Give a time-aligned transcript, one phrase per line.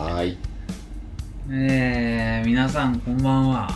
[0.00, 0.38] はーい。
[1.52, 3.68] えー、皆さんこんばんは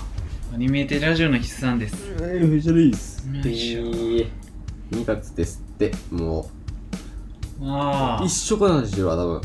[0.54, 3.28] アニメーテラジオの筆さんですはい、藤田です。
[3.28, 6.49] よいしょ2月ですって、も
[7.63, 9.43] あう、一緒かな、私は多分、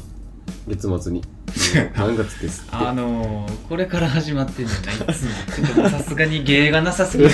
[0.69, 1.21] 月末に。
[1.97, 2.75] 何月ですって。
[2.77, 5.31] ああのー、これから始まってんねんないつも
[5.73, 7.29] ちょっとさすがに芸がなさすぎる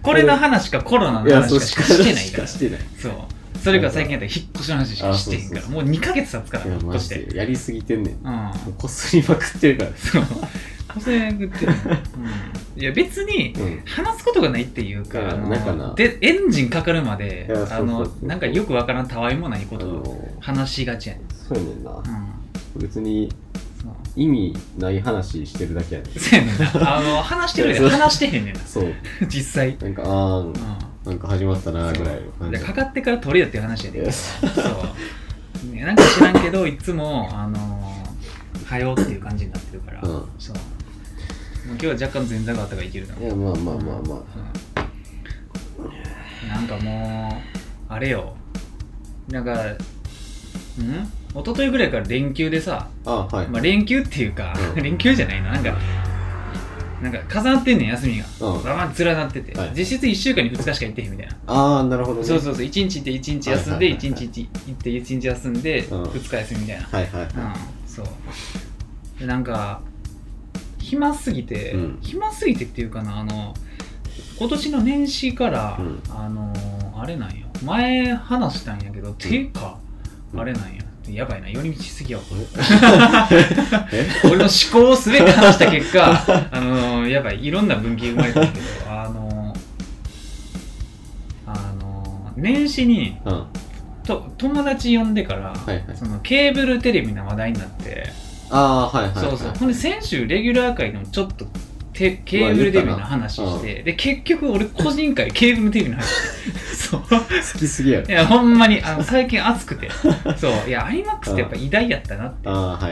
[0.00, 2.80] これの話かコロナのいや、そう話かしかしてないからしてない。
[3.02, 3.12] そう
[3.62, 8.14] それから最近やったら引っ越しの話しかしてへんからもう2ヶ月経つから引っ越してやりすぎてんねん。
[8.14, 9.90] うんもうこすりまくってるから。
[9.96, 10.24] そう
[10.96, 11.72] 個性食ってる、
[12.76, 13.82] うん、いや 別にうん。
[13.84, 15.18] 話すことがないっていうか、
[15.94, 21.90] でエンジンかかるまであのなんかよくわからんたわいもないこあとをの、話しがちやねん、そうやねんな。
[22.74, 23.28] うん、別に
[24.16, 26.18] 意味ない話してるだけやねん。
[26.18, 28.94] そうやねんなあの話してるやそう話してへんねんなそう。
[29.28, 30.52] 実際、なんか、あーん、う
[31.06, 32.20] なんか始まったな、ぐらい。
[32.40, 32.72] のか。
[32.72, 34.10] かってから取れよっていう話やで。
[34.10, 34.20] そ
[35.70, 38.04] う、ね、なんか知らんけどいつもあの
[38.64, 40.28] はよっていう感じになってるから、うん。
[40.38, 40.56] そう。
[40.56, 40.62] もう
[41.70, 43.16] 今日は若干前座があったからいけるな。
[43.16, 44.22] いや、まあまあまあま
[46.44, 46.48] うん。
[46.48, 47.42] なんかも
[47.88, 48.34] うあれよ。
[49.28, 49.52] なんか
[50.78, 51.12] うん？
[51.34, 53.28] 一昨日ぐらいから連休でさ、あ。
[53.30, 53.48] あはい。
[53.48, 54.82] まあ、連休っていうか、うん。
[54.82, 55.50] 連休じゃないの。
[55.50, 55.76] なんか
[57.02, 58.24] なんか重なってんねん休みが。
[58.40, 58.64] うん。
[58.64, 59.72] ババン連なってて、はい。
[59.76, 62.26] 実質1週間に2日しか行ってへんみたいな、ああ、なるほどね。
[62.26, 62.64] そうそうそう。
[62.64, 64.26] 1日行って1日休んで1はいはいはいはい。
[64.26, 67.26] 日行って1日休んでうん2日休みみたいな、はいはいはい。
[67.26, 67.52] うん、
[67.86, 68.06] そう。
[69.18, 69.80] でなんか
[70.78, 71.98] 暇すぎて、うん。
[72.00, 73.54] 暇すぎてっていうかなあの
[74.38, 76.02] 今年の年始から、うん。
[76.08, 76.52] あの
[76.96, 77.46] あれなんよ。
[77.64, 79.78] 前話したんやけど、ていうか
[80.32, 80.82] うんあれなんや
[81.14, 81.48] やばいな。
[81.48, 82.18] 寄り道しすぎや
[84.24, 87.44] 俺の思考をすべて話した結果 あのやばい。
[87.44, 89.56] いろんな分岐生まれたんだけどあの
[91.46, 93.46] あの年始にうん。
[94.04, 95.84] と友達呼んでから、はいはい。
[95.96, 98.12] そのケーブルテレビの話題になって、
[98.50, 99.24] ああ、はいはいはい。
[99.24, 99.52] そうそう。
[99.58, 101.44] ほんで先週レギュラー界でもちょっと
[101.96, 106.58] てケーブルテレビの話してで結局俺個人会ケーブルテレビの話して。
[106.76, 107.00] そう。
[107.00, 108.06] 好きすぎやろ。
[108.06, 108.10] い。
[108.12, 109.88] やほんまにあの最近熱くて。
[110.36, 110.68] そう。
[110.68, 112.48] いや iMAX ってやっぱ偉大やったなって。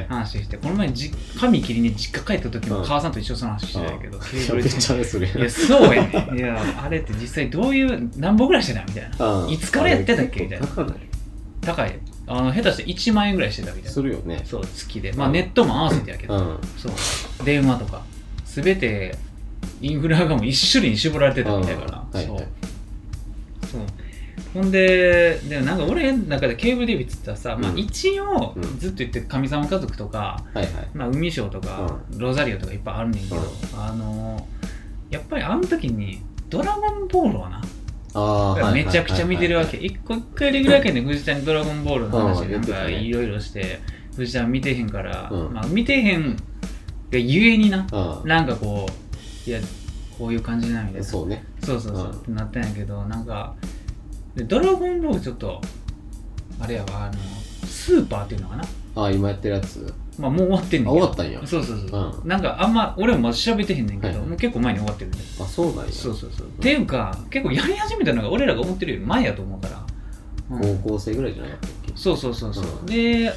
[0.08, 2.84] 話してこの前じ髪切りに実家帰った時もうん。
[2.84, 5.26] 母さんと一緒にその話してたけどケーブルテレ。
[5.34, 5.40] ビ。
[5.40, 6.38] いやそうやねん。
[6.38, 9.26] いやあれって実際どういう何本ぐらいしてたみたいな。
[9.44, 10.40] うんいつからやってたっけ？
[10.44, 10.66] みたいな。
[11.60, 11.98] 高い？
[12.26, 13.90] あの下手して1万円ぐらいしてたみたいな。
[13.90, 14.40] するよね。
[14.44, 15.12] そう月で。
[15.12, 16.58] まあネットも合わせてやけど、うん。
[16.78, 17.44] そう。
[17.44, 18.02] 電話とか
[18.62, 19.16] 全て
[19.80, 22.34] インフラがもう一種類に絞られてたみたいから、そう、うん。
[22.34, 22.48] はいはい。
[23.66, 23.80] そう。
[24.52, 27.78] ほんででもなんか俺の中でケーブルテレビっつったらさ、まあうん。
[27.78, 28.78] 一応うん。
[28.78, 30.72] ずっと言ってる神様家族とか、はいはい。
[30.94, 33.44] まあ、海ショーとか、ロザリオとかいっぱいあるねんけど、うん。
[33.80, 34.46] あの
[35.10, 37.60] やっぱりあの時にドラゴンボールはな。
[38.72, 39.76] めちゃくちゃ見てるわけ。
[39.76, 43.80] 一個一回レギュラー圏で藤田にドラゴンボールの話うんなんかいろいろして、
[44.16, 45.52] 藤田見てへんから、うん。
[45.52, 46.36] まあ見てへん
[47.14, 47.86] がゆえにな、
[48.22, 48.86] うなんかこ
[49.46, 49.60] う、いや、
[50.18, 51.04] こういう感じなみたい。
[51.04, 51.44] そうね。
[51.62, 53.54] そうそうそう、うんってなったんやけど、なんか、
[54.34, 55.60] でドラゴンボールちょっと、
[56.60, 57.14] あれやわ、あの、
[57.66, 58.64] スーパーっていうのかな？
[58.96, 59.92] ああ、今やってるやつ？
[60.18, 62.22] まあもう終わってんねん終わったんやそうそうそう。
[62.24, 65.18] うなんかあんま、俺もまだ調べてへんねんけど、はいもう結構前に終わってるんで。
[65.40, 65.92] あ、そうなんや。
[65.92, 66.46] そうそうそう。
[66.46, 69.78] っていうか、結構やり始めたのが俺らが思ってるより前やと思うから。
[69.78, 72.64] うん高校生ぐらいじゃなかったっけそうそうそうそう。
[72.64, 73.32] うんで、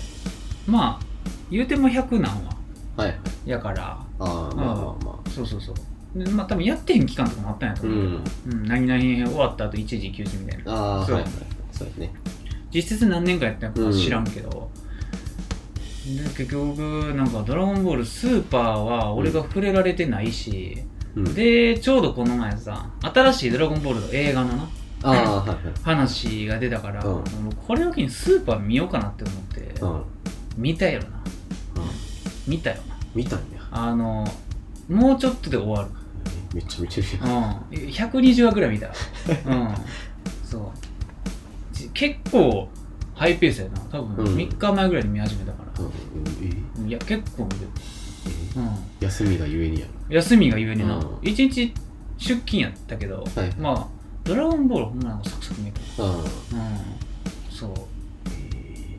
[0.67, 1.05] まあ、
[1.49, 2.56] 言うても100なん
[2.97, 3.03] は。
[3.03, 3.49] はいはい。
[3.49, 5.75] やから、ああ、まあまあまそうそうそう。
[6.15, 10.73] でまあ多分やってへん期間とかもあったんやと思うけど、うん何々編終わった後一時休止みたいな。
[10.73, 10.99] あ。
[10.99, 11.31] ああ、そうはいはい。
[11.71, 12.13] そうやね。
[12.73, 14.69] 実質何年間やったのか知らんけど、
[16.05, 20.83] で結局なんか「ドラゴンボール」スーパーは俺が触れられてないし、
[21.15, 21.33] うん。
[21.33, 24.69] でちょうどこの前さ新しい「ドラゴンボール」の映画のな
[25.03, 25.57] ああ、はいはい。
[25.83, 27.23] 話が出たから、うんもう
[27.67, 29.91] これを機にスーパー見ようかなって思って、うん。
[29.91, 30.03] うん。
[30.57, 31.07] 見たよな
[32.47, 32.97] 見たよな。
[33.13, 33.45] 見たんや。
[33.71, 34.25] あの
[34.89, 35.89] もうちょっとで終わる。
[36.53, 37.67] めっちゃ見てるやん。
[37.71, 37.77] うん。
[37.89, 38.87] 120話ぐらい見た
[39.45, 39.75] うん。
[40.43, 40.61] そう。
[41.73, 42.69] じ結構
[43.13, 43.79] ハイペースやな。
[43.91, 44.35] 多分うん。
[44.35, 46.85] 3日前ぐらいに見始めたから、うん。
[46.85, 46.89] え？
[46.89, 47.69] いや結構見てる、
[48.55, 48.59] え？
[48.59, 48.69] うん、
[49.01, 50.15] 休みがゆえにやろ。
[50.15, 51.17] 休みがゆえにな、うん。
[51.21, 51.73] 一日
[52.17, 53.88] 出勤やったけど、はいまあ
[54.23, 56.11] ドラゴンボールほんまなんかサクサク見えたああ。
[56.11, 56.23] うん。
[57.50, 57.71] そう。
[58.29, 58.97] え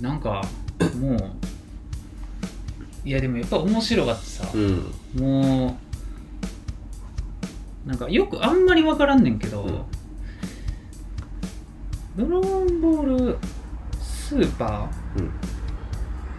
[0.00, 0.42] なんか
[1.00, 1.30] もう
[3.04, 4.92] いやでもやっぱ面白がってさえ、うん。
[5.20, 5.76] も
[7.86, 9.66] うなんかよくあんまり分からんねんけど、う
[12.22, 12.28] ん。
[12.28, 13.36] ドラゴンボール
[14.00, 15.30] スーパうん。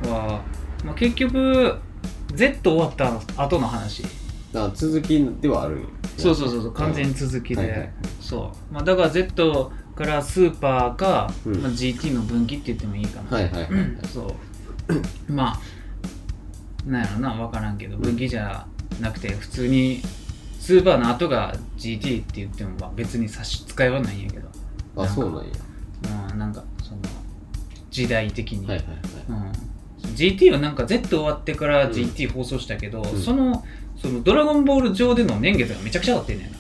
[0.08, 0.42] ーは、
[0.84, 1.78] まあ、結局
[2.34, 4.04] Z 終わった後の話。
[4.56, 5.86] あ続きではあるんや。
[6.18, 11.58] そうそうそうそう完全に続きで、はいはいそう、まあ、だから Z からスーパーか、うん。
[11.62, 13.72] まあ、GT の分岐って言ってもいいかな、はいはいはい
[14.12, 14.34] そ
[15.30, 15.32] う。
[15.32, 15.60] まあ
[16.86, 18.66] なんやろな分からんけど分岐じゃ
[19.02, 20.02] なくて普通に
[20.60, 24.48] スーパーの後が GT って言ってもまあ別に差し支えはないんやけど。
[24.98, 25.52] あそうなんや。
[26.32, 27.02] うんなんかその
[27.90, 28.98] 時代的に、はいはいはい。
[29.30, 31.92] うん、GT はなんか Z 終わってからうん。
[31.92, 33.06] GT 放送したけど、ん。
[33.18, 33.64] その
[33.96, 36.58] そのドラゴンボール上での年月がめちゃくちゃ経ってんねんな。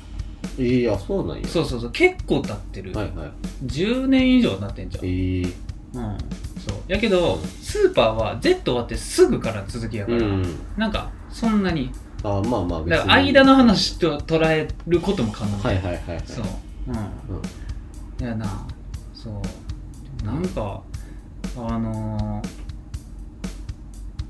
[0.63, 1.48] いやそうなんや。
[1.48, 1.92] そうそうそう。
[1.92, 3.31] 結構経ってる、はいはい。
[3.66, 5.54] 10年以上経ってんじゃん、えー、
[5.95, 6.18] うん。
[6.59, 6.77] そう。
[6.88, 10.44] やけどスーパーは Z 終わってすぐからの続きやから、うん。
[10.77, 11.92] なんかそんなに。
[12.24, 15.57] あまあまあ別にだから間の話と捉えることも可能。
[15.59, 16.21] はいはいはいはい。
[16.25, 16.45] そう。
[16.88, 16.95] うん。
[16.95, 18.24] うん。
[18.24, 18.68] いやな。
[19.13, 20.25] そう。
[20.25, 20.81] なんか
[21.57, 22.42] あの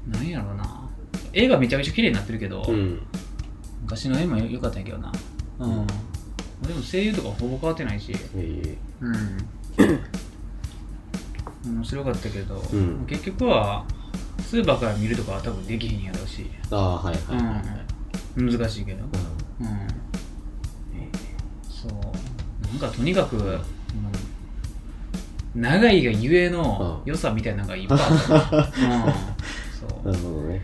[0.10, 0.90] ー、なんやろな。
[1.34, 3.02] 絵がめちゃめちゃ綺麗になってるけど、うん。
[3.84, 5.12] 昔の絵も良かったんやけどな。
[5.60, 8.14] うん、でも声優とかほぼ変わってないし。
[8.36, 8.78] え。
[9.02, 9.38] うん
[11.66, 13.06] 面白かったけど、うん。
[13.08, 13.86] 結局は
[14.40, 17.46] スーパーから見るとかは多分できへんやろうし、ー、ああはいはいはい。
[17.46, 17.62] はい
[18.38, 19.04] うん、難しいけど。
[19.04, 19.10] うん。
[21.70, 21.92] そう。
[22.68, 23.62] なんかとにかく、うん
[25.56, 27.10] 長いがゆえのうん。
[27.10, 29.14] 良さみたいなのがいっぱいあった、うん、うん。
[29.72, 30.12] そう。
[30.12, 30.62] なるほどね。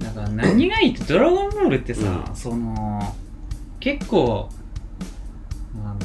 [0.00, 2.34] なんか何がいいってドラゴンボールってさ、うん。
[2.34, 3.14] その
[3.78, 4.48] 結構
[5.84, 5.98] あの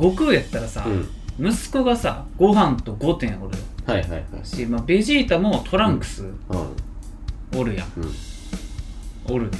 [0.00, 1.08] 悟空やったらさ、うん
[1.38, 4.24] 息子がさご飯と5点おるはいはいはい。
[4.44, 7.60] し、まあ、ベジータもトランクスうん。
[7.60, 9.34] おるやん、うん。
[9.34, 9.58] おるね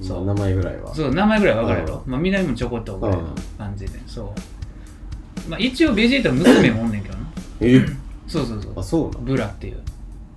[0.00, 0.04] うん。
[0.04, 0.24] そう。
[0.24, 0.94] まあ名前ぐらいは。
[0.94, 3.34] そう名前ぐらいわかるやろ、うまあ、南もちょこっとぐらいのうん。
[3.58, 4.00] 感じで。
[4.06, 4.34] そ
[5.46, 5.50] う。
[5.50, 7.26] まあ一応ベジータの娘もおんねんけどな。
[7.60, 7.84] え？
[8.26, 8.72] そうそうそう。
[8.76, 9.78] あそうなブラっていう、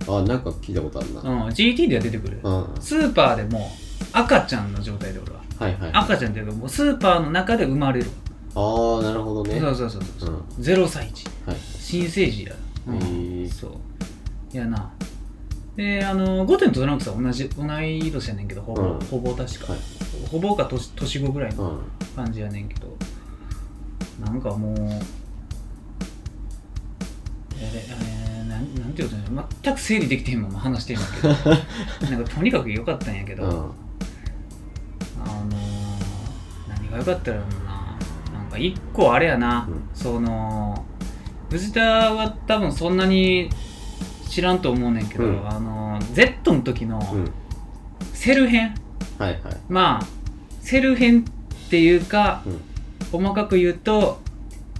[0.06, 1.20] のあなんか聞いたことあるな。
[1.20, 2.66] うん、GT では出てくる、うん。
[2.80, 3.70] スーパーでも
[4.12, 5.40] 赤ちゃんの状態でおるわ。
[5.58, 5.90] はいはい。
[5.92, 8.06] 赤ちゃんっていうかもうスーパーの中で生まれる
[8.54, 9.58] ああなるほどね。
[9.60, 10.32] そうそうそうそう、う。
[10.34, 10.40] ん。
[10.58, 11.56] 0歳児はい。
[11.58, 12.52] 新生児や、
[12.86, 13.72] うんそう。
[14.52, 14.92] いやな。
[15.76, 19.00] であのゴテンとトランクスは同じ同い年やねんけどほぼ、うん。
[19.00, 19.80] ほぼ確か、はい。
[20.30, 21.80] ほぼか年年後ぐらいのうん。
[22.14, 22.94] 感じやねんけど。
[24.20, 24.76] なんかもう
[27.58, 31.28] ええー、なんなんていうことね全く整理できてへんまま話してるんだけど。
[32.10, 33.50] なんかとにかく良かったんやけど、うん。
[33.50, 33.52] あ
[35.26, 37.61] のー、何が良かったらなな
[38.52, 39.88] んか一個あれやな、うん。
[39.94, 40.84] その
[41.50, 43.50] 藤田は多分そんなに
[44.28, 45.48] 知らんと思うねんけど、うん。
[45.48, 47.30] あのー Z の時のうん。
[48.12, 48.74] セル編、
[49.18, 49.56] はいはい。
[49.68, 50.06] まあ
[50.60, 51.24] セル編
[51.66, 52.60] っていうか、うん。
[53.10, 54.20] 細かく言うと、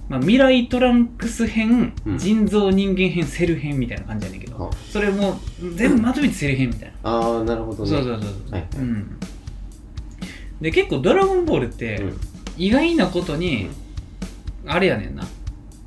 [0.09, 2.17] まあ、未来トランクス編、うん。
[2.17, 7.89] 人造人間編セル編みたいな感じやねんけど、はそれもう全部まとめてセル編みたいな、ああなるほどね。
[7.89, 8.69] そうそうそうそう、はいはい。
[8.77, 9.19] うん。
[10.61, 12.19] で結構「ドラゴンボール」ってうん
[12.57, 13.69] 意外なことに、
[14.65, 15.23] あれやねんな。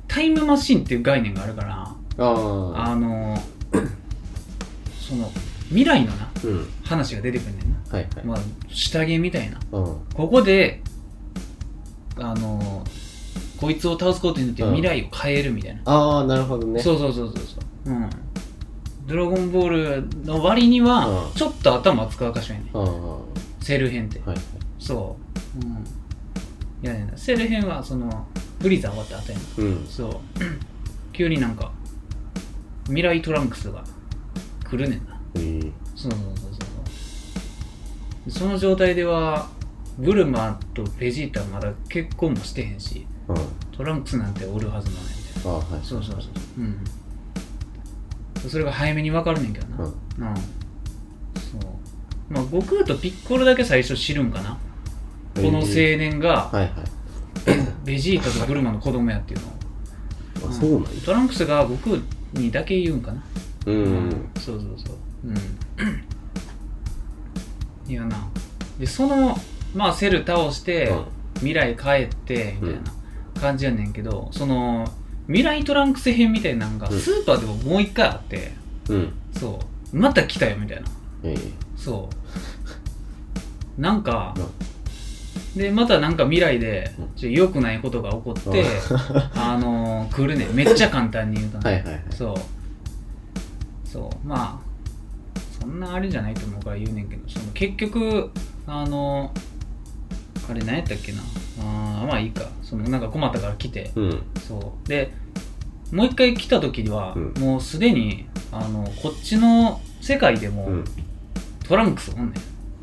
[0.07, 3.37] タイムマシンっていう概念があるからあの
[4.99, 5.31] その
[5.67, 6.67] 未来のなうん。
[6.83, 8.25] 話が出てくんねんな、はいはい。
[8.25, 8.37] まあ、
[8.69, 9.59] 下着みたいな。
[9.71, 9.83] うん。
[10.13, 10.81] ここで
[12.17, 12.83] あの
[13.57, 14.75] こいつを倒すことによってうん。
[14.75, 16.81] 未来を変えるみたいな、ああなるほどね。
[16.81, 17.93] そうそうそうそうそう。
[17.93, 18.09] うん。
[19.07, 21.33] ドラゴンボールの割にはうん。
[21.35, 22.83] ちょっと頭使うかしらんねうん。
[22.83, 23.19] うん。
[23.59, 24.21] セル編って。
[24.25, 24.37] はい
[24.79, 25.15] そ
[25.55, 25.65] う。
[25.65, 25.73] うん。
[25.73, 25.75] い
[26.87, 28.27] やいやセル編はその
[28.59, 29.85] ブリザー終わった後やなうん。
[29.87, 30.11] そう。
[31.13, 31.71] 急になんか
[32.85, 33.83] 未来トランクスが
[34.69, 35.19] 来るねんな。
[35.35, 35.39] え。
[35.39, 36.65] ーそうそうそうそ
[38.27, 38.31] う。
[38.31, 39.49] その状態では
[39.97, 43.35] ブルマとベジータはまだ結婚もしてへんしうん。
[43.71, 45.79] トランクスなんておるはずもないみたいああはい。
[45.79, 46.31] なそうそうそう。
[46.59, 46.79] うん。
[48.49, 49.85] それが早めに分かるねんけどな。
[49.85, 49.91] うん。
[49.91, 50.35] うん。
[50.35, 52.33] そう。
[52.33, 54.57] まあ悟空とピッコロだけ最初知るんかな
[55.41, 56.71] この青年がはいはい。
[57.85, 59.47] ベジータとブルマの子供やっていうの。
[60.47, 60.89] をあそうなんや。
[61.05, 61.97] トランクスが悟空
[62.33, 63.23] にだけ言うんかな。
[63.65, 64.29] ううん。
[64.39, 64.97] そうそうそう。
[65.25, 65.35] うん。
[67.91, 68.29] いやな。
[68.79, 69.37] でその
[69.75, 71.05] まあセル倒して、うん
[71.37, 72.83] 未来帰ってみたい
[73.35, 74.87] な感じやねんけど、その
[75.27, 76.99] 未来トランクス編みたいなのがうん。
[76.99, 78.53] スーパーでももう一回あって、
[78.89, 79.13] うん。
[79.33, 79.59] そ
[79.93, 79.95] う。
[79.95, 80.87] また来たよみたいな。
[81.23, 81.37] ええ。
[81.75, 82.09] そ
[83.77, 83.81] う。
[83.81, 84.33] なんか、
[85.57, 88.65] でまたなんか未来で良くないことが起こって、
[89.35, 90.45] あのー来るね。
[90.45, 92.35] んめっちゃ簡単に言うとね、はいそう。
[93.87, 94.27] そう。
[94.27, 98.31] まあそんなあれじゃないと思うから言うねんけどその結局
[98.67, 99.31] あの
[100.49, 101.21] あれ何やったっけな。
[101.59, 102.47] あーまあいいか。
[102.61, 103.91] そのなんか困ったから来て。
[103.95, 104.21] うん。
[104.47, 104.87] そう。
[104.87, 105.11] で
[105.91, 107.33] もう一回来た時には、うん。
[107.41, 110.83] もうすでにあのこっちの世界でも、うん。
[111.67, 112.33] トランクスおんねん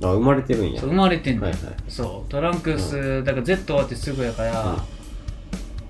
[0.02, 0.80] あ生まれてるんや。
[0.80, 1.60] そう生まれてんねん、はいはい。
[1.88, 4.84] そうトランクス、だから Z 終わってすぐやから、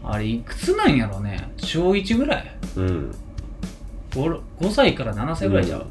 [0.04, 1.50] あれいくつなんやろね。
[1.56, 2.56] 小1ぐらい。
[2.76, 3.14] うん。
[4.11, 5.87] 5, 5歳から7歳ぐらいじゃう、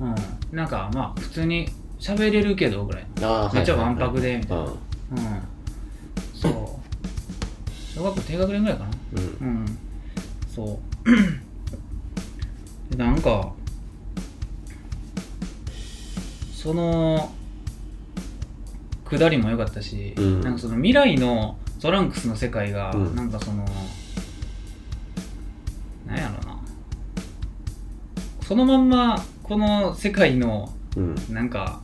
[0.00, 0.14] うん。
[0.52, 3.06] なんかまあ普通に喋れるけどぐらい。
[3.22, 4.64] ああめっちゃわんぱくでみたいな。
[4.64, 4.70] うん。
[4.70, 4.76] うん。
[6.32, 6.52] そう。
[7.94, 8.90] 小学校低学年ぐらいかな。
[9.40, 9.48] うん。
[9.48, 9.78] うん。
[10.54, 11.10] そう。
[12.96, 13.52] でなんか
[16.54, 17.32] その
[19.10, 20.40] 下りも良かったし、うん。
[20.40, 23.16] なんかその未来のトランクスの世界が、うん。
[23.16, 23.64] なんかその
[26.06, 26.58] なんやろな。
[28.42, 31.14] そのまんまこの世界のうん。
[31.30, 31.80] なんか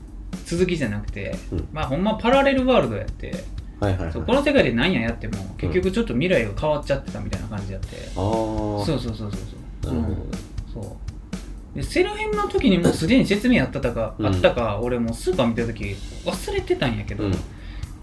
[0.47, 1.69] 続きじゃなくて、うん。
[1.73, 3.45] まあほんまパラレルワールドやって
[3.81, 4.13] はいはいはい。
[4.13, 9.31] そうこの世界で何ややっても結局ちょっと未来が変わっちゃってたみたいな感じやって、ああそうそうそうそう
[9.83, 9.95] そう。
[9.95, 10.17] うん。
[10.73, 11.04] そう
[11.75, 14.27] でセル編の時にもうすでに説明あったか、うん。
[14.27, 17.35] あったか俺もうスーパー見た時忘れてたんやけど、うん。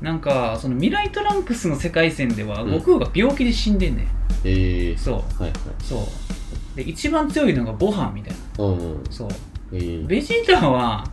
[0.01, 2.71] なんかその未来トランクスの世界線ではうん。
[2.79, 4.07] 悟空が病気で死んでんねん、
[4.43, 5.15] ええそう。
[5.15, 5.51] はいはい。
[5.81, 6.75] そう。
[6.75, 8.65] で一番強いのがボハンみたいな。
[8.65, 9.03] うんうん。
[9.09, 9.29] そう。
[9.73, 11.05] ええベジータは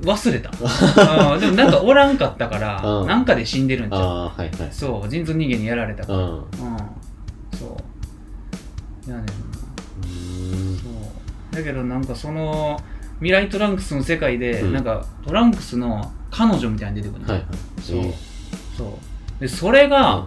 [0.00, 0.50] 忘れた。
[1.30, 3.06] あーでもなんかおらんかったから、うん。
[3.06, 4.00] なんかで死んでるんちゃう。
[4.00, 4.50] はいはい。
[4.72, 5.08] そう。
[5.08, 6.18] 人造人間にやられたから。
[6.18, 6.34] うん。
[6.34, 6.42] うん。
[7.56, 7.76] そ
[9.06, 9.10] う。
[9.10, 9.26] やね
[11.54, 12.80] だけどなんかその
[13.18, 14.72] 未来トランクスの世界で、うん。
[14.72, 17.48] なんかトランクスの彼女みたいに出てくるの、はいはい。
[17.80, 18.14] そう、え
[18.76, 18.98] そ
[19.38, 19.40] う。
[19.40, 20.26] でそれが、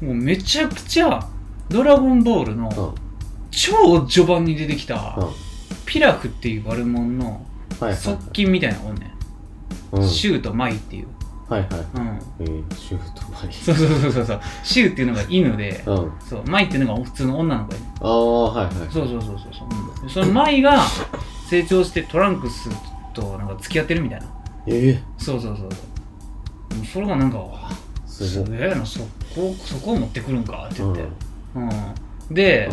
[0.00, 1.28] もうめちゃくちゃ
[1.68, 2.94] ドラゴンボールのえうん。
[3.50, 5.28] 超序盤に出てきた、うん。
[5.86, 7.46] ピラフっていう悪者の
[7.78, 9.12] はいはい側近みたいなおんね
[9.92, 10.08] ん、うん。
[10.08, 11.06] シューとマイっていう、
[11.52, 11.70] はいはい。
[11.94, 14.40] うん、ええシュートマリそうそうそうそうそう。
[14.62, 15.94] シューっていうのが犬で、うん。
[15.94, 18.74] あそうマイっていうのが普通の女の子やねあはいはい。
[18.90, 20.82] そうそうそうそうそう、うんそのマイが
[21.48, 22.70] 成長してトランクス
[23.14, 24.26] となんか付き合ってるみたいな。
[24.66, 26.86] ええそうそうそうそう。
[26.86, 27.38] それがなんか
[28.06, 28.46] すごい。
[28.46, 29.00] すげえなそ
[29.34, 31.04] こそこを持ってくるんかって言って、
[31.54, 31.60] う
[32.30, 32.34] ん。
[32.34, 32.70] で、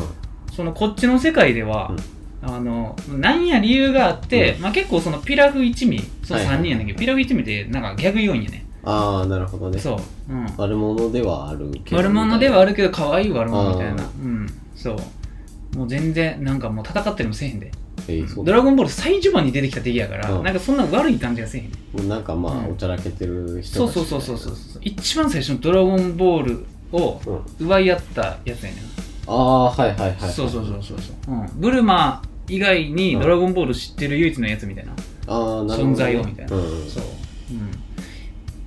[0.56, 1.94] そのこっちの世界では、
[2.42, 4.62] あのなんや理由があって、うん。
[4.62, 9.80] まあ、結構そのピラフ一味そのはいはい3人やねんけど、ピラフ一味ってなんかギャグ要因やねああなるほどね。
[9.80, 14.04] そう、うん、悪者ではあるけど悪者ではあるけど可愛い悪者みたいな。
[14.04, 14.48] あうん。
[14.76, 15.78] そう。
[15.78, 17.72] もう全然なんかもう戦ってるもせえへんで。
[18.08, 18.46] ええそう。
[18.46, 20.44] ドラゴンボール最序盤に出てきた敵やから、うん。
[20.44, 22.10] なんかそんな悪い感じがせえへん。
[22.10, 22.72] なんかまあ、うん。
[22.72, 24.82] おちゃらけてる人そうそうそうそうそうそう。
[24.82, 29.00] 一番最初のドラゴンボールをう、うん、奪い合ったやつやねん。
[29.28, 34.94] ああはいはいはいそうそうそうそうそう、うん、ブルマ以外にドラゴンボール知ってる唯一のやつみたいな、
[35.28, 36.56] ああなるほど、ね、存在をみたいな。
[36.56, 37.10] うん、そう、うん、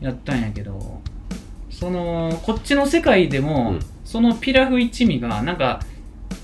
[0.03, 1.01] やったんやけど
[1.71, 3.81] そのこっちの世界でも、うん。
[4.05, 5.81] そのピラフ一味がなんか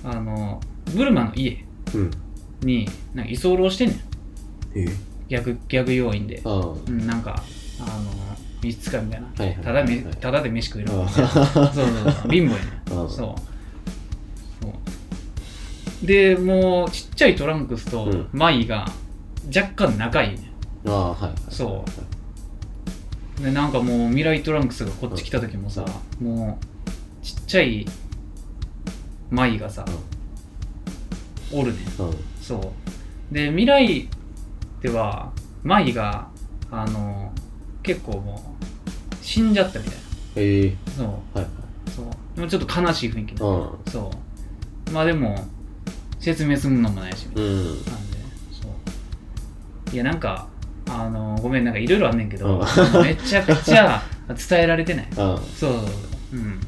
[0.02, 0.60] あの
[0.94, 2.10] ブルマの家うん。
[2.62, 3.98] になんか居候してんねん。
[4.74, 4.86] ええ。
[5.28, 6.66] 逆逆要因で、ああ。
[6.88, 7.42] うん、なんか
[7.80, 8.10] あの
[8.62, 10.14] 密使いみたいな、はいはいただめはい。
[10.16, 10.90] ただで飯食える。
[10.92, 12.30] あ そうそうそう。
[12.30, 13.08] 貧乏やねあそう。
[13.08, 13.34] そ
[16.02, 16.06] う。
[16.06, 18.28] でもうちっちゃいトランクスとうん。
[18.32, 18.86] マイが
[19.54, 20.50] 若干仲いいね
[20.86, 21.32] ああはいはい。
[21.50, 21.90] そう
[23.42, 25.84] でなんかもう未来トランクスがこっち来た時もさ、
[26.20, 27.86] もうちっちゃい
[29.30, 29.84] マイがさ、
[31.52, 31.84] おるねん。
[32.02, 32.14] うん。
[32.40, 32.72] そ
[33.30, 33.34] う。
[33.34, 34.08] で未来
[34.82, 36.28] ではマイが
[36.70, 37.32] あの
[37.82, 38.56] 結構も
[39.12, 39.94] う死んじゃったみたい
[40.36, 40.76] ええ。
[40.90, 41.06] なそう。
[41.06, 41.46] はいはい。
[41.90, 42.02] そ
[42.44, 42.48] う。
[42.48, 44.10] ちょっと悲しい雰囲気のうそ
[44.88, 44.90] う。
[44.90, 45.46] まあでも
[46.18, 47.26] 説明するのもないし。
[47.28, 47.56] みたいんうん。
[47.56, 47.82] ななんで
[48.60, 49.94] そう。
[49.94, 50.48] いやなんか
[50.88, 53.02] あのごめんなんかいろいろあんねんけどうん。
[53.02, 55.06] めちゃくちゃ伝えられてない。
[55.10, 55.82] うそうそう。
[56.32, 56.60] うん。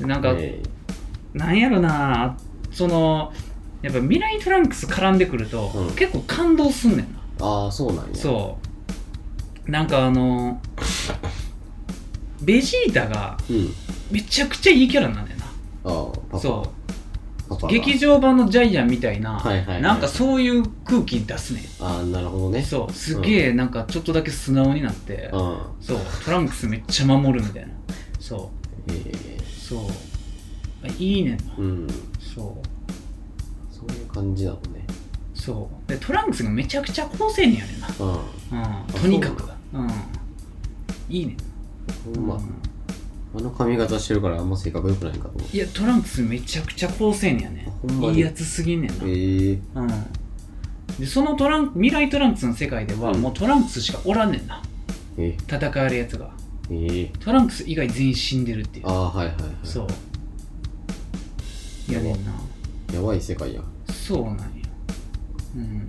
[0.00, 0.62] でなんか、え
[1.34, 2.36] なんやろな
[2.72, 3.32] その
[3.82, 5.90] やっぱ未来トランクス絡んでくると、うん。
[5.94, 7.04] 結構感動すんねんな。
[7.04, 7.06] え
[7.40, 8.14] ああそうなんや。
[8.14, 8.58] そ
[9.66, 9.70] う。
[9.70, 10.60] なんかあの
[12.42, 13.74] ベジータがうん。
[14.10, 15.44] めちゃくちゃいいキャラなんだよな。
[15.84, 16.79] ああそう
[17.68, 19.82] 劇場版のジャイアンみたいな、はいはいはい。
[19.82, 21.60] なんかそういう空気出すね。
[21.60, 22.62] んああなるほどね。
[22.62, 25.58] そうすげえなんかちょっとだけ素直になって、うん。
[25.80, 27.68] そうトランクスめっちゃ守るみたいな。
[28.18, 28.50] そ
[28.88, 29.38] ええ。
[29.38, 30.88] うそう。
[30.98, 31.38] いいね。
[31.58, 31.86] うん。
[32.18, 33.74] そう。
[33.74, 34.86] そういう感じなのね。
[35.34, 35.88] そう。
[35.88, 37.88] でトランクスがめちゃくちゃ高青年やねんな。
[37.98, 38.10] うん。
[38.12, 39.44] うん、とにかく。
[39.72, 39.90] うん。
[41.08, 41.36] いいね。
[42.04, 42.36] ほんま。
[42.36, 42.69] うん
[43.32, 45.56] あの髪型してるからあんま性格良くないんかと思う。
[45.56, 47.66] いやトランクスめちゃくちゃ高青年やね。
[47.68, 48.14] あほんまに？
[48.14, 49.58] いいやつすぎんねんな、ええ。
[49.74, 49.88] うん。
[50.98, 53.20] でそのトラン未来トランクスの世界では、うん。
[53.20, 54.62] もうトランクスしかおらんねんな。
[55.16, 56.30] え戦えるやつが。
[56.70, 57.12] ええ。
[57.20, 58.88] トランクス以外全員死んでるっていう。
[58.88, 59.52] ああはいはいはい。
[59.62, 59.86] そう。
[61.88, 62.32] いやねんな。
[62.92, 63.62] やばい世界や。
[63.88, 64.44] そうなんや。
[65.56, 65.86] うん。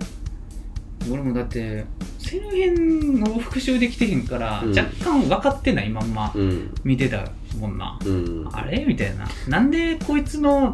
[1.10, 1.84] 俺もだって
[2.22, 4.78] セル編を復習できてへんから、うん。
[4.78, 6.74] 若干分かってないまんまうん。
[6.84, 8.48] 見てたもんな、うん。
[8.52, 8.84] あれ？
[8.86, 9.26] みたいな。
[9.48, 10.72] なんでこいつの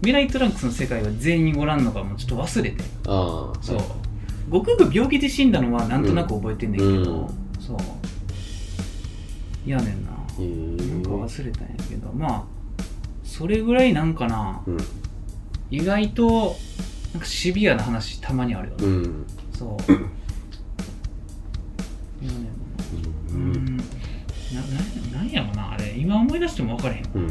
[0.00, 2.84] 未来トランクスの世界は全員おらんのかもちょっと忘れて。
[3.06, 3.62] ああ。
[3.62, 3.78] そう。
[4.46, 7.28] 悟空が病気で死んだのはなんとなく覚えてんねんけど、うん。
[7.60, 7.78] そう。
[9.66, 10.10] いやねんな。
[10.10, 10.16] な
[10.98, 12.12] んか忘れたんやけど。
[12.12, 12.44] まあ
[13.24, 14.62] それぐらいなんかな。
[14.66, 14.78] うん。
[15.70, 16.56] 意外と
[17.12, 19.26] なんかシビアな話たまにあるよな、うん。
[19.52, 19.92] そう
[26.10, 27.04] 今思い出しても分からへん。
[27.14, 27.26] うん。
[27.28, 27.30] う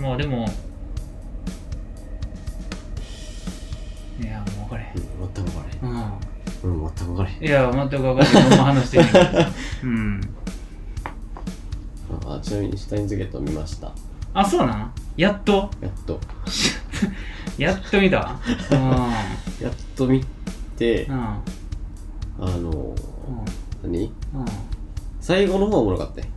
[0.00, 0.02] ん。
[0.02, 0.46] まあでも
[4.20, 4.94] いやもう分からへん。
[4.94, 5.04] 全
[5.44, 5.92] く分からへん。
[5.92, 6.02] うん。
[6.84, 7.44] うん全く分からへん。
[7.44, 8.50] いや全く分からへん。
[8.50, 9.08] 何も話してない
[9.82, 10.20] うん。
[12.28, 13.90] あちなみにシュタインズゲート見ました。
[14.32, 14.92] あそうなん？
[15.16, 15.68] やっと？
[15.80, 16.20] やっと。
[17.58, 18.36] やっと見た？
[18.70, 18.72] う
[19.64, 20.24] やっと見
[20.76, 21.18] てんうん。
[21.18, 21.40] あ
[22.38, 22.94] の
[23.82, 24.04] 何？
[24.04, 24.12] うん。
[25.20, 26.28] 最後の方おもろかったよ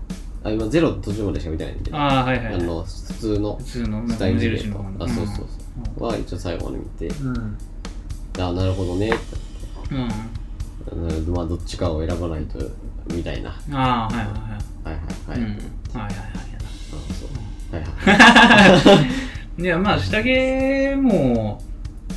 [0.43, 1.93] あ今ゼロの途中までしか見てないんで。
[1.93, 5.43] あああはいはい、はい、の普通の普通のシュタインズゲー無印のあそうそうそ
[6.01, 6.03] う。
[6.03, 7.07] は一応最後まで見て。
[7.07, 7.57] うん。
[8.39, 9.12] あなるほどね。
[9.91, 11.07] うん。
[11.07, 11.33] うん。
[11.33, 12.60] まあどっちかを選ばないと
[13.13, 13.50] みたいな。
[13.50, 14.31] はああはいは
[14.91, 15.38] いはい。
[15.38, 15.57] いはいはい、うん。
[16.00, 16.41] はいはいはい。
[16.91, 17.36] あそう。
[17.75, 19.01] はいは
[19.57, 19.62] い。
[19.62, 21.62] いやまあ下着も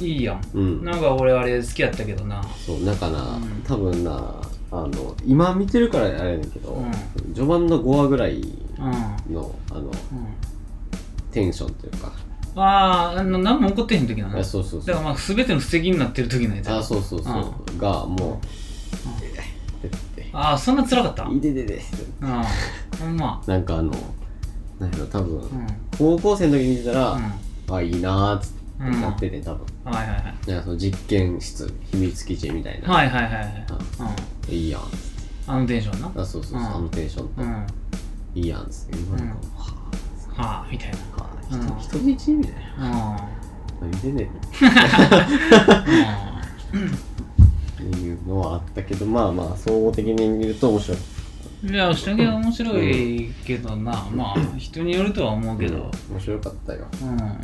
[0.00, 0.40] いいやん。
[0.54, 0.84] うん。
[0.84, 2.42] なんか俺あれ好きやったけどな。
[2.64, 3.62] そうなんかな、うん。
[3.66, 4.34] 多分な
[4.76, 7.34] あの今見てるからあれやねんけど、うん。
[7.34, 8.40] 序盤の5話ぐらい
[9.28, 9.34] うん。
[9.34, 9.92] のあのうん。
[11.30, 12.12] テンションというか、
[12.56, 14.38] あああの何も起こってへん時なの？
[14.38, 14.86] あそうそうそう。
[14.86, 18.40] だからまあ全ての布石になってる時のやつあそうそうそう、がも
[20.32, 21.28] ああそんな辛かった？
[21.30, 21.84] いでででって
[22.22, 23.42] ああほんま。
[23.46, 23.92] なんかあの
[24.78, 25.66] なんやろ多分、うん。
[25.98, 27.74] 高校生の時に見てたら、うん。
[27.76, 29.66] あいいなーっつっなってて多分。
[29.84, 30.24] はいはいはい。
[30.24, 33.66] なんかその実験室秘密基地みたいな、はいはいはいはい。
[34.48, 34.54] うん。
[34.54, 34.82] いいやん。
[35.46, 36.22] あのテンションな。
[36.22, 36.66] あそうそうそう、うん。
[36.66, 37.52] あのテンションと、うん。
[37.52, 37.66] は
[38.34, 40.34] いいいやんっつって今なんか、うん。
[40.34, 40.98] はあみたいな。
[41.16, 41.60] あはあうん。
[41.78, 43.18] 人人質みたいな。
[43.80, 43.90] うん。
[43.90, 44.24] 何でね。
[44.24, 44.26] ん。
[44.26, 44.30] っ
[47.76, 50.96] ていうのはあったけどまあまあ総合的に見ると面白い。
[50.96, 51.04] うん
[51.64, 54.06] いや下着は面白いけどな。
[54.14, 55.90] まあ人によるとは思うけど。
[56.10, 56.87] 面白かったよ。
[57.00, 57.08] うん。
[57.16, 57.38] う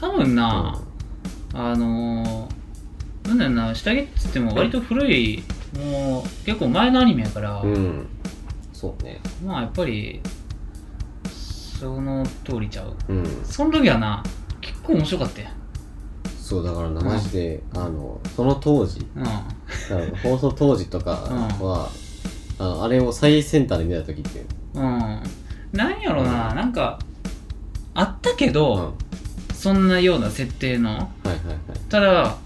[0.00, 0.34] 多分ん。
[0.34, 0.80] な
[1.54, 5.42] あのー、なんだろうな下着っつっても割と古い
[5.78, 8.06] もう結構前のアニメやから、うん、うん、
[8.72, 9.20] そうね。
[9.44, 10.20] まあやっぱり
[11.78, 12.94] その通りちゃう。
[13.08, 13.26] うん。
[13.44, 14.22] その時はな
[14.60, 15.48] 結構面白かったよ
[16.38, 19.24] そうだからなマジで、あのその当時うん。
[20.22, 21.90] 放送当時とかは、
[22.58, 24.44] あのあれを最先端で見た時って。
[24.74, 25.22] うん。
[25.72, 26.98] なんやろな、なんか
[27.98, 28.52] あったけうん。
[28.52, 28.92] ど、は
[29.54, 30.90] そんなような設定の。
[30.90, 31.36] いはいはい。
[31.88, 32.36] ただ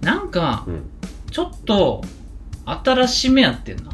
[0.00, 0.82] なんかうん。
[1.30, 2.02] ちょっと
[2.64, 3.92] 新しめやってんな。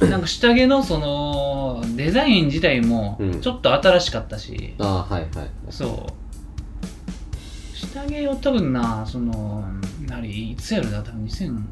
[0.00, 0.10] うん。
[0.10, 3.40] なんか下着のそのデザイン自体もうん。
[3.40, 7.76] ちょっと新しかったし、ああはいはいそう。
[7.76, 9.64] 下着を多分なその
[10.06, 11.62] 何いつやるだ多分2009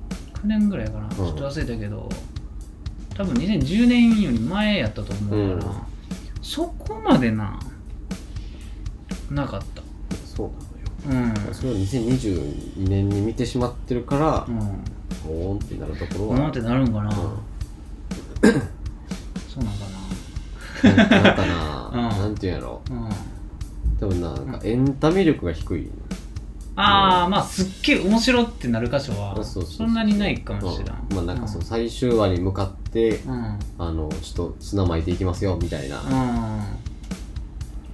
[0.45, 2.09] 年ぐらいかな、ちょっと忘れたけど。
[3.15, 5.83] 多分2010年より前やったと思うから、うん。
[6.41, 7.61] そこまでな
[9.35, 9.83] なかった。
[10.25, 11.33] そうなのよ。
[11.49, 11.55] うん。
[11.55, 14.59] それを2022年に見てしまってるからう、ん。
[15.29, 16.35] おーんってなるところは。
[16.37, 17.13] 思ってなるんかな、うん。
[19.49, 19.85] そうなんか
[20.83, 20.93] な。
[20.93, 22.19] んなんかな、 うん。
[22.23, 22.83] なんていうんやろ。
[22.91, 23.09] なうん。
[24.01, 25.89] 多分ななんかエンタメ力が低い
[26.75, 31.17] ああまあすっげえ面白ってなる箇所はそんなにないかもしれん、うん。
[31.17, 33.33] まあなんかその最終話に向かって、うん。
[33.33, 35.97] うんあのちょっと砂巻いていきますよみたいな。
[35.97, 36.67] は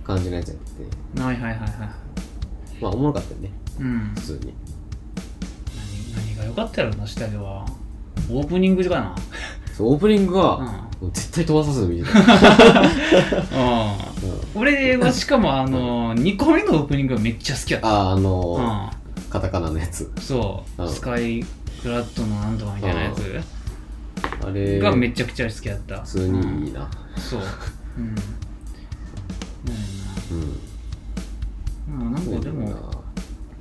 [0.09, 1.21] 感じのやつやって。
[1.21, 1.59] いはいはいはい。
[2.81, 3.51] まあおもろかったよね。
[3.79, 4.13] うん。
[4.15, 4.55] 普通に。
[6.15, 7.67] 何何が良かったやろな下では。
[8.31, 9.15] オープニングかな。
[9.77, 10.41] そうオープニングうん。
[10.41, 12.19] は、もう絶対飛ばさず見てた、
[13.53, 14.61] うん。
[14.63, 17.89] 俺はしかもあの2個目のオープニングがめっちゃ好きやった。
[17.89, 20.05] あああのーうカタカナのやつ。
[20.05, 20.91] んそう、うん。
[20.91, 21.45] スカイ
[21.83, 23.41] クラッドのなんとかみたいなやつ。
[24.47, 24.79] あれ。
[24.79, 26.01] がめちゃくちゃ好きやった。
[26.01, 26.89] 普通にいいな。
[27.19, 27.41] そう。
[27.99, 28.15] うんうん、
[30.31, 32.13] うん。
[32.13, 32.93] なんかでも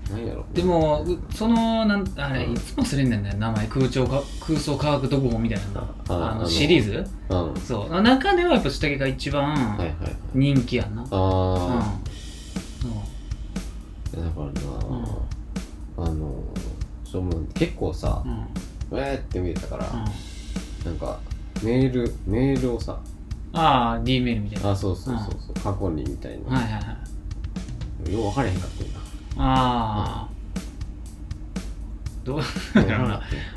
[0.10, 3.68] なんやろでもうそのなんあれいつも忘れんねんだよ名前。
[3.68, 7.06] 空調か空想科学特報みたいなのああのシリーズ？
[7.30, 7.52] うん。
[7.52, 8.02] はいそう。
[8.02, 9.98] 中ではやっぱ下着が一番はいはい
[10.34, 11.08] 人気やんな、うん。
[11.08, 14.22] あそう。
[14.22, 16.44] あ、だからな、あの
[17.04, 17.48] そうもう。
[17.54, 18.48] 結構さう、ん。
[18.98, 20.06] えーって見えたから、うん。
[20.86, 21.20] なんか
[21.64, 23.00] メールメールをさ
[23.60, 24.72] ああ D メールみたいな。
[24.72, 26.80] あそうそうそうそう、過去にみたいな、はいはいは
[28.10, 28.14] い。
[28.14, 29.00] よう分からへんかったんだ
[29.40, 30.28] ああ
[32.24, 32.44] どうな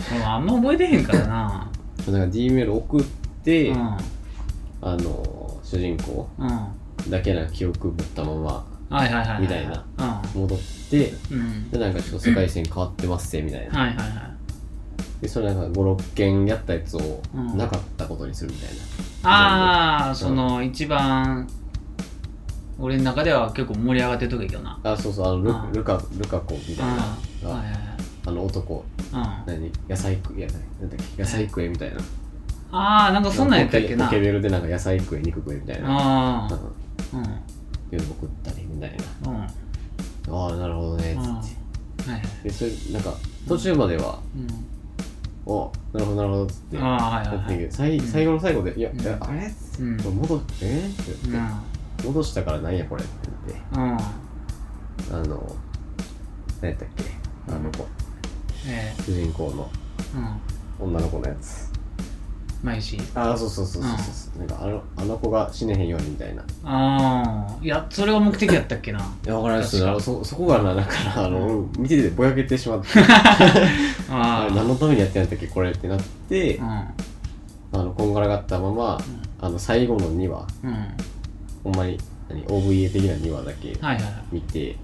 [0.09, 1.71] 俺もあんま覚えてへんからな。
[2.05, 3.05] たなんか D メール送っ
[3.45, 3.79] て、うん。
[4.83, 7.11] あの主人公うん。
[7.11, 9.85] だけな記憶持ったままはいはいはいはいみたいな。
[10.35, 10.59] うん戻っ
[10.91, 11.71] てうん。
[11.71, 13.79] でなんかちょっと世界線変わってますぜみたいな。
[13.81, 14.09] はいはいはい
[15.21, 17.57] でそれなんか56件やったやつをうん。
[17.59, 18.71] なかったことにするみたい
[19.23, 21.47] ああその一番
[22.79, 24.93] 俺の中では結構盛り上がってる時やけどなな。
[24.93, 25.73] あそうそうあのルうん。
[25.73, 26.95] ルカルカ子みたいな。
[26.95, 26.99] うん。
[26.99, 27.77] はいがはいはい。
[28.27, 28.85] あの男。
[29.13, 29.21] うん。
[29.47, 29.71] 何？
[29.89, 31.23] 野菜食えやなんだっけ？
[31.23, 32.01] 野菜食えみたいな。
[32.73, 34.07] ああなんかそんなんやったっけな。
[34.07, 35.89] ポケベルでなんか野菜食え肉食えみたいな。
[35.91, 36.49] あ
[37.13, 37.21] うん。
[37.21, 37.31] あうん。
[37.91, 39.31] 夜食ったりみたいな。
[39.31, 39.39] うん。
[39.41, 39.49] はい
[40.31, 42.11] ああなるほどねつって。
[42.11, 42.23] はい。
[42.45, 43.13] でそれなんか
[43.47, 44.47] 途中まではうん
[45.47, 46.79] おなるほどなるほどっつって。
[46.79, 47.69] ああはいはいはい。
[47.71, 49.01] 最最後の最後で「いや、うん。
[49.01, 49.51] いやあれ?」
[49.81, 51.13] うん「戻ってえっ?」って。
[51.13, 51.33] うん。
[51.33, 51.51] 言っ
[51.99, 53.29] て「戻したからなんやこれ」って。
[53.49, 55.17] 言ってうん。
[55.17, 55.57] あの
[56.61, 57.05] 何やったっけ？
[57.49, 57.87] あの子。
[58.67, 59.71] え主人公の
[60.15, 60.91] えうん。
[60.93, 61.70] 女の子のやつ
[62.63, 66.43] 毎日ああそうそうそうそうそう、なんかあのあの子が死ねへんようにみたいな。
[66.43, 69.01] いああいやそれが目的やったっけな。
[69.25, 72.89] やわからないですそそこがなだからあの、見ててぼやけてしまって。
[74.11, 76.89] ああれ何のためにやってんやったっけこれってなって、あ
[77.73, 79.01] あのこんがらがったまま、
[79.41, 80.71] あの最後の2話うん。
[80.71, 80.77] うん
[81.63, 84.13] ほんまに何 OVA 的な2話だけはいはいはい。
[84.33, 84.77] 見て、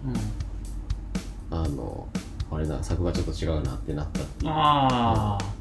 [1.51, 1.59] うん。
[1.59, 2.07] あの
[2.51, 4.51] あれな作がちょっと違うなってなったっていう。
[4.53, 5.56] ああ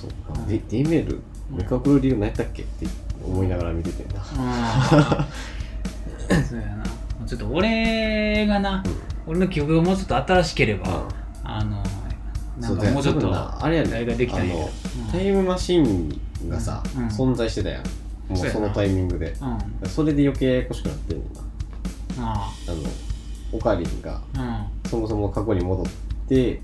[0.00, 0.10] そう。
[0.34, 0.46] うん。
[0.48, 2.62] デディメールメカクル理由何やったっけ？
[2.62, 2.86] って
[3.24, 4.02] 思いながら見てて。
[4.04, 4.08] ん。
[4.08, 5.28] だ、なあ
[6.30, 6.84] あそうやな。
[7.26, 8.84] ちょっと俺がな
[9.26, 11.08] 俺の記憶がもうちょっと新しければ
[11.42, 11.82] あの
[12.60, 14.48] なんかもうちょっとなあれやねあれができたん
[15.10, 16.08] タイムマシン
[16.48, 17.06] がさ、うん。
[17.08, 17.84] 存在してたやん。
[18.28, 19.34] もうそのタイミングで。
[19.40, 19.48] うん。
[19.54, 21.40] うんそれで余計ややこしくなってんねんな。
[22.18, 22.78] ああの
[23.52, 25.86] オカリンがあそもそも過去に戻っ
[26.28, 26.60] て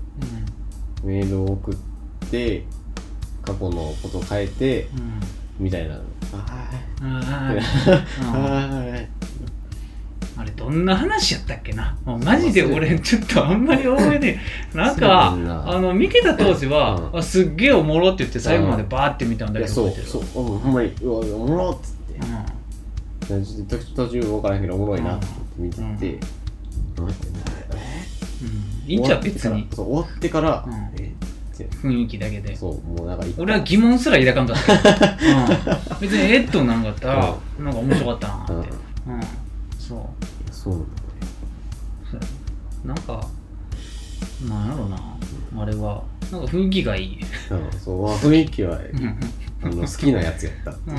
[1.03, 1.09] うん。
[1.09, 1.75] メールを送っ
[2.29, 2.65] て
[3.43, 4.99] 過去のことを変えてうん。
[4.99, 5.19] うん
[5.59, 5.95] みたいな。
[6.33, 6.73] あ
[10.35, 11.95] あれどんな話やったっけな？
[12.05, 14.39] もうマジで俺ちょっとあんまり覚えて
[14.73, 15.35] なんかあ
[15.79, 20.07] の見てた当時は、うすっげえおもろって言って最後までバーって見たんだけど覚えてる？
[20.07, 20.21] そう。
[20.21, 21.93] うんほんまにうわおもろっつっ
[23.27, 23.33] て。
[23.33, 23.45] うん。
[23.67, 25.27] 途途中分からんけどおもろいなって
[25.57, 25.99] 見てて、うん。
[28.87, 29.67] いいんちゃう別に。
[29.71, 30.73] そう終わってから、うん。
[30.99, 31.13] え
[31.83, 32.55] 雰囲気だけで。
[32.55, 37.07] そうもうなんか一俺は疑問すら抱かんかった、うん、別にえっとなんかった。
[37.09, 38.59] ら、なんか面白かったなって、うん。
[38.59, 39.21] うん。
[39.77, 39.99] そう。
[40.51, 40.73] そう。
[42.85, 43.17] なんだそう。
[43.19, 43.27] やなんか
[44.47, 45.17] なんやろな。
[45.61, 46.03] あれは。
[46.31, 47.17] なんか雰囲気がいい。
[47.17, 47.79] ねうん。
[47.79, 50.71] そうまあ雰囲気は好きなやつやった。
[50.71, 50.97] ううん。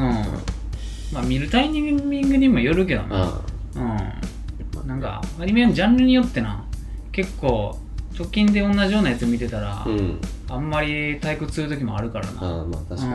[1.12, 3.40] まあ見るタイミングにもよるけどな
[3.74, 3.82] うん。
[3.82, 4.86] うん。
[4.86, 6.64] なんかアニメのジャンルによってな。
[7.12, 7.78] 結構
[8.16, 10.20] 直近で同じようなやつ見てたら、うん。
[10.48, 13.12] あんまり退屈する時もあるからな、ああまあ確かに、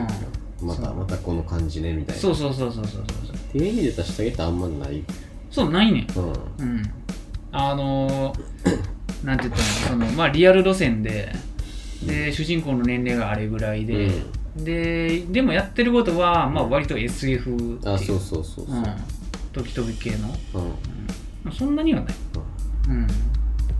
[0.62, 0.94] またそう。
[0.94, 2.20] またこの感じねみたいな。
[2.20, 3.36] そうそうそうそうそうそう。
[3.36, 5.02] っていう意味で出したげってあんまない。
[5.50, 6.00] そうないね。
[6.00, 6.68] んうん。
[6.68, 6.82] うん。
[7.52, 8.38] あのー、
[9.24, 9.54] なんて言っ
[9.86, 10.06] たの？
[10.06, 11.32] そのまあリアル路線で
[12.04, 14.10] で主人公の年齢があれぐらいで、
[14.56, 17.94] ででもやってることはまあ割と SF っていう。
[17.94, 18.76] あそうそうそうそう。
[18.76, 18.84] うん。
[19.52, 20.28] 時々系の、
[21.44, 21.52] うん。
[21.52, 22.14] そんなにはない。
[22.88, 23.06] うん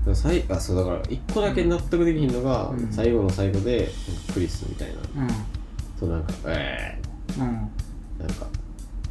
[0.06, 2.88] うん最あそうだから一個だけ納得できひんのが、うん。
[2.90, 3.88] 最後の最後で
[4.32, 5.22] クリスみたいな。
[5.22, 5.28] うん。
[5.98, 6.98] そうなんかえ
[7.38, 7.44] うん。
[7.44, 7.68] ー、なん
[8.34, 8.46] か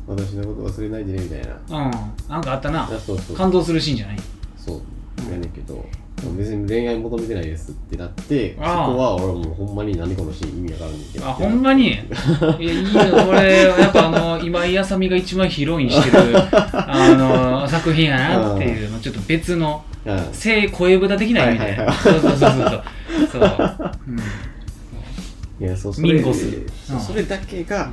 [0.08, 1.86] 私のこと忘れないでねみたいな。
[1.86, 1.92] うん。
[2.30, 2.84] なんかあったな。
[2.86, 3.36] あそうそう。
[3.36, 4.18] 感動するシーンじゃない？
[4.58, 5.32] そう。
[5.32, 5.86] やねんけど、
[6.38, 11.26] 別に恋愛求めてないですってなってそこああは俺もうほんまに何このシーン意味わからんねんけど。
[11.28, 11.88] あほんまに？
[11.92, 13.02] いやいいよ。
[13.30, 16.18] 俺やっぱあの今井あさみが一番ヒロインしてる
[16.74, 17.16] あ
[17.62, 20.18] の作品やなっていうのちょっと別のうん。
[20.34, 21.96] 声声豚的な意味で、はいはいはい。
[21.96, 22.52] そうそうそうそう。
[23.32, 23.42] そう、
[24.08, 24.20] うん
[25.60, 26.36] いやそうそれそう
[27.02, 27.90] それだけが、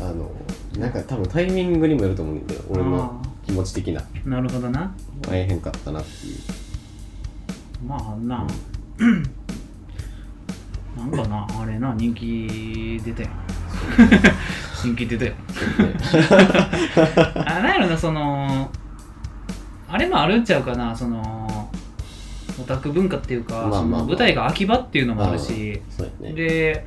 [0.00, 0.28] あの
[0.76, 4.02] なんか多分タイミングにもよると思うんだよ俺の気持ち的な。
[4.24, 4.92] うんなるほどな。
[5.28, 6.34] 会えへんかったなっていう。
[7.86, 8.44] まあな、
[10.96, 13.28] なんかなあれな人気出たよ
[14.82, 15.34] 人気出たよ
[17.46, 18.68] あなんやろなその
[19.90, 21.68] あれもあるんちゃうかなその
[22.60, 24.00] オタク文化っていうか、まあまあまあ。
[24.00, 25.80] その舞台が秋葉っていうのもあるし、
[26.20, 26.32] ね。
[26.32, 26.86] で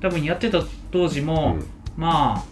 [0.00, 1.66] 多分やってた当時も、うん。
[1.96, 2.44] まあ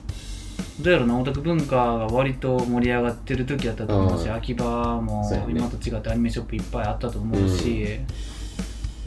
[0.80, 4.34] どうやろなオタク文化が割と盛り上がってる時やったと思うし、うん。
[4.34, 7.98] 秋葉も今と違ってアニメショップいっぱいあったと思うし、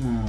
[0.02, 0.26] うん。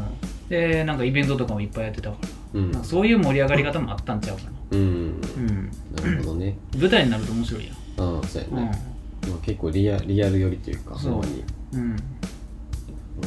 [0.49, 2.17] でなんかイベントとかもいっぱいやってたか
[2.55, 2.73] ら、うん。
[2.73, 4.81] かそういう盛り上がり方もあったんちゃうかな、うん。
[4.81, 6.57] うん、なるほどね。
[6.77, 8.94] 舞台になると面白いやうんそうやん、ね、
[9.29, 11.13] まあ、結構リアリアル寄りというかそう。
[11.13, 11.45] ほんまに。
[11.73, 11.81] うん。
[11.81, 11.97] うん、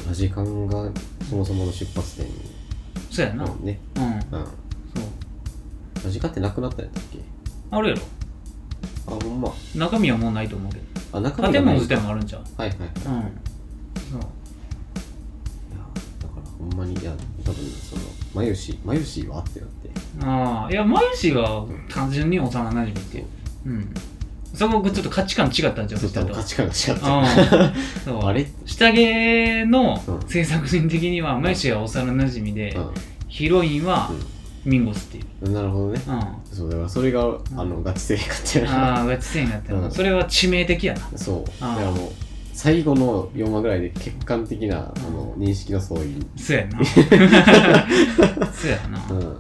[0.08, 0.90] ラジカンが
[1.30, 2.28] そもそもの出発点
[3.10, 3.80] そうやな、うんね。
[3.96, 4.04] うん。
[4.04, 4.22] うん。
[4.22, 4.42] そう。
[6.04, 7.20] ラジカンってなくなったんやったっけ？
[7.72, 8.02] あるやろ。
[9.08, 9.52] あほんま。
[9.76, 10.84] 中身はもうないと思うけど。
[11.14, 12.44] あ中身が建物自体もあるんちゃう？
[12.58, 12.90] はいはいはい。
[12.90, 12.94] うん。
[13.02, 13.12] そう。
[13.12, 13.20] いや
[16.20, 17.12] だからほんまにいや
[17.44, 18.02] 多分その
[18.36, 19.90] マユシマユシはってなって。
[20.22, 23.26] ああいやマユシは単純に幼馴染っていう。
[23.66, 23.94] うん
[24.54, 26.34] そこちょっと価値観違ったんじゃんそしたらと。
[26.34, 27.12] 価値観が違った。
[27.12, 27.74] うん。
[28.06, 28.26] そう。
[28.26, 28.48] あれ？
[28.66, 30.28] 下着のうん。
[30.28, 32.92] 制作人的にはマユシは幼馴染で、う
[33.28, 34.10] ヒロインは
[34.66, 36.02] ミンゴスっていう、んなるほどね。
[36.08, 39.92] うん、あそうだからそれがあのガチ勢かっていうあガチ戦やったよ、うん。
[39.92, 41.18] それは致命的やな。
[41.18, 41.62] そう。
[41.62, 42.12] だあーからもう
[42.54, 46.16] 最後の4話ぐらいで客観的なあの認識の相違。
[46.36, 46.84] そうやな。
[48.52, 49.08] そうやな。
[49.10, 49.36] うん。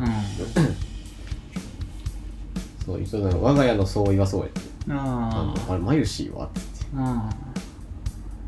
[2.86, 4.62] そう一応なんか我が家の相違はそうやって。
[4.62, 6.62] うん、ああれマユシはって
[6.96, 7.32] あ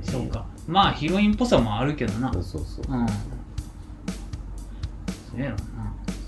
[0.04, 0.46] うんそうか。
[0.68, 2.32] まあヒロインっぽさもあるけどな。
[2.34, 2.86] そうそうそう。
[2.92, 3.08] うん。
[3.08, 3.14] そ
[5.38, 5.58] うやろな。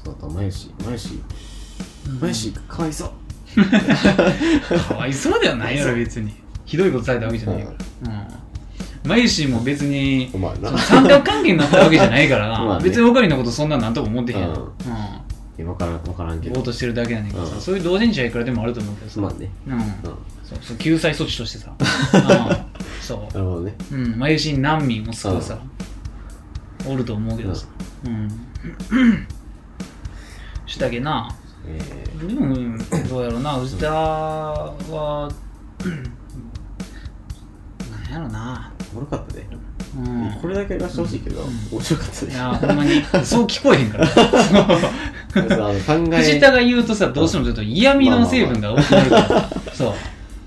[0.04, 1.22] そうあとマユシマユシ
[2.08, 2.20] うん。
[2.20, 3.12] マユシかわいそう。
[4.88, 6.34] かわいそうではないやろ別に。
[6.66, 7.72] ひどいことされたわけじゃないか
[8.06, 9.10] らうん。
[9.10, 10.30] マユシーも別に
[10.78, 14.62] 三角関係になったわけじゃないからな、 別にオカリのことそんなんなんとも思ってへんやん、うう
[15.60, 16.56] んん分からん分からんけど。
[16.56, 17.62] ぼーっとしてるだけやねんけどさ、うん。
[17.62, 19.50] そういう同人誌はいくらでもあると思うけどさ、まあね。
[19.68, 19.74] うん。
[19.74, 19.80] うん。
[20.44, 20.60] そう。
[20.62, 20.78] そう。
[20.78, 21.82] 救済措置としてさ、 うん、
[23.02, 23.76] そなるほどね。
[23.92, 25.60] う、うん、マユシー難民も救うさ、
[26.88, 27.68] おると思うけどさ、
[28.06, 28.30] うん、
[30.66, 31.36] 下着な。
[31.68, 31.80] え
[32.28, 32.78] でもうん。
[33.10, 35.32] どうやろうな藤田は
[37.92, 38.72] なんやろな。
[38.80, 39.46] ー、おもろかったで、
[39.98, 40.38] うん。
[40.42, 41.48] これだけ言わせてほしいけど、うん。
[41.72, 43.04] 面白かったでいやほんまに。
[43.24, 44.08] そう聞こえへんから。
[45.34, 45.48] あの
[45.80, 46.18] 考え。
[46.18, 49.94] 藤田が言うとさどうしてもちょっと嫌味の成分が多くなるからさそう、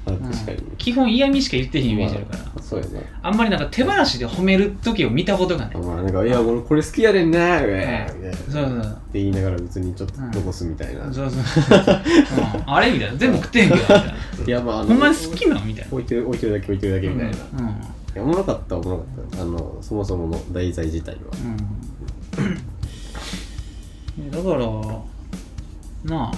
[0.06, 5.76] あうん確かに、基本嫌味しか言ってへんイメージあるから、まあそうやねあんまりなんか手放しで褒める時を見たことがない。
[5.76, 8.08] まあなんか「いや俺これ好きやねんな」みたいな。
[8.08, 11.42] そうそうって言いながら別にちょっと残すみたいな、そうそう
[11.84, 12.00] そう。
[12.66, 13.16] うん、あれみたいな。
[13.16, 14.12] 全部食ってへんけど、みたいな。
[14.46, 15.92] いやまああのほんまに好きなのみたいな。
[15.92, 17.76] 置いてる置いてるだけ置いてるだけみたいな、いうん。
[18.14, 21.20] やおもろかったおもろかったあのそもそもの題材自体は
[22.38, 24.30] うん。
[24.30, 24.60] だから、
[26.16, 26.32] なあ、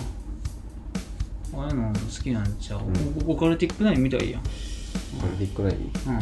[1.54, 2.80] ああいうの好きなんちゃう？
[2.80, 4.40] うんオカルティックナインみたいやん。
[4.42, 4.48] こ
[5.38, 5.92] れビッグナイン？
[6.06, 6.14] うん。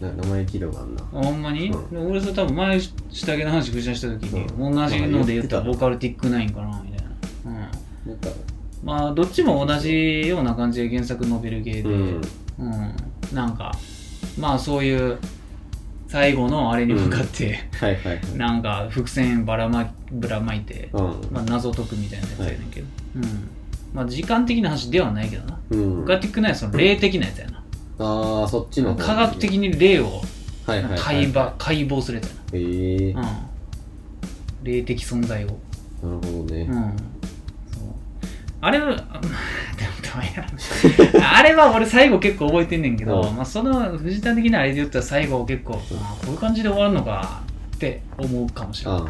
[0.00, 7.12] な名前聞いたことあんなあほんまに、う俺それ多分前下着の話口出した時に、うん同じので言ったらなんか言ってたオカルティックナインかなみたいな。
[7.46, 7.54] うん。
[8.10, 8.28] なんか
[8.82, 12.20] まあどっちも同じような感じで原作ノベル系で、ううん
[12.66, 12.96] ん
[13.32, 13.72] なんか
[14.38, 15.18] まあそういう
[16.08, 18.36] 最後のあれに向かって、はいはいはい。
[18.36, 21.02] なんか伏線ばらまぶらまいて、うん。
[21.32, 23.22] まあ、謎解くみたいなやつやねんけど、うん。
[23.92, 26.02] まあ時間的な話ではないけどな、うん。
[26.02, 27.58] オカルティックナインはその霊的なやつやな、
[27.98, 30.20] ああそっちの方科学的に霊を
[30.66, 35.48] はいはいはい解剖解剖するやつやへえな、うん、霊的存在を。
[35.48, 35.58] なる
[36.02, 36.62] ほどね。
[36.62, 36.96] うん。
[37.72, 37.82] そう。
[38.60, 38.96] あれは、
[41.20, 47.42] あれは俺最後結構覚えてんねんけど、うんまあ、その藤田的なあれで言ったら最後結構、あこういう感じで終わるのか
[47.74, 49.00] って思うかもしれない。
[49.00, 49.04] う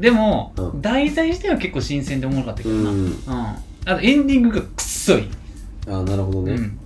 [0.00, 2.90] でも、うん題材自体は結構新鮮でおもろかったけどな。
[2.90, 3.14] ううんん。
[3.84, 5.30] あとエンディングがくっそいい。
[5.88, 6.78] ああなるほどね、うん。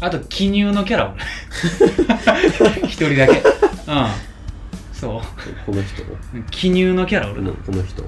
[0.00, 1.22] あと記入のキャラ俺。
[2.86, 3.32] 一人だけ。
[3.32, 4.06] うん。
[4.92, 5.20] そう。
[5.66, 6.02] この人
[6.50, 7.50] 記入のキャラ俺な。
[7.50, 8.02] この人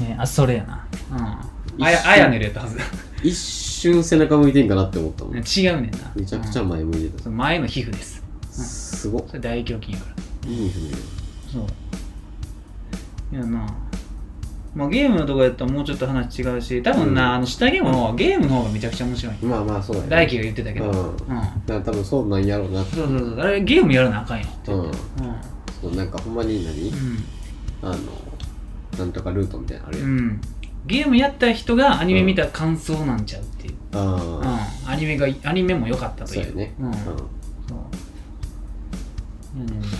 [0.00, 0.86] ね、あ、それやな。
[1.12, 1.36] うん。
[1.80, 2.78] あや、あやねるやったはず。
[3.22, 5.42] 一瞬背中向いてんかなって思ったもん違う
[5.80, 6.12] ねんな。
[6.14, 8.22] めちゃくちゃうん前向いてた、前の皮膚です。
[8.50, 10.04] すごっそれ大胸筋やか
[10.44, 10.50] ら。
[10.50, 10.90] いいふうに
[11.52, 13.36] そう。
[13.36, 13.66] いやな。
[14.74, 19.34] まあゲームのとこやったらもうちょっと話違うし、多分な、うんあの下着もゲームの方がめちゃくちゃ面白い。
[19.42, 20.90] まあまあそうだね大輝が言ってたけど。
[20.90, 21.16] ううんん。
[21.16, 23.40] だから多分そうなんやろうなってそうそうそう。
[23.40, 24.46] あれゲームやらなあかんよ。
[24.68, 24.92] うんうん。
[25.80, 27.24] そうなんかほんまに何、うん。
[27.82, 27.96] あの
[28.98, 30.40] なんとかルートみたいなのあるやん、うん。
[30.86, 33.74] ゲームやった人がアニメ見た感想なんちゃうっていう。
[33.92, 34.44] うん。
[34.44, 36.44] あアニメが、アニメも良かったあという。
[36.44, 36.86] そうやねうん。
[36.86, 37.14] うんそう。
[39.58, 39.86] やねんな。
[39.86, 39.90] い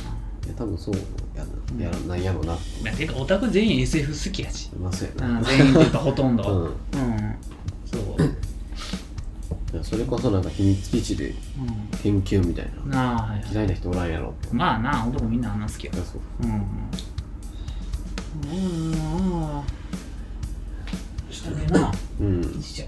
[0.49, 0.95] や多分そう
[1.35, 1.45] や
[1.79, 2.59] なやらなんやろうなま
[2.93, 4.71] あてかオタク全員 SF 好きやし。
[4.79, 6.43] まあそうやな、うん、全員っていうかほとんど。
[6.43, 6.75] うんうん。
[7.87, 8.35] そう。
[9.83, 11.35] それこそなんか秘密基地でう
[12.03, 12.91] 研究みたいん。
[12.91, 13.49] ななあ、はいはい。
[13.53, 15.97] 嫌いな人おらんやろまあな、男みんなあんな好きやい。
[15.97, 16.51] やそううん。
[16.51, 16.55] う
[18.55, 18.93] ん。
[18.93, 18.97] う
[19.61, 19.63] ん。
[21.45, 21.93] 下でな。
[22.21, 22.87] うんよいしょ。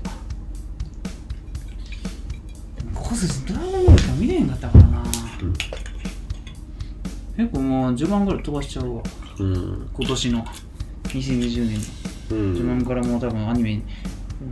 [2.95, 3.11] ここ
[3.47, 5.03] ドラゴンボールしか見れへんかったからな。
[5.42, 5.53] うん
[7.37, 9.03] 結構もう序盤ぐらい飛ばしちゃうわ。
[9.38, 10.45] うん今年の
[11.05, 11.79] 2020年
[12.31, 12.37] の。
[12.37, 13.83] うん序盤からもう多分アニメ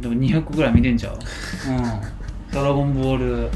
[0.00, 1.18] でも200個ぐらい見てんちゃう。
[1.70, 2.52] うん。
[2.52, 3.50] ドラゴンボール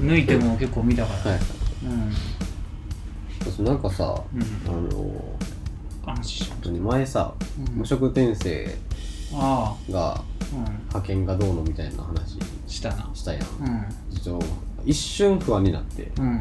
[0.00, 1.32] 抜いても結構見たから。
[1.32, 1.40] はい
[1.84, 3.52] うん。
[3.52, 5.38] そうなんかさ、うんあの
[6.04, 7.32] 安心し何前さ
[7.68, 8.74] うん無職転生
[9.34, 10.62] あがあうん。
[10.64, 12.38] 派遣がどうのみたいな話。
[12.66, 13.10] したな。
[13.14, 13.42] したやん。
[14.84, 16.10] 一瞬不安になって。
[16.18, 16.38] うん。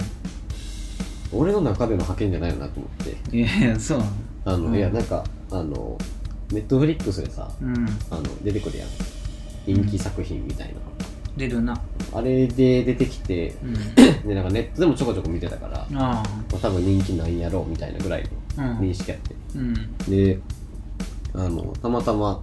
[1.33, 3.37] 俺の中での派遣じゃないよなと思って。
[3.37, 3.99] いやいやそう。
[3.99, 4.11] なの
[4.45, 4.75] あの、うん。
[4.75, 5.97] いやなんかあの
[6.51, 7.73] ネットフリックスでさうん。
[8.09, 8.87] あの出てくるやん。
[9.65, 10.73] 人気作品みたいな、
[11.37, 11.79] 出るな。
[12.13, 13.73] あれで出てきてうん。
[14.27, 18.27] でなんかネットでもちょこちょこ見てたから、あまあ、多分人気なんやろうみたいなぐらい
[18.57, 19.73] あの認識やって、うん。
[20.09, 20.39] で
[21.33, 22.41] あのたまたま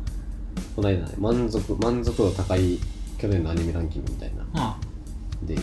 [0.78, 2.78] この間ね満足満足度高い
[3.18, 4.46] 去年のアニメランキングみたいな。
[4.54, 4.78] あ
[5.42, 5.56] で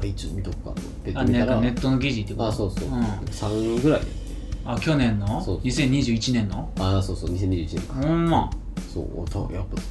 [0.00, 1.12] あ一応見とくかと思って。
[1.16, 2.46] あ見たらネットの記事ってこと？
[2.46, 2.92] あそうそう、ん。
[2.92, 4.14] 3位ぐらいやって
[4.66, 5.26] あ去年の？
[5.26, 5.64] そうそう。
[5.64, 6.70] 2021年の？
[6.78, 7.30] あそうそう。
[7.30, 7.80] 2021年。
[7.88, 8.48] かほんま。
[8.88, 9.28] そう。
[9.28, 9.82] たやっぱ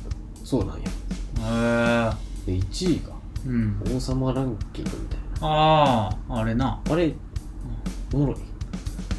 [0.41, 0.83] そうなんや。
[2.07, 2.13] へ
[2.47, 2.53] え。
[2.53, 3.13] で1位が
[3.45, 3.83] うん。
[3.93, 6.65] 王様ランキングみたいあああれな。
[6.65, 7.13] なあれ
[8.13, 8.35] おもろい。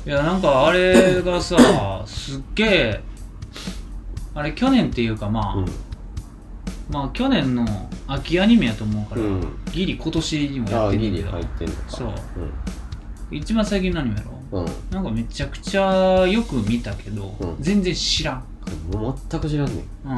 [0.07, 3.01] いやなんかあれがさすっげえ
[4.39, 5.67] あれ去年っていうかまあ、うん。
[6.91, 7.67] まあ去年の
[8.07, 9.41] 秋アニメやと思うから、うん。
[9.73, 11.31] ギリ今年にもやってるけど。
[11.33, 11.83] 入ってんのか。
[11.89, 12.13] そう。
[13.33, 14.61] 一番最近のアニメやろう？
[14.61, 17.57] ん、うん、なんかめちゃくちゃよく見たけど、うん。
[17.59, 18.45] 全然知らん。
[18.93, 20.13] もう全く知らんねうん。
[20.13, 20.17] ん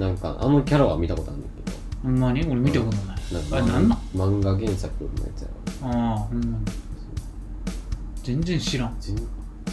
[0.00, 1.76] なんかあのキャラは見たことあるんだけど。
[2.02, 2.44] ほんまに？
[2.44, 3.98] 俺見たことない、なんかあれなんなん？
[4.14, 5.88] 漫画原作のやつやろ。
[5.88, 6.64] ああほんまに。
[8.24, 8.96] 全然知らん。
[8.98, 9.16] 全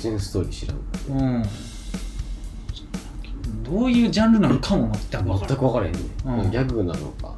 [0.01, 0.77] 然ストーリー知らん
[1.09, 1.43] うん
[3.63, 6.51] どういうジャンルなのかも全く分からん全く分からへんね、うん。
[6.51, 7.35] ギャグなのか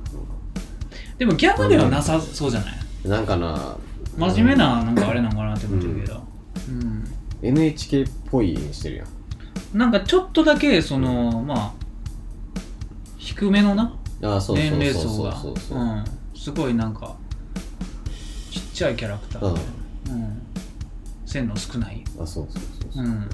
[1.17, 2.73] でもギャグではなさそうじゃない？
[3.05, 3.77] なんかな。
[4.17, 6.23] 真面目ななんかあれなんかなって思ってるけど、
[6.69, 7.03] うん、
[7.41, 9.77] NHK っぽい演してるやん。
[9.77, 11.71] なんかちょっとだけそのまあ
[13.17, 13.95] 低めのな？
[14.21, 15.35] 年齢層が。
[15.35, 16.03] そうん。
[16.35, 17.15] すごいなんか
[18.51, 19.59] ちっちゃいキャラクターで、
[20.09, 20.41] うん。
[21.25, 23.03] 線の少ない、あそうそうそうそう。
[23.03, 23.29] う、ん、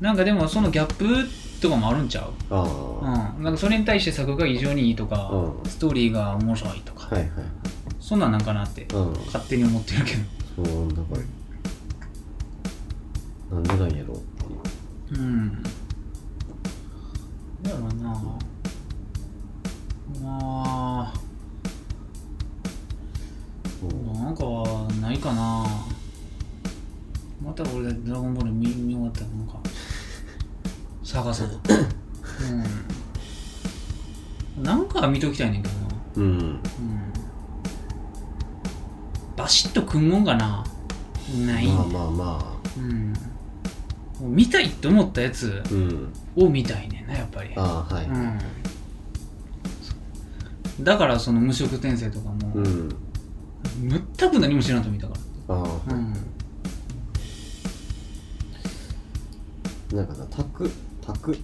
[0.00, 1.26] なんかでもそのギャップ
[1.60, 5.70] とかもあるんちゃう、あうん、なんかそれに対して作が異常にいいとか、うん。
[5.70, 7.30] ストーリーが面白いとか、あはいはい。
[7.98, 9.12] そんなんなんかなってうん。
[9.26, 10.64] 勝手に思ってるけど。
[10.64, 11.02] そうなんか
[13.50, 15.20] なんでなんやろうっていう。
[15.20, 15.62] うん。
[17.62, 17.80] だろう。
[18.02, 18.10] な
[20.22, 21.12] まあ、
[23.80, 24.44] そうなんか
[25.00, 25.66] ないかな。
[27.44, 29.55] また俺ドラゴンボール見見終わったらなんか
[31.06, 31.48] 探そう。
[34.56, 34.62] うん。
[34.64, 35.86] なんかは見ときたいねんけどな。
[36.16, 36.60] うんうん。
[39.36, 40.64] バシッとくんもんがな。
[41.46, 43.12] ないまあまあまうん。
[44.20, 47.52] もう見たいって思ったやつあうんを見たいねんな、やっぱり。
[47.56, 48.08] ああはいう
[50.80, 52.88] ん、だからその無色転生とかも、うん
[53.88, 55.14] 全く何も知らんと見たか
[55.48, 56.14] ああ、ら、うん、
[59.92, 60.70] なんかなタク
[61.06, 61.38] タクね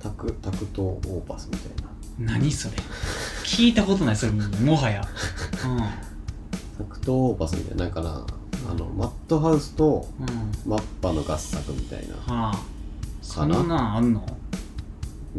[0.00, 2.32] タクタクトオーパスみたいな。
[2.34, 2.76] 何それ。
[3.44, 5.02] 聞いたことないそれもはや、
[6.78, 8.26] タクトオーパスみたいななんかな
[8.70, 10.28] あのマットハウスとうん。
[10.28, 12.14] うん、マッパの合作みたいな。
[12.14, 12.58] はあ。
[13.22, 14.24] そんなんあんの？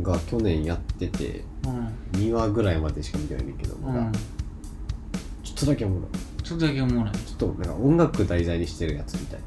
[0.02, 2.20] が去年やっててうん。
[2.20, 4.12] 2話ぐらいまでしか見てないんだけどまだ、うん。
[4.12, 6.44] ちょっとだけおもろい。
[6.44, 7.14] ちょっとだけ思わない。
[7.14, 9.40] ちょっとなんか音楽題材にしてるやつみたい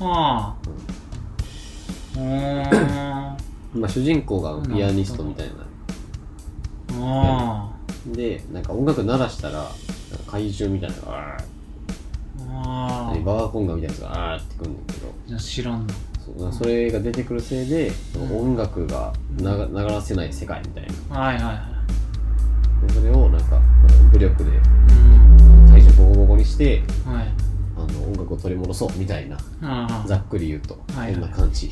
[0.00, 0.68] ああ。
[0.68, 0.72] うん。
[0.76, 0.82] な、
[2.16, 5.54] まあ、主人公がピアニストみたいな。
[7.02, 7.70] あ
[8.06, 9.70] でなんか音楽鳴らしたら
[10.26, 11.36] 怪獣みたいなのが
[12.48, 15.36] あババコンガみたいなやつがあーってくるんだけど。
[15.36, 15.94] あ知らんの
[16.36, 18.38] そうそれが出てくるせいで、うん。
[18.54, 21.18] 音楽がなが流らせない世界みたいな。
[21.20, 21.52] はいはいは
[22.84, 22.86] い。
[22.88, 23.60] でそれをなんか
[24.12, 25.68] 武力でうん。
[25.70, 27.28] 怪獣ボコボコにしてはい。
[27.76, 29.38] あの音楽を取り戻そうみたいな。
[30.06, 31.20] ざっくり言うと、はいはい。
[31.20, 31.70] こんな感じ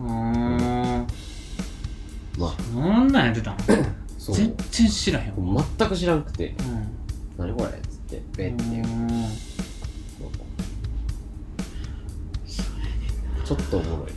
[0.00, 0.06] うー。
[0.06, 1.06] ん
[2.38, 2.54] まあ。
[2.72, 3.56] そんなんやってたの
[4.18, 4.36] そう。
[4.36, 5.64] 全然知らへんわ。
[5.78, 6.54] 全く知らんくて。
[6.58, 6.86] うん。
[7.46, 8.84] 何これっつってベンっていう。
[8.86, 9.08] うん。
[13.44, 14.10] ちょっとおもろい。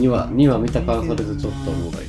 [0.00, 2.06] 2話2話見たからそれでちょっとおもろい。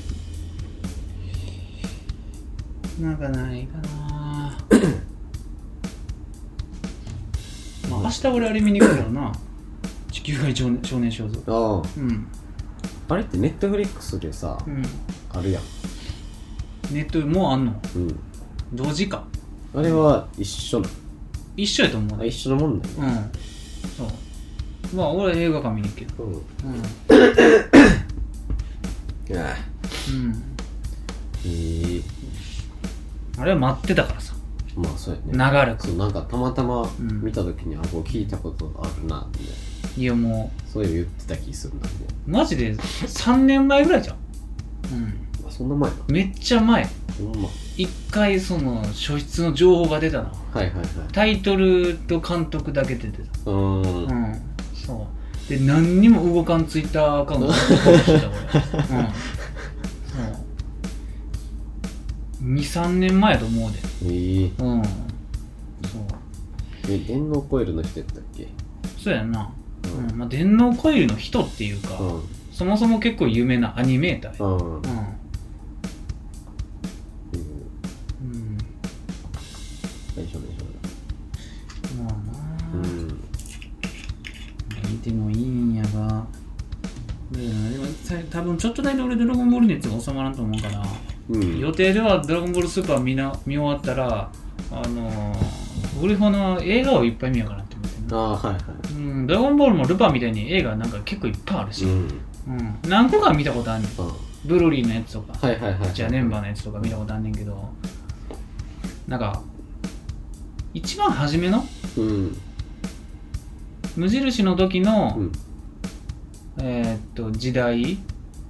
[3.02, 4.58] なんかないかな。
[7.90, 9.34] まあ明日俺あれ見に行くからな。
[9.34, 9.38] 地
[10.26, 11.40] 球外少年少年少女。
[11.48, 12.28] あうん。
[13.10, 14.82] ああれってネットフリックスでさうん。
[15.32, 15.64] あるやん。
[16.92, 17.80] ネットもうあんの？
[17.96, 18.20] うん。
[18.74, 19.24] 同時か？
[19.76, 20.90] あれは一緒な
[21.56, 22.96] 一緒やと思うあ一緒のもんだよ。
[22.98, 23.14] うん。
[23.96, 24.96] そう。
[24.96, 26.24] まあ俺は映画館見に行くけど。
[26.24, 26.34] うん。
[26.34, 26.42] うん。
[29.38, 29.56] あ
[30.10, 30.44] うん。
[31.46, 32.04] えー、
[33.38, 34.34] あれは待ってたからさ。
[34.76, 35.38] まあそうやね。
[35.38, 35.86] 長らく。
[35.88, 36.90] そうなんかたまたまん。
[37.24, 39.56] 見た時に、あこれ聞いたことあるなみたい
[39.98, 42.08] いやもそういうの言ってた気するんだけどう。
[42.30, 44.18] マジで？3年前ぐらいじゃん。
[44.92, 45.28] うん。
[45.48, 46.86] あそんな前なめっちゃ前。
[47.18, 47.50] ほんま。
[47.78, 50.32] 一回その初出の情報が出たの。
[50.54, 50.86] はいはいはい。
[51.12, 53.24] タイトルと監督だけ出てた。
[53.52, 53.84] うーん。
[53.84, 53.86] う
[54.32, 54.42] ん。
[54.74, 55.08] そ
[55.48, 55.50] う。
[55.50, 58.36] で何にも動かんツイッターアカウントしてた俺。
[59.00, 59.08] うん。
[60.08, 60.42] そ
[62.82, 62.84] う。
[62.84, 63.80] 23年前やと思うで。
[64.04, 64.84] えー、うん。
[64.84, 64.94] そう。
[66.90, 68.48] え電脳コイルの人やったっけ？
[68.98, 69.52] そうやんな、
[69.86, 70.10] うん。
[70.10, 72.22] うんまあ、電脳コイルの人っていうか、うん。
[72.52, 74.50] そもそも結構有名なアニメーターや。
[74.50, 74.58] うん。
[74.58, 74.82] うん。
[74.82, 74.84] うん。
[81.98, 82.14] まあな、
[82.74, 83.08] うん。
[84.92, 86.26] 見てもいいんやが。
[87.32, 87.48] でで
[87.80, 90.84] もさ多分ちょっとだけ俺ドラゴンボール熱が収まらんと思うから、
[91.30, 91.60] うん。
[91.60, 94.30] 予定ではドラゴンボールスーパー見な見終わったら
[94.72, 98.60] あのー、グリフォの映画をいっぱい見ようかなって思ってんなああはいは
[98.96, 102.08] うん、ドラゴンボールもルパンみたいに映画なんか結構いっぱいあるし、いうん。
[102.48, 103.92] うん、何個か見たことあんねん。
[103.92, 104.14] あ
[104.46, 107.70] ブロリーのやつとか、はいはいはいジャネンバーのやつとか見たことあんねんけど。
[109.08, 109.42] なんか
[110.74, 111.66] 一番初めの？
[111.98, 112.38] うん。
[113.96, 115.32] 無印の時の、うん。
[116.60, 117.98] えーっと時代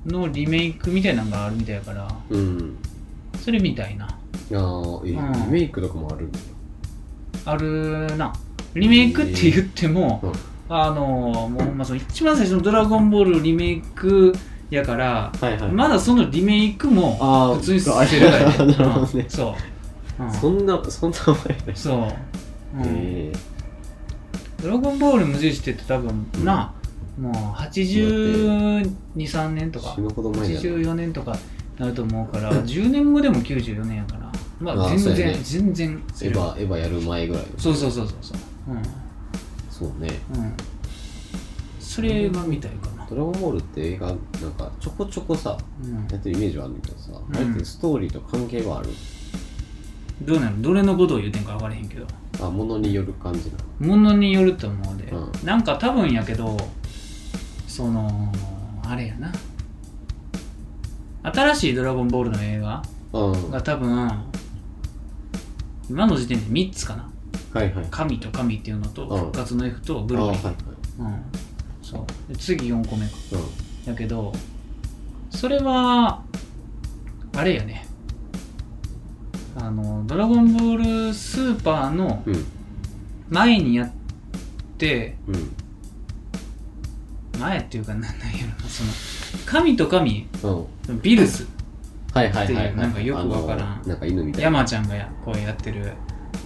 [0.05, 2.07] のリメイクみたいなのがあるみたいやから。
[2.29, 2.77] うん。
[3.39, 4.05] それみたいな。
[4.05, 4.17] ああ
[4.51, 5.03] えうん。
[5.05, 5.11] リ
[5.49, 6.29] メイクとかもある
[7.45, 8.33] あるな
[8.75, 10.33] リメイクって言っても、うん。
[10.67, 14.33] あのもうまその一番最初の「ドラゴンボール」リメイク
[14.71, 15.71] やから、はいはい。
[15.71, 18.75] まだそのリメイクもあー普通にしてるからね。
[18.79, 19.55] うんそ
[20.19, 20.31] う、うん。
[20.33, 21.75] そんなそんな前だ。
[21.75, 22.07] そう、うん。
[22.85, 23.31] え
[24.63, 26.73] ドラゴンボール無印って言って多分な、
[27.19, 31.37] もう823年とか死ぬほど前だな84年とか
[31.77, 34.31] なると思うから 10年後でも94年やから。
[34.59, 35.39] まああー全然、そうやね。
[35.43, 38.37] 全然エヴァエヴァやる前ぐらいそうそうそうそうそう
[38.67, 38.81] うん。
[39.69, 40.09] そうね。
[40.33, 40.53] うん。
[41.79, 43.05] それが見たいかな。
[43.09, 44.17] ドラゴンボールって映画なん
[44.57, 45.93] かちょこちょこさうん。
[46.09, 47.15] やってるイメージはあるんだけどさ、ん。
[47.35, 48.89] あれってストーリーと関係はある？
[50.21, 50.61] どうなの？
[50.61, 52.05] どれのことを言うてんか分からへんけど。
[52.41, 53.49] あものによる感じ
[53.79, 56.57] なものによると思うで、うなんか多分やけど
[57.65, 58.29] その
[58.83, 59.31] あれやな。
[61.23, 63.43] 新しい「ドラゴンボール」の映画のうん。
[63.45, 64.11] はが多分
[65.89, 67.09] 今の時点で3つかな
[67.63, 67.87] いはい。
[67.89, 69.19] 神と神っていうのとうん。
[69.19, 70.43] 復活の F とブあはいはい。
[70.43, 71.21] ロリー、うん、
[71.81, 72.33] そう。
[72.33, 73.13] で次4個目か。
[73.85, 74.33] うやけど
[75.29, 76.21] それは
[77.35, 77.87] あれやね。
[79.57, 82.45] あの「ドラゴンボールスーパー」のんうん。
[83.29, 83.91] 前にやっ
[84.77, 85.51] てうん。
[87.39, 88.89] 前っていうかなんなんやろなその
[89.45, 91.01] 神と神うん。
[91.01, 91.47] ビルス
[92.13, 93.67] はいはいなんかよくわからん。
[93.73, 94.45] あのなんか犬みたいな。
[94.45, 95.93] 山ちゃんがやこうやってる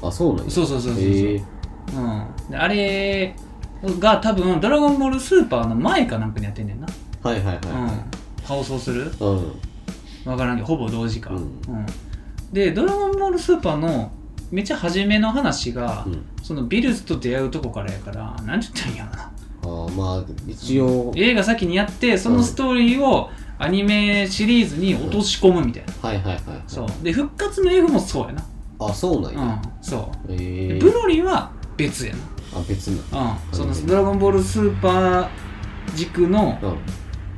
[0.01, 0.51] あそうなんや。
[0.51, 1.43] そうそうそうそうそう、へえ。
[1.95, 1.99] う
[2.47, 3.35] ん、であれ
[3.99, 6.87] が多分「ドラゴンボールスーパー」の前かなんかにやってんねんな、
[7.23, 7.89] はいはいはいうん、
[8.45, 9.11] 放送する？
[9.19, 9.51] うん。
[10.25, 11.37] わからんけどほぼ同時か、うん。
[11.37, 11.85] うん。
[12.51, 14.11] で「ドラゴンボールスーパー」の
[14.51, 16.25] めっちゃ初めの話が、うん。
[16.43, 19.31] そのビルスと出会うとこからやから何て言ったらいいんやろな。
[19.61, 21.11] あーまあ一応。
[21.15, 26.63] 映画先にやってそのストーリーをアニメシリーズに落とし込むみたいな、はいはいはいはい。
[26.67, 26.87] そう。
[27.03, 28.43] で復活の F もそうやな
[28.79, 29.39] あそうなんや。
[29.41, 30.27] うんそう。
[30.27, 30.33] ブ
[30.91, 32.13] ロリーは別や
[32.53, 33.19] あ別な。
[33.19, 35.27] な、うん、その「ドラゴンボールスーパー」
[35.95, 36.75] 軸のうん。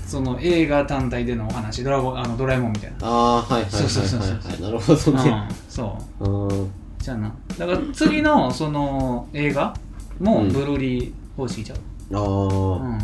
[0.06, 4.62] その映画単体でのお話ドラゴンあのドラえもんみたいな、ああはいはいはいはいはい。
[4.62, 5.48] なるほどね。
[5.50, 6.30] うん、そう。
[6.30, 6.72] うん。
[7.00, 7.34] じゃあな。
[7.58, 9.74] だから次のその映画
[10.20, 10.50] もうん。
[10.50, 11.78] ブロリー方式ちゃう、
[12.14, 13.00] ああうん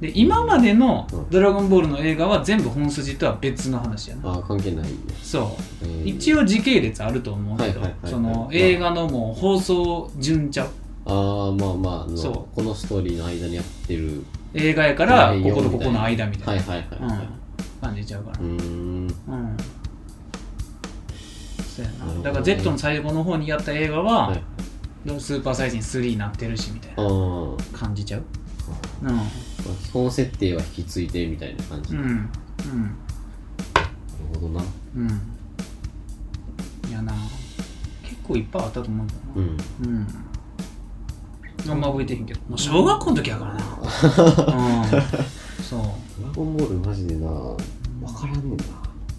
[0.00, 4.88] で今までのうん「ドラゴンボール」の映画は全部本筋とは別の話やな、あー関係ない
[5.22, 5.44] そう。
[5.82, 6.16] えー。
[6.16, 10.68] 一応時系列あると思うけどその映画のもう放送順ちゃう
[11.06, 14.24] ああまあまあそこのストーリーの間にやってる。
[14.54, 17.18] 映画やからこことここの間みたいな、はいはいはいはい。
[17.18, 17.28] うん、
[17.80, 18.38] 感じちゃうから。
[18.40, 18.56] うーん。
[19.06, 19.56] うん。
[21.76, 22.22] そうやな。
[22.22, 24.42] だから Z の最後の方にやった映画は、はい。
[25.18, 27.72] スーパーサイズに3になってるしみたいあなー。
[27.72, 28.22] 感じちゃう
[29.02, 29.24] まあ
[29.86, 32.28] 基本設定は引き継いでみたいな感じうんうんなる
[34.34, 34.64] ほどな
[34.96, 35.08] うん
[36.88, 37.12] いやな
[38.02, 39.86] 結構いっぱいあったと思うんだようんなう
[41.68, 45.02] んあんま覚えてへんけどもう小学校の時やからなうん
[45.62, 45.80] そう
[46.20, 47.56] ドラゴンボールマジでな分
[48.14, 48.64] からんねんな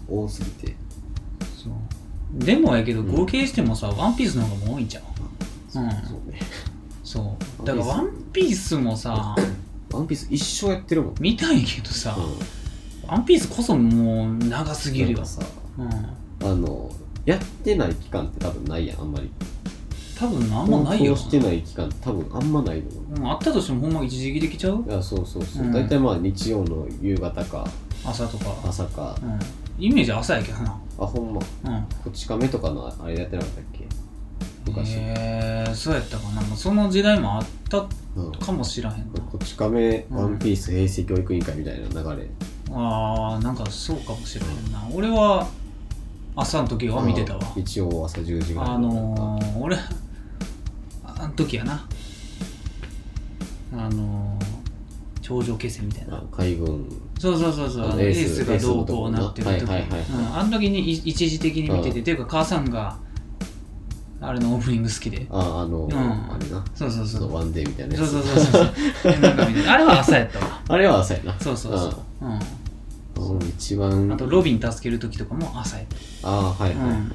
[0.08, 0.76] 多すぎて
[1.56, 6.40] そうでもやけど合計してもさ、ワンピースの方がもう多いんちゃううんそうね
[7.04, 9.36] そうだからワンピースもさ
[9.92, 11.14] ワンピース一生やってるもん。
[11.20, 15.18] 見たいけどさ、うワンピースこそもう長すんぎるよ。
[15.18, 15.42] なんかさ
[15.78, 15.88] うん。
[16.50, 16.90] あの
[17.24, 19.30] やってない期間って多分ないやんあんまり。
[20.18, 22.86] 多分あんまないよ放送してない期間多分あんまないの
[23.16, 24.84] うん、あったとしてもほんま一時期できちゃう？
[24.86, 25.72] いやそうそうそう、うん。
[25.72, 27.66] 大体まあ日曜の夕方か
[28.04, 29.16] 朝とか、朝か。
[29.22, 30.80] うん、イメージ朝やけどな。
[30.98, 31.40] あほんま。
[31.64, 31.86] うん。
[32.04, 33.64] こち亀とかのあれやってなかったっ
[34.64, 36.42] け昔、えー、そうやったかな。
[36.56, 39.20] その時代もあったうんかもしらへんな。
[39.20, 42.28] こち亀、うんワンピース平成教育委員会みたいな流れ。
[42.70, 44.86] あーなんかそうかもしれへんな。
[44.92, 45.48] 俺は
[46.36, 47.40] 朝の時は見てたわ。
[47.56, 47.62] うん。
[47.62, 49.76] 一応朝10時ぐらいあのー、俺
[51.04, 51.86] あの時やな。
[53.74, 56.16] あのー、頂上決戦みたいな。
[56.16, 56.86] あ海軍。
[57.18, 58.00] そうそうそうそう。
[58.02, 59.64] エーススがどうこうなってる時。
[59.64, 60.36] はいはいはいうん。
[60.36, 62.00] あの時にい一時的に見ててうん。
[62.00, 62.98] っていうか母さんが
[64.22, 65.26] あれのオープニング好きで。
[65.30, 65.92] ああの、ん。
[65.92, 66.64] あれな。
[66.74, 67.34] そうそうそう。
[67.34, 69.20] ワンデーみたいなそうそうそうそう。
[69.20, 70.62] なんか見てあれは朝やったわ。
[70.68, 71.34] あれは朝やな。
[71.40, 71.94] そうそうそう。
[72.22, 72.28] うん。
[72.30, 72.36] うん。
[72.36, 74.12] うん一番。
[74.12, 75.86] あとロビン助ける時とかも朝やっ
[76.22, 77.12] ああはいた、はい、うん。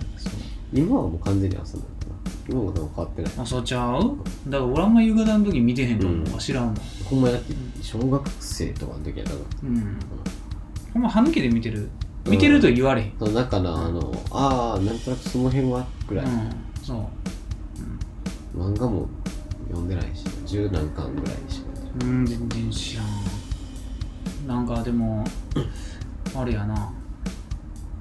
[0.74, 2.32] 今はもう完全に朝なのかな。
[2.50, 3.32] 今もでも変わってない。
[3.38, 4.18] あそうちゃう？
[4.50, 6.26] だから俺あんま夕方の時見てへんと思うん。
[6.38, 9.98] 知らんもんほんまやって小学生とかの時やったかうん。
[10.94, 11.90] ほんま歯抜けで見てる。
[12.28, 16.50] 見てると言われへん、らだからあのああなんとなくその辺はぐらい、うん
[16.88, 17.10] そ
[18.56, 18.58] う。
[18.58, 19.10] 漫画も
[19.68, 21.68] 読んでないし十何巻ぐらいしか
[22.02, 24.48] うん全然知らん。
[24.48, 25.26] なんかでも
[26.34, 26.94] あれやな。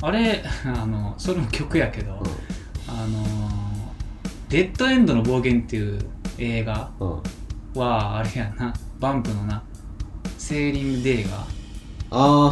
[0.03, 2.23] あれ あのそれも曲やけど、
[2.87, 3.25] あの
[4.49, 5.99] デッドエンドの冒険っていう
[6.39, 7.23] 映画うん、うん、
[7.75, 8.73] はあれやな。
[9.01, 9.65] バンプのな
[10.39, 11.45] セーリングデーが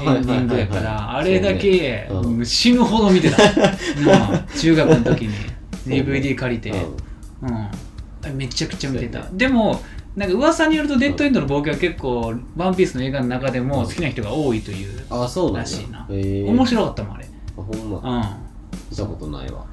[0.03, 2.11] エンディングやから、あれだけ、
[2.43, 3.37] 死ぬほど見てた。
[4.59, 5.54] 中学の時に
[5.87, 8.37] DVD 借りて、うんうん。
[8.37, 9.21] めちゃくちゃ見てた。
[9.21, 9.81] ねでも、
[10.17, 15.05] なんか噂によると、デッドエンドの冒険は結構、ワンピースの映画の中でもうん好きな人が多いという。
[15.11, 17.27] ああそうなんだらしいなええ面白かったもん、あれ。
[17.27, 19.67] あほんまう見たことないわ、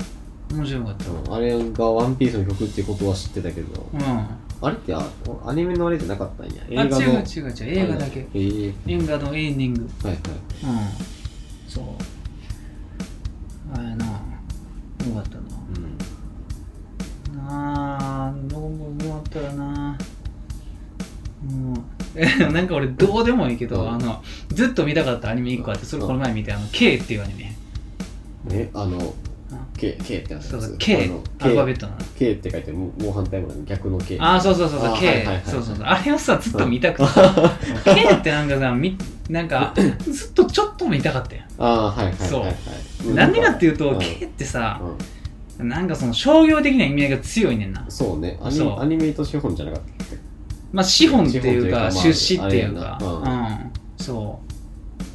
[0.51, 0.55] ん。
[0.55, 1.11] 面白かった。
[1.11, 4.01] うん、あれがワンピースの曲ってことは知ってたけど、うん。
[4.01, 5.07] あ、あれってあ
[5.45, 8.19] アニメのあれじゃなかったんや映違う画の違う違う、映画だけ。
[8.19, 9.89] ええ映画のエンディング。
[10.03, 11.69] はいはいうん。
[11.69, 11.83] そう。
[13.73, 14.11] あれな、よ
[15.15, 15.43] かったな。
[17.51, 19.97] うんなあどうも思ったらな。
[21.43, 21.77] もう。
[22.15, 23.91] え なんか俺どうでもいいけど、うん。
[23.93, 27.55] あのずっと見たかったアニメ1個あってそれこの前見てあの K っていうアニメ。
[28.51, 28.69] え？
[28.73, 29.13] あのうん。
[29.77, 30.49] K, K ってやつ？
[30.49, 31.93] そうそうあ K のアルファベットの。
[32.17, 35.85] K って書いてもうもう反対も逆の K ああそうそうそうそうあはいはいはいそうそうそう。
[35.85, 37.05] あれをさずっと見たくて。
[37.07, 37.51] さ
[37.85, 38.97] K ってなんかさみ
[39.29, 39.73] なんか
[40.09, 42.41] ずっとちょっと見たかったよああはいはいはいそう。
[42.41, 42.55] はい
[43.15, 43.99] なんでかっていうとん。
[43.99, 44.97] K ってさうん
[45.63, 47.85] なんかその商業的な意味合いが強いねんな。
[47.89, 48.39] そうね。
[48.41, 48.79] アニそう。
[48.79, 50.17] アニメイト資本じゃなかったっけ？
[50.71, 52.95] まあ資本っていうか資本というかまあ出資っていうか。
[52.95, 53.73] あれやうなん。
[53.97, 54.39] そ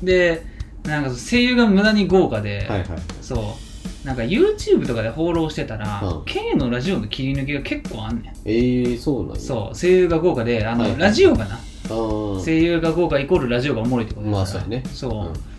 [0.03, 0.07] う。
[0.07, 0.45] で
[0.85, 2.87] なんか声優が無駄に豪華で、はいはい。
[3.21, 3.57] そ
[4.05, 4.07] う。
[4.07, 6.25] なんか YouTube とかで放浪してたら、うん。
[6.27, 8.33] K のラジオの切り抜きが結構あんねん。
[8.45, 9.41] ええそうなんや。
[9.41, 9.77] そう。
[9.77, 11.57] 声優が豪華であの、はいはいラジオがな。
[11.57, 14.39] あー声優が豪華イコールラジオがおもろいってことだから。
[14.39, 14.83] まあそうやね。
[14.93, 15.56] そう、うん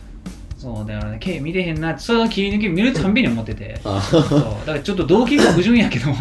[0.58, 1.18] そうだからね。
[1.20, 2.00] K 見てへんなって。
[2.02, 3.80] その切り抜き見るたんびに思ってて。
[3.84, 4.22] あそう。
[4.22, 6.16] だからちょっと動機が不純やけど、ん。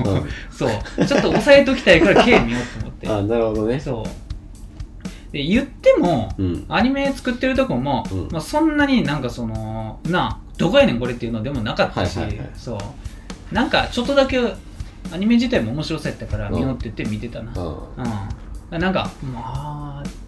[0.51, 1.07] そう。
[1.07, 3.09] ちょっと抑えときたいから K 見ようと思って。
[3.09, 3.81] あなるほどね。
[3.81, 5.33] そう。
[5.33, 6.67] で言ってもうん。
[6.69, 8.29] アニメ作ってるとこも、うん。
[8.31, 12.51] まあ、そんなになんかそのなあどこやねんこれっていうのでもなかったし、はいはいはい。
[12.55, 13.55] そう。
[13.55, 14.39] なんかちょっとだけ
[15.13, 17.53] アニメ自体も面白そうやったからうん見ようって言って見てたな。
[17.57, 18.29] あ
[18.73, 19.86] うん、なんかまあ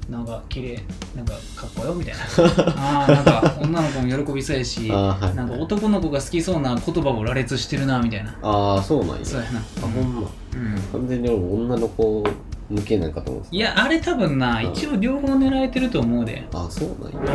[0.09, 0.79] なんか綺麗
[1.15, 2.21] なんかかっこよみたいな。
[2.77, 5.37] あーなんか女の子も喜びそうやし はい。
[5.37, 8.35] なんか男の子が好きそうな言葉を羅列してるなみたいな。
[8.43, 9.25] ああそうなんや。
[9.25, 9.59] そうやな。
[9.59, 10.23] あほんま。
[10.23, 11.01] うん。
[11.01, 12.25] 完全に俺も女の子
[12.71, 14.73] 向けなんかと思ってたいやあれ多分なうん。
[14.73, 16.47] 一応両方狙えてると思うで。
[16.55, 17.29] あそうなんうん。
[17.29, 17.35] や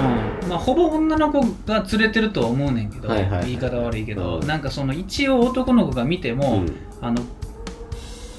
[0.50, 3.46] まあ、ほぼ女の子が連れてるとは思うねんけど、はいはいはい。
[3.46, 4.48] 言い方悪いけど、うん。
[4.48, 6.76] なんかその一応男の子が見ても、うん。
[7.02, 7.22] あの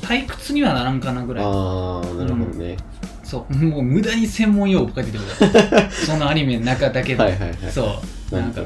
[0.02, 1.44] 退屈にはならんかなぐらい。
[1.44, 2.76] ああなるほどね
[3.24, 3.54] そう。
[3.54, 7.58] もう無駄に専門用語書いててくる そのアニメの中だけで、はいはいはい。
[7.72, 8.00] そ
[8.32, 8.34] う。
[8.34, 8.62] なんんか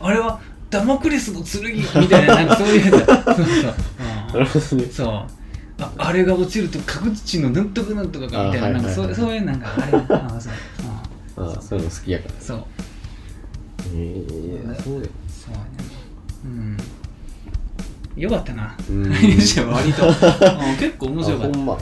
[0.00, 0.40] あれは
[0.70, 3.06] ダモクレスの剣みたいななんかそういう やつ
[4.52, 5.06] そうそう、うん、そう。
[5.82, 9.12] ああれが落ちると確実のなんとかなんとかがみたいなあなんかそうはい。
[9.12, 10.52] はそういうなんかあれあそう、
[11.38, 12.34] うんああそういうの好きやから。
[12.40, 12.64] そう。
[13.94, 15.66] ええそうだよそうやね。
[16.44, 16.76] うん。
[18.16, 18.76] よかったな。
[18.88, 19.02] うん。
[19.10, 20.14] 割と、うん
[20.78, 21.78] 結構面白かっあほんま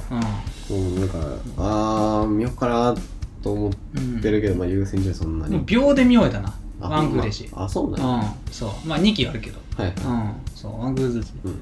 [0.69, 1.25] たうんだから
[1.65, 2.95] ああ見ようかな
[3.43, 5.63] と思っうん、てるけどまあ優先順位そんなに。
[5.65, 6.55] 秒で見終えたな。
[6.81, 7.65] あワンクーレシほんま。
[7.65, 8.15] あそうなんや。
[8.17, 8.71] うんそう。
[8.87, 9.59] まあ2期あるけど。
[9.77, 9.97] はいはい。
[9.97, 11.33] うんそうワンクーずつ。
[11.45, 11.59] うん。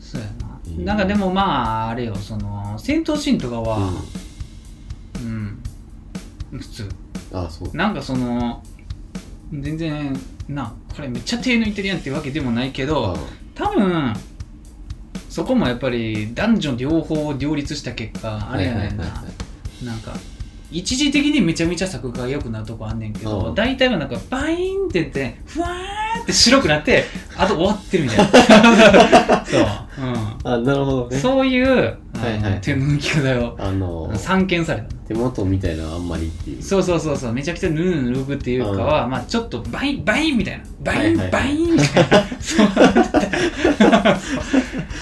[0.00, 0.26] そうや
[0.66, 3.78] いいななんかでもまああれよその戦闘シーンとかは
[5.16, 5.62] うん、
[6.50, 6.88] 普通。
[7.32, 7.76] あそう。
[7.76, 8.62] なんかその
[9.52, 10.18] 全然
[10.48, 13.16] なこれめっちゃ手抜いてるやんってわけでもないけど
[13.54, 14.12] 多分
[15.36, 19.04] そこもやっぱり男女両方を両立した結果あれやねんな、
[19.84, 20.14] なんか
[20.70, 23.54] 一時的にめちゃめちゃ作画が良くなるとこあんねんけど、うん。
[23.54, 27.04] 大体はなんかバイーンって言ってふわーって白くなって
[27.36, 29.44] あと終わってるみたいな。
[29.44, 29.66] そう、
[30.44, 31.18] あなるほどうん、ね。
[31.18, 36.62] そういう、はいはい手の抜き方をあの散見された手元みたいなのあんまりっていう。
[36.62, 37.32] そうそうそうそう。
[37.32, 40.64] めちゃくちゃヌルヌル動くっていうかは、まあちょっとバインバインみたいな。
[40.82, 41.30] バイン、はいはい。
[41.30, 42.26] バインみたいな。
[42.40, 42.66] そう。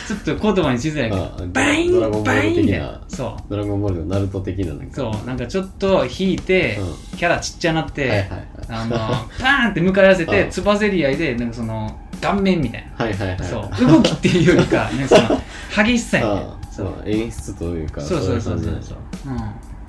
[0.07, 3.05] ちょっと言葉にしづらいけあどバインバインみ的なたいな。
[3.09, 3.37] そう。
[3.49, 4.95] ドラゴンボールのナルト的ななんか。
[4.95, 5.27] そう。
[5.27, 6.79] なんかちょっと引いて、
[7.13, 8.41] うキャラちっちゃなって、はいはいはい。
[8.69, 10.51] あのパーンって向かい合わせて うん。
[10.51, 13.05] つばぜり合いでなんかその顔面みたいな。
[13.05, 13.39] はいはいはい。
[13.43, 13.87] そう。
[13.87, 15.41] 動きっていうよりか、ね、その
[15.85, 17.03] 激しさやねそう。
[17.07, 18.79] 演出というかそうそうそうそう。
[18.83, 19.39] そう、うん、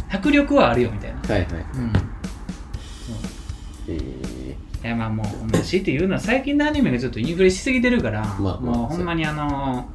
[0.09, 1.21] 迫力はあるよみたいな。
[1.21, 1.45] はいはい。
[1.47, 1.93] うん。
[3.87, 4.55] えー。
[4.85, 9.89] いやまあもうほんましいって言うのは最近のアニメがちょっとインフレしすぎてるから、まあまあもうほんまにあの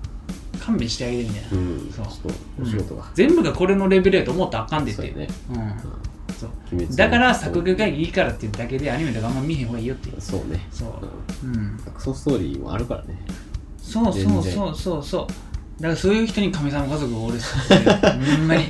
[0.61, 2.07] 勘弁してあげてみたいな、うんちそう
[2.61, 3.05] お仕事が。
[3.15, 5.53] 全部がこれのレベルやと思ったらあかんでってねう。
[5.53, 5.75] んうん。
[6.39, 6.97] そう。
[6.97, 10.21] だから作画がいいからっていうだけでアニメとかあんま見へん方がいいよっていう。
[10.21, 10.67] そうね。
[10.73, 11.47] そう。
[11.47, 11.55] うん。
[11.55, 11.79] うん。
[11.95, 13.17] クソストーリーもあるからね。
[13.79, 15.83] そうそうそうそうそう。
[15.83, 18.65] だからそういう人に神様家族がおるしほんまに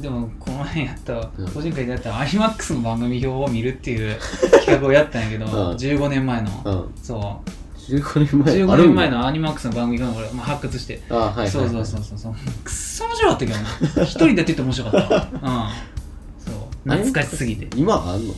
[0.00, 1.14] でもこの辺やった
[1.54, 4.16] 個人会でやったら iMAX の番組表を見るっていう
[4.64, 5.52] 企画をやったんやけど、うん。
[5.76, 6.94] 15年前の、うん。
[7.02, 7.48] そう。
[7.96, 8.54] 15年前。
[8.54, 11.36] 15あるんだ年前のアニマックスの番組を俺、まあ、発掘して、あはいはい。
[11.38, 12.34] はいそうそうそうそうそう。
[12.62, 14.04] くっそ面白かったけどな。
[14.04, 15.14] 一人でやってて面白かった。
[15.14, 16.52] わ うん。
[16.52, 16.90] そう。
[16.90, 17.68] 懐かしすぎて。
[17.74, 18.34] 今あんの？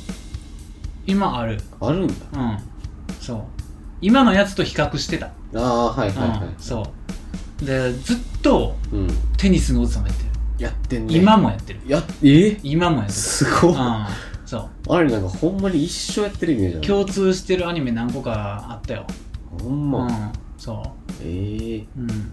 [1.06, 1.60] 今ある。
[1.80, 2.14] あるんだ。
[2.32, 2.58] うん。
[3.20, 3.40] そう。
[4.00, 6.54] 今のやつと比較してた、ああはいはいはうん。
[6.58, 6.84] そう
[7.62, 9.08] でずっというん。
[9.36, 10.30] テニスの王子様やってる。
[10.58, 11.16] やってんね。
[11.16, 11.80] 今もやってる。
[11.86, 12.58] やえ？
[12.62, 13.12] 今もやってる。
[13.14, 14.06] すごいうん。
[14.44, 14.68] そう。
[14.88, 16.86] あれなんかほんまに一生やってるイメージある。
[16.86, 19.06] 共通してるアニメ何個かあったよ。
[19.62, 20.06] ほんま。
[20.06, 20.32] うん。
[20.58, 20.82] そ
[21.22, 21.78] ええ。
[21.78, 22.32] ううん。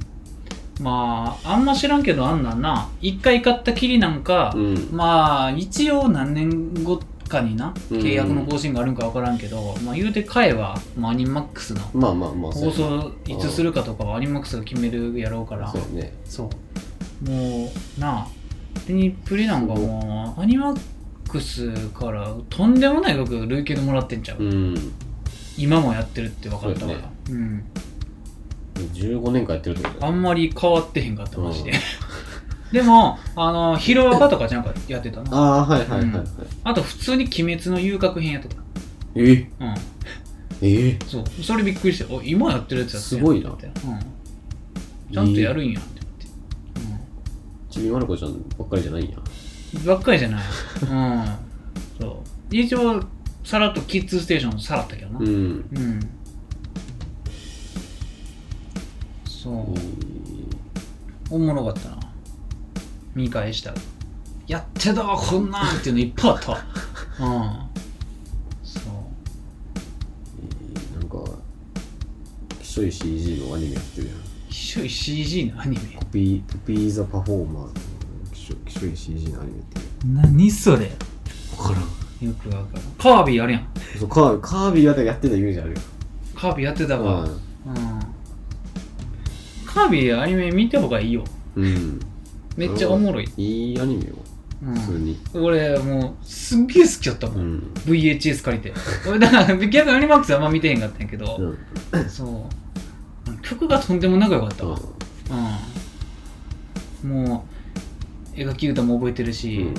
[0.82, 2.90] まああんま知らんけどあんなんな。
[3.02, 4.90] 一回買ったきりなんか、うん。
[4.92, 8.00] まあ一応何年後かになうん。
[8.00, 15.72] 契約の更新があるんか分からんけど、まあ言うて買えば、まあ、アニマックスのまあまあまあ放送いつするかとかはアニマックスが決めるやろうから。
[15.72, 16.14] そうやね。
[16.26, 16.50] そ
[17.24, 17.30] う。
[17.30, 18.28] もうなあ。
[18.86, 20.80] テニプリなんかもうアニマッ
[21.28, 24.94] クスからとんでもない額累計でもらってんちゃう、うん。
[25.58, 27.12] 今もやってるって分かったからそうやね。
[27.30, 27.64] うん。
[28.94, 31.74] 15年間やってるってことあんまり変わってへんかったマジで、
[32.72, 36.00] でもあのヒロアカとかちゃんかやってたなああはいはいはい。
[36.00, 36.26] はい、うん。
[36.64, 38.56] あと普通に鬼滅の遊郭編やってた。
[39.16, 39.22] え？
[39.60, 39.76] うん。
[40.62, 40.90] え？
[40.90, 41.26] えそう。
[41.44, 43.08] それびっくりしてお今やってるやつやって。
[43.08, 43.52] すごいな。
[43.52, 43.74] ってうん。
[45.14, 46.02] ちゃんとやるんやって
[47.70, 49.10] ちびまる子ちゃんばっかりじゃないん。
[49.10, 49.18] や
[49.86, 50.44] ばっかりじゃない。
[50.82, 51.26] うん。
[52.00, 52.08] そ
[52.52, 52.56] う。
[52.56, 53.04] 一応
[53.44, 55.20] さらっとキッズステーションさらったけどな。
[55.20, 55.28] うん。
[55.28, 56.00] うん。
[59.26, 59.54] そう。
[59.54, 60.58] え
[61.30, 62.00] おもろかったな
[63.18, 63.72] 見返した。
[63.72, 63.78] ら
[64.48, 66.52] やってたわこんなんっていうのいっぱいあった。
[66.52, 66.60] わ
[67.20, 67.26] うん。
[68.64, 68.84] そう。
[70.94, 71.32] ーなんか
[72.62, 74.18] きしょい CG のアニメやってるやん。
[74.50, 75.98] 一緒に CG のアニメ？
[75.98, 77.70] コピーコピーザパフォーマー
[78.34, 80.92] きしょきしょい CG のアニメって何それ？
[81.58, 81.82] 分からん。
[82.28, 82.84] よくわからん。
[82.98, 83.68] カービィあるやん。
[84.00, 85.78] そうカービィカービィやったらやってたイメージあるよ。
[86.36, 87.36] カービィやってたわ、ううん。
[89.66, 91.24] カービィアニメ見た方がいいよ。
[91.56, 92.00] ん、うん、
[92.58, 94.16] めっちゃおもろい、いいアニメよ。
[94.64, 94.74] うん。
[94.74, 95.18] 普通に。
[95.34, 97.56] 俺もうすっげえ好きだったも、うん。
[97.58, 98.74] ん VHS 借りて。
[99.08, 101.38] 俺だから逆にアニマックスあんま見てへんかったんやけど、
[101.94, 102.10] うん。
[102.10, 103.42] そう。
[103.44, 104.80] 曲がとんでも仲良かったわ。
[107.04, 107.46] うん、も
[108.36, 109.72] う描き歌も覚えてるし、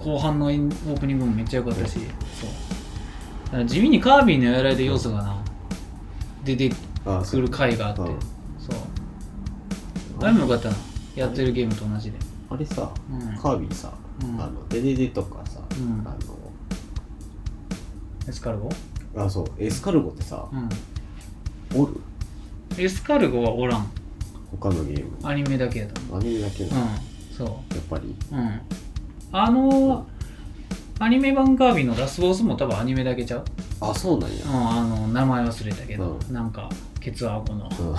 [0.00, 0.12] うん。
[0.12, 1.98] 後半のオープニングもめっちゃ良かったし、
[3.50, 3.64] そう。
[3.66, 5.44] 地味にカービィのやられた要素がな
[6.44, 6.72] 出て
[7.04, 8.06] あくる回があって、うん。
[8.08, 8.14] そ
[8.72, 10.24] う。
[10.24, 10.76] あれもよかったな
[11.14, 12.18] やってるゲームと同じで。
[12.50, 13.36] あれさ、うん。
[13.38, 13.92] カービィさ、
[14.22, 14.40] うん。
[14.40, 16.06] あのデデデとかさ、うん。
[16.06, 16.14] あ
[18.28, 18.70] エスカルゴ？
[19.14, 20.68] のあそうエスカルゴってさうん。
[21.80, 22.00] おる？
[22.78, 23.90] エスカルゴはおらん。
[24.50, 25.10] 他のゲーム。
[25.22, 26.00] アニメだけやと。
[26.02, 27.36] 思アニメだけうな、やうん。
[27.36, 27.44] そ
[27.78, 28.14] っぱり？
[28.30, 28.60] ううん。
[29.32, 30.06] あの
[30.98, 33.44] アニメ版カービィのラスボスも多分アニメだけちゃう？
[33.80, 34.44] あそうなんや。
[34.46, 36.68] うんあの名前忘れたけど、うなんか
[37.00, 37.96] ケツアゴの、うん、うん。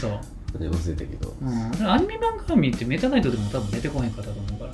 [0.00, 0.20] そう、
[0.58, 4.70] 忘れたけど、うん、アニメ版カービィってメタナイトでも多分出てこへんかったと思うから、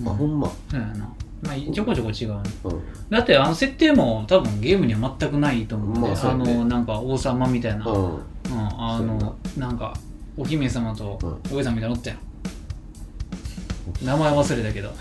[0.00, 0.48] うん、あほんま。
[0.70, 1.12] そうやな。
[1.42, 2.50] まあちょこちょこ違うね。
[2.64, 2.82] うん。
[3.10, 8.14] だってあの設定も多分ゲームには全くないと思うんで、まああのなんか王様みたいな、うん。
[8.14, 9.70] うんあのな。
[9.70, 9.94] んか
[10.36, 12.18] お姫様とうんお嬢さんみたいなのおったやん。
[14.02, 14.92] 名前忘れたけど、う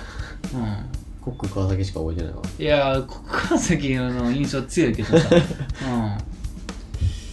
[1.22, 2.42] コック川崎しか覚えてないわ。
[2.42, 5.30] ん、いやー国川崎の印象強いけどさ、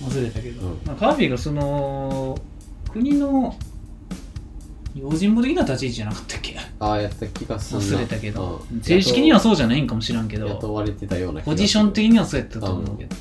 [0.03, 0.79] うん、忘れたけど、うん。
[0.87, 2.39] まあ、カービィがその
[2.93, 3.57] 国の
[4.95, 6.57] 用心棒的な立ち位置じゃなかったっけ？
[6.79, 7.87] ああやった気がするな。
[7.87, 8.81] 忘れたけど、うん。
[8.83, 10.47] 正式にはそうじゃないんかもしらんけど。
[10.49, 13.17] 雇われてたようなポジション的にはそうやったと思うけど。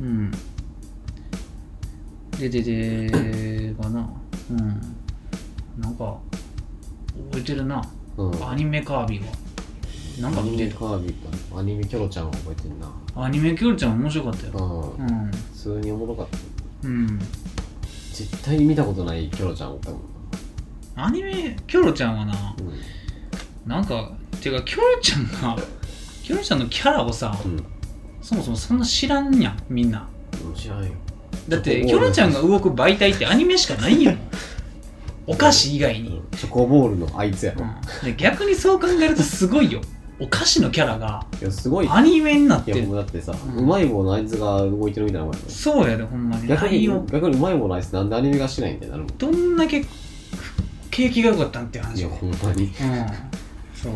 [0.00, 0.32] うん。
[2.38, 4.10] でででかな。
[4.50, 4.58] うん。
[5.78, 6.18] なんか
[7.30, 7.88] 覚えてるな。
[8.16, 8.48] うん。
[8.48, 9.32] アニメカービィは。
[10.20, 10.74] なんかアニ見てた。
[10.74, 12.90] メカービィかアニメキョロちゃんは覚えてんな。
[13.14, 14.94] アニメキョロちゃん面白かったよ。
[14.98, 15.06] うん。
[15.06, 15.30] うん。
[15.30, 16.38] 普通におもろかった。
[16.88, 17.20] うん
[18.14, 20.00] 絶対に見たことないキョロちゃんおったもん
[20.96, 22.56] アニメキョロちゃんはなな
[23.66, 25.24] なんかていうかキョロちゃん
[25.56, 25.56] が
[26.22, 27.52] キョロちゃんのキャラをさうん。
[27.52, 27.66] うん
[28.24, 30.08] そもそもそんな知らんやんみんな。
[30.42, 30.90] うん知らんよ。
[31.46, 34.14] だってキョロちゃんが動く媒体ってアニメしかないよ
[35.26, 36.38] お菓子以外に、うん。
[36.38, 38.06] チョコボールのあいつやろうん。
[38.06, 39.82] で逆にそう考えるとすごいよ
[40.20, 41.88] お菓子のキャラがいやすごい。
[41.90, 46.46] アニメになっていやるもうだってさ、ううんまい棒のあいつが動いてるみたいなもんやろそうやでほんまに。
[46.46, 49.84] 逆に内容逆にうまい棒のあいつなんでアニメがしないんだよなるもんどんだけ
[50.90, 52.02] 景気が良かったんってい話。
[52.02, 52.64] よやほんまに。
[52.64, 52.70] うん。
[53.74, 53.92] そう。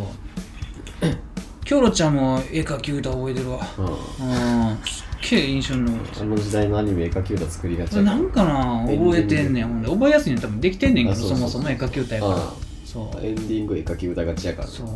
[1.64, 3.60] キョロちゃんも絵描き歌覚えてるわ。
[3.78, 3.84] うん。
[3.84, 4.76] うん。
[4.84, 9.88] すっげえ印象に残ってあの時代のアニメ絵描き歌作りがちるなんかな覚えてんねんほんで。
[9.88, 10.60] 覚えやすいの多分。
[10.60, 11.50] できてんねんけどあそうそうそう。
[11.50, 12.34] そもそも絵描き歌やから。
[12.36, 12.52] あ
[12.84, 13.24] そう。
[13.24, 14.88] エンディング絵描き歌がちやからそう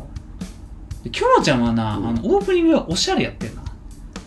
[1.03, 2.09] でキョロちゃんはな、うん。
[2.09, 3.63] あのオープニングがおしゃれやってんな。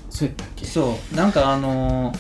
[0.10, 0.66] そうやったっけ？
[0.66, 1.16] そう。
[1.16, 2.20] なんかあのー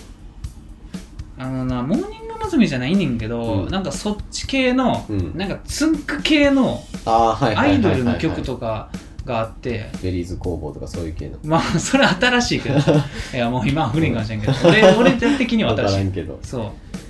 [1.38, 2.68] あのなモーニング娘。
[2.68, 3.70] じゃないねんけど、うん。
[3.70, 5.38] なんかそっち系の、うん。
[5.38, 8.90] なんかつんく系のああはいはいはいはい、はい、アイドルの曲とか
[9.26, 11.38] があって、 Berryz工房とかそういう系の。
[11.44, 12.76] まあそれ新しいけど。
[13.34, 14.54] いやもう今は古いかもしれんけど。
[14.68, 16.40] 俺俺的には分から新しいんけど。
[16.42, 16.62] そ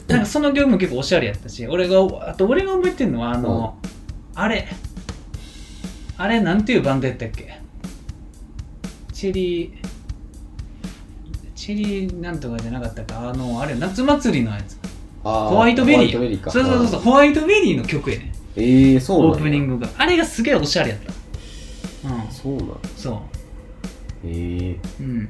[0.08, 0.12] う。
[0.12, 1.98] なんかその曲も結構おしゃれやったし俺が
[2.30, 3.76] あと俺が覚えてるのはあの、
[4.36, 4.68] あれ
[6.18, 7.60] あれなんていうバンドやったっけ？
[9.14, 9.72] チェリー
[11.56, 13.30] チェリーなんとかじゃなかったか？
[13.30, 14.78] あのあれ夏祭りのやつ。
[15.24, 15.98] ホワイトベリー。
[15.98, 16.52] ホワイトベリーか。
[16.52, 19.90] そうそうそうそうホワイトベリーの曲やねええー、そうオープニングが。
[19.98, 21.12] あれがすげえおしゃれやった。
[22.10, 22.32] うん。
[22.32, 23.22] そうなんそ
[24.24, 25.30] ええううん。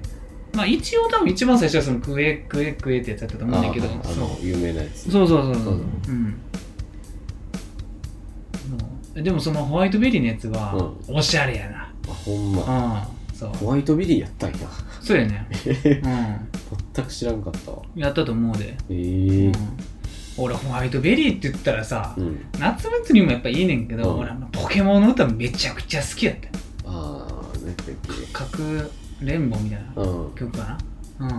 [0.53, 4.17] まあ一応多分一番最初はそのクエクエクエってやつやったと思うんだけどあーあそう。
[4.17, 5.11] の有名なやつ。
[5.11, 5.63] そうそうそうそう。
[5.63, 5.77] そうう。
[5.77, 5.81] ん。
[5.81, 6.15] そう
[9.15, 11.89] でもそのホワイトベリーのやつはおしゃれやな。
[12.09, 13.07] あほんま。
[13.31, 13.35] うん。
[13.35, 13.49] そう。
[13.49, 14.57] ホワイトベリーやったんや。
[15.01, 16.49] そうやねうん。
[16.93, 17.81] 全く知らんかったわ。
[17.95, 18.97] やったと思うで、ええ。
[18.97, 19.53] うーん、
[20.37, 22.45] 俺ホワイトベリーって言ったらさ、うん。
[22.59, 24.19] 夏祭りもやっぱいいねんけど、うん。
[24.19, 26.51] 俺あのポケモンの歌めちゃくちゃ好きやったよ
[26.85, 27.85] ああ何やったっ
[28.17, 28.33] け。
[28.33, 28.91] かく
[29.21, 30.35] れんぼみたいなうん。
[30.35, 30.77] 曲かな。
[31.19, 31.29] うん。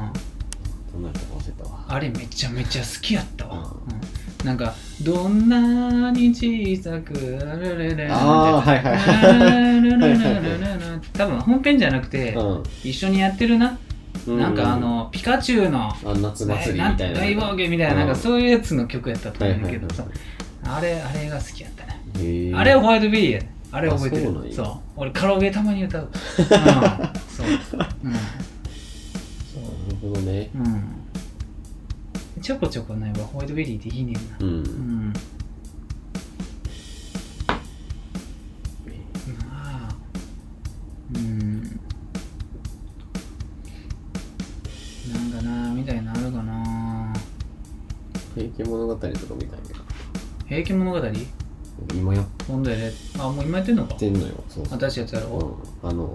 [0.95, 1.85] どんなたか忘れたわ。
[1.89, 3.95] あれめちゃめちゃ好きやったわ、うん。
[3.95, 4.01] うん
[4.45, 12.63] なんかどんなに小さくララララあーはいはいララララララ多分本編じゃなくて、うん。
[12.85, 13.79] 一緒にやってるな、
[14.27, 20.37] うなんかあのピカチュウのあ夏祭りみたいな大冒険みたいな,、なんかそういうやつの曲やったとはい思うんだけど、はいはいはいそう
[20.69, 22.57] あれあれが好きやったね、へー。
[22.57, 24.23] あれはホワイトベリーやねあれ覚えてる。
[24.23, 24.55] あそうなんや。
[24.55, 24.67] そう。
[24.97, 26.55] 俺カラオケたまに歌う、 うん、そ
[27.45, 28.13] う、うん、そうなる
[30.01, 30.51] ほどね。
[30.55, 31.06] うん
[32.43, 34.21] ちょこちょこないわホワイトベリーっていいねんな。
[34.41, 35.13] うん、うん。
[39.49, 39.97] まあ
[41.15, 41.63] うん。
[41.63, 41.69] な
[45.19, 47.13] んかなみたいなのあるかな。
[48.35, 49.57] 平家物語とかみたいな
[50.47, 51.01] 平家物語？
[51.95, 52.21] 今や。
[52.21, 52.93] っ今度やれ。
[53.19, 53.95] あもう今やってんのか？
[53.95, 54.45] てんのよ。
[54.49, 55.87] そうそう、新しいやつやろう。
[55.87, 56.13] ん、あの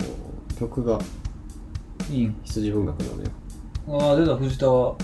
[0.58, 1.00] 曲が
[2.10, 2.36] いいん。
[2.44, 3.30] 羊文学なのよ
[3.88, 4.96] ああ出た藤田は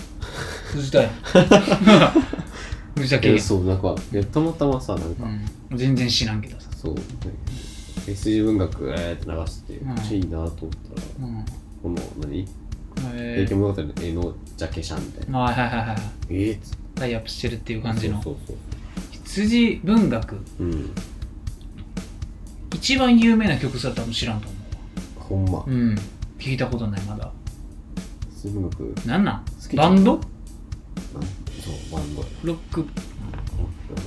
[0.72, 1.10] 藤田や
[2.96, 5.24] 藤田系えそうなんかいやたまたまさなんか、
[5.70, 6.68] うん、全然知らんけどさ。
[6.76, 6.94] そう。
[8.06, 9.88] SG 文学えーって流して、うん。
[9.88, 10.68] めっちゃいいなと思ったら
[11.26, 11.44] うん。
[11.82, 12.40] この何？
[13.14, 15.38] へ平家物語の絵のジャケシャンみたいな。
[15.40, 15.96] はいはいはいはい
[16.30, 16.56] えー？
[16.56, 18.20] っつってタイアップしてるっていう感じの。
[18.22, 18.56] そうそう
[19.24, 20.34] 羊文学。
[20.34, 20.90] そううん。
[22.74, 24.56] 一番有名な曲さ多分知らんと思
[25.28, 25.64] ほんま。
[25.66, 25.98] ううん。
[26.38, 27.30] 聞いたことないまだ。
[28.42, 29.06] SG 文学。
[29.06, 29.44] なんなん。
[29.76, 30.20] バンド？
[31.68, 32.22] そうバンド。
[32.44, 32.80] ロック。
[32.80, 32.86] ロ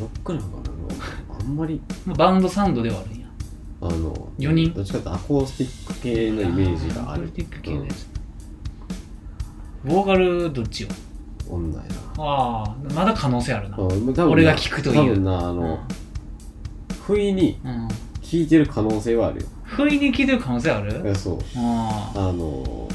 [0.07, 0.63] ックなんかな
[1.39, 1.79] あんまり。
[2.05, 3.27] まあバンドサウンドではあるんや。
[3.81, 4.73] あの四人。
[4.73, 7.23] どっちかっていうとアコースティック系のイメージがある。
[7.23, 8.07] アコースティック系のやつ。
[9.85, 10.89] ボーカルどっちよ？
[11.49, 11.95] うん、女やな。
[12.17, 13.77] ああまだ可能性あるな。
[13.79, 15.79] 俺が聞くという多分なあの、
[17.05, 17.87] 不意にうん、うん、
[18.21, 19.47] 聞いてる可能性はあるよ。
[19.63, 21.15] 不意に聴いてる可能性ある？
[21.15, 21.39] そう。
[21.55, 22.87] あの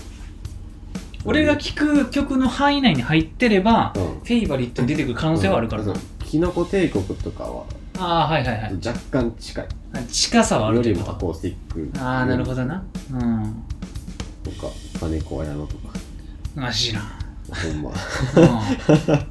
[1.27, 4.03] 俺が聴く曲の範囲内に入ってれば、うん。
[4.03, 5.83] フェイバリットに出てくる可能性はあるから。
[5.83, 5.99] な、うん。
[6.25, 7.65] キノコ帝国とかは
[7.99, 8.75] ああはいはいはい。
[8.85, 9.67] 若干近い、
[10.11, 11.99] 近さはあるよってことりもアコースティック。
[11.99, 12.85] ああなるほどな。
[13.13, 13.65] うん。
[14.43, 14.69] とか
[15.01, 15.95] 金子綾乃とか。
[16.59, 17.05] あ知らん。
[17.49, 17.91] ほんま。
[17.91, 17.97] うん。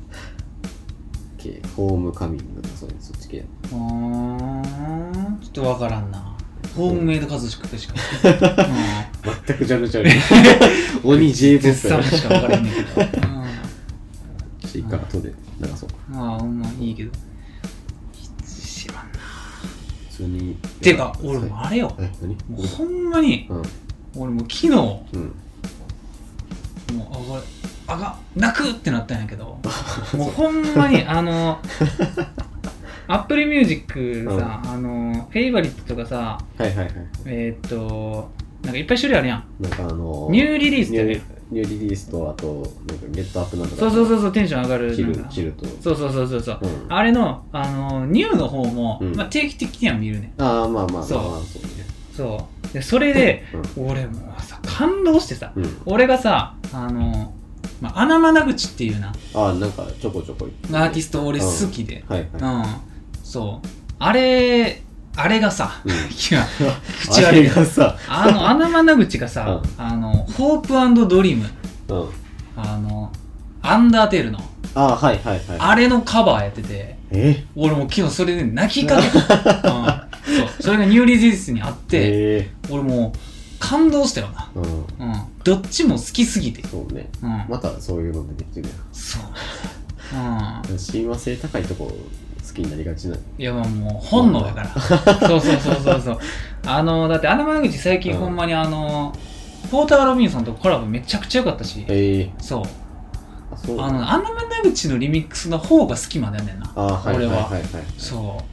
[1.38, 5.40] 系ホームカミングとかそういうそっち系やうーん。
[5.42, 6.36] ちょっとわからんな。
[6.76, 7.68] ホームメイド数しか。
[7.78, 7.94] し か、
[9.48, 10.22] 全くジャンルちゃうね
[11.04, 12.64] 鬼 J うん、ポッ絶賛しか分からへん。
[12.64, 12.74] ねん。
[12.74, 13.46] けど、うん、
[14.62, 15.90] プ一回後で流そう。
[15.90, 17.12] かまあほんまいいけど。
[18.46, 19.04] 知らんな。
[20.10, 20.58] 普通に。
[20.82, 21.96] ていうか俺もあれよ。
[22.00, 22.36] え何？
[22.50, 23.62] もうほんまにうん。
[24.16, 25.22] 俺もう昨日もうん。
[25.22, 25.26] う
[27.12, 27.42] あこれ
[27.88, 29.60] あが泣くってなったんやけど
[30.18, 31.60] もうほんまに あの
[33.08, 36.92] Apple Music さ、あの Favorite とかさはいはいはい。
[37.26, 38.32] えーっと
[38.66, 39.44] なんかいっぱい種類あるやん。
[39.60, 41.22] なんかあのニューリリースってね。
[41.52, 42.48] ニューニューリリースとあと
[42.88, 43.82] なんか Get Up なんとか。
[43.82, 45.66] そうそうそうそうテンション上がるチルチルと。
[45.66, 46.94] そうそうそうそうそう、うん。
[46.94, 49.16] あれのあのニューの方も、うん。
[49.16, 50.34] まあ、定期的には見るね。
[50.40, 51.86] ああまあまあまあまあそうそうね。
[52.16, 52.74] そう。
[52.74, 53.44] でそれで、
[53.78, 55.82] 俺もうさ感動してさうん。
[55.86, 57.34] 俺がさあの、
[57.80, 59.14] まあ、穴眼口っていうな。
[59.36, 62.04] ああなんかちょこちょこアーティスト俺好きで。
[62.08, 62.68] はいうん、はい
[63.24, 63.68] そう。
[64.00, 64.82] あれ
[65.18, 65.92] あれがさ、うん。
[66.10, 66.46] 口あ
[67.28, 67.98] 悪いれがさ。
[68.08, 71.50] あの穴眼口がさ、あのホープドリーム。
[71.90, 72.10] うん。
[72.58, 73.12] あの
[73.62, 74.40] アンダーテールの。
[74.76, 75.58] ああはいはいはい。
[75.58, 77.46] あれのカバーやっててえ？
[77.56, 79.20] 俺もう昨日それで泣きかけた、
[79.72, 80.64] うん、そう。
[80.64, 82.52] それがニューリリースにあって、え。
[82.70, 83.20] 俺もう
[83.60, 84.62] 感動したよな、えう
[85.06, 85.12] ん。
[85.12, 87.10] うん、どっちも好きすぎて、そうね。
[87.24, 87.46] うん。
[87.48, 89.22] またそういうの出てきてるそう、
[90.16, 90.62] やん。
[90.78, 91.96] 親和性高いとこ
[92.48, 93.16] 好きになりがちな。
[93.16, 94.70] うん、いやまあもう本能やから。
[95.28, 96.20] そうそうそうそうそう。
[96.66, 99.14] あのだって穴間口最近うんほんまにあの、
[99.72, 101.86] ポーター・ロビンソンとコラボめちゃくちゃ良かったし。
[101.88, 102.32] ええ。
[102.40, 102.64] そう。
[103.52, 103.82] あそう。
[103.82, 106.72] あの穴間口のリミックスの方が好きまでやねんな。
[106.76, 107.52] あはいはい俺ははい。
[107.54, 107.60] は。
[107.60, 107.64] い
[107.98, 108.44] そう。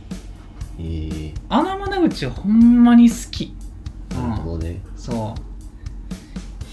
[0.80, 1.28] え。
[1.28, 3.54] え穴間口ほんまに好き。
[4.14, 4.80] なるほどね。
[4.96, 5.51] そう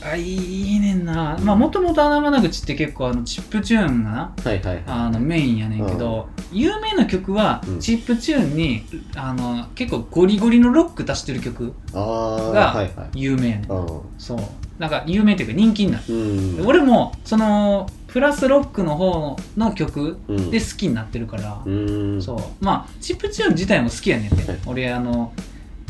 [0.01, 1.37] あいいねんな。
[1.41, 4.83] まあもともと穴間口って結構あのチップチューンがなはいはいはい。
[4.87, 7.79] あのメインやねんけど、有名な曲はうん。
[7.79, 8.83] チップチューンに、
[9.15, 13.21] あの結構ゴリゴリのロック足してる曲ああがはいはい。
[13.21, 14.39] 有名やねん、うそう。
[14.79, 16.67] なんか有名っていうか人気になる、んうん。
[16.67, 20.49] 俺もそのプラスロックの方の曲うん。
[20.51, 22.21] で好きになってるから、うん。
[22.21, 22.63] そう。
[22.63, 24.59] まあチップチューン自体も好きやねんて、はい。
[24.65, 25.33] 俺あの、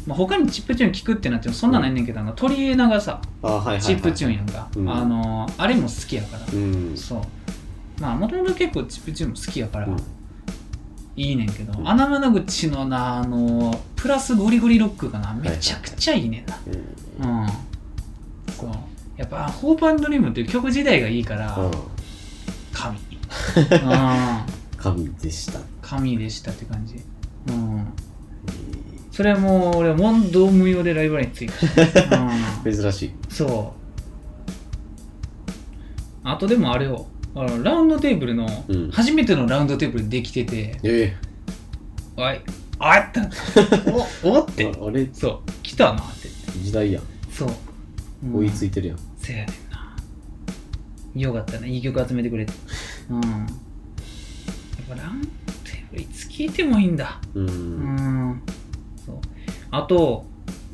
[0.09, 3.21] まあ、他にチップチューン聴くってなってもそんなんないねんけど、あの鳥枝がさ
[3.79, 4.91] チップチューンやんか、うん。
[4.91, 6.97] あのあれも好きやから、うん。
[6.97, 8.01] そう。
[8.01, 9.97] まあもともと結構チップチューンも好きやから、うん。
[11.15, 11.87] いいねんけど、うん。
[11.87, 16.59] 穴間口のなあのプラスゴリゴリロックがなめちゃくちゃいいねんな、
[17.21, 17.41] うん。
[17.41, 17.47] うん。
[18.51, 18.69] そう。
[19.15, 21.71] やっぱ「ホープドリームっていう曲自体がいいから、うん。
[22.73, 22.97] 神。
[22.97, 24.39] うん。
[24.75, 25.59] 神でした。
[25.83, 26.95] 神でしたって感じ。
[27.49, 27.85] うん
[29.19, 31.53] それはもう俺は問答無用でライブラリについて。
[32.63, 32.73] うん。
[32.73, 33.11] 珍しい。
[33.27, 35.49] そう。
[36.23, 37.05] あとでもあれよ
[37.35, 38.89] あのラウンドテーブルの、うん。
[38.91, 40.79] 初めてのラウンドテーブルできてて。
[40.83, 41.17] え
[42.15, 42.39] おい
[42.79, 43.91] おいってなった
[44.25, 44.79] おおっえて。
[44.81, 45.09] ああれ？
[45.11, 45.51] そう。
[45.63, 46.29] 来たなって。
[46.63, 47.03] 時代やん。
[47.29, 47.49] そう、
[48.23, 48.35] うん。
[48.37, 48.99] 追いついてるやん。
[49.17, 49.97] せやねんな。
[51.27, 51.67] よかったね。
[51.67, 52.53] いい曲集めてくれて。
[53.09, 53.21] うん。
[53.21, 53.27] やっ
[54.87, 55.27] ぱラウンド
[55.65, 57.19] テーブルいつ聴いてもいいんだ。
[57.33, 57.47] ううん。
[57.47, 58.58] う
[59.71, 60.25] あと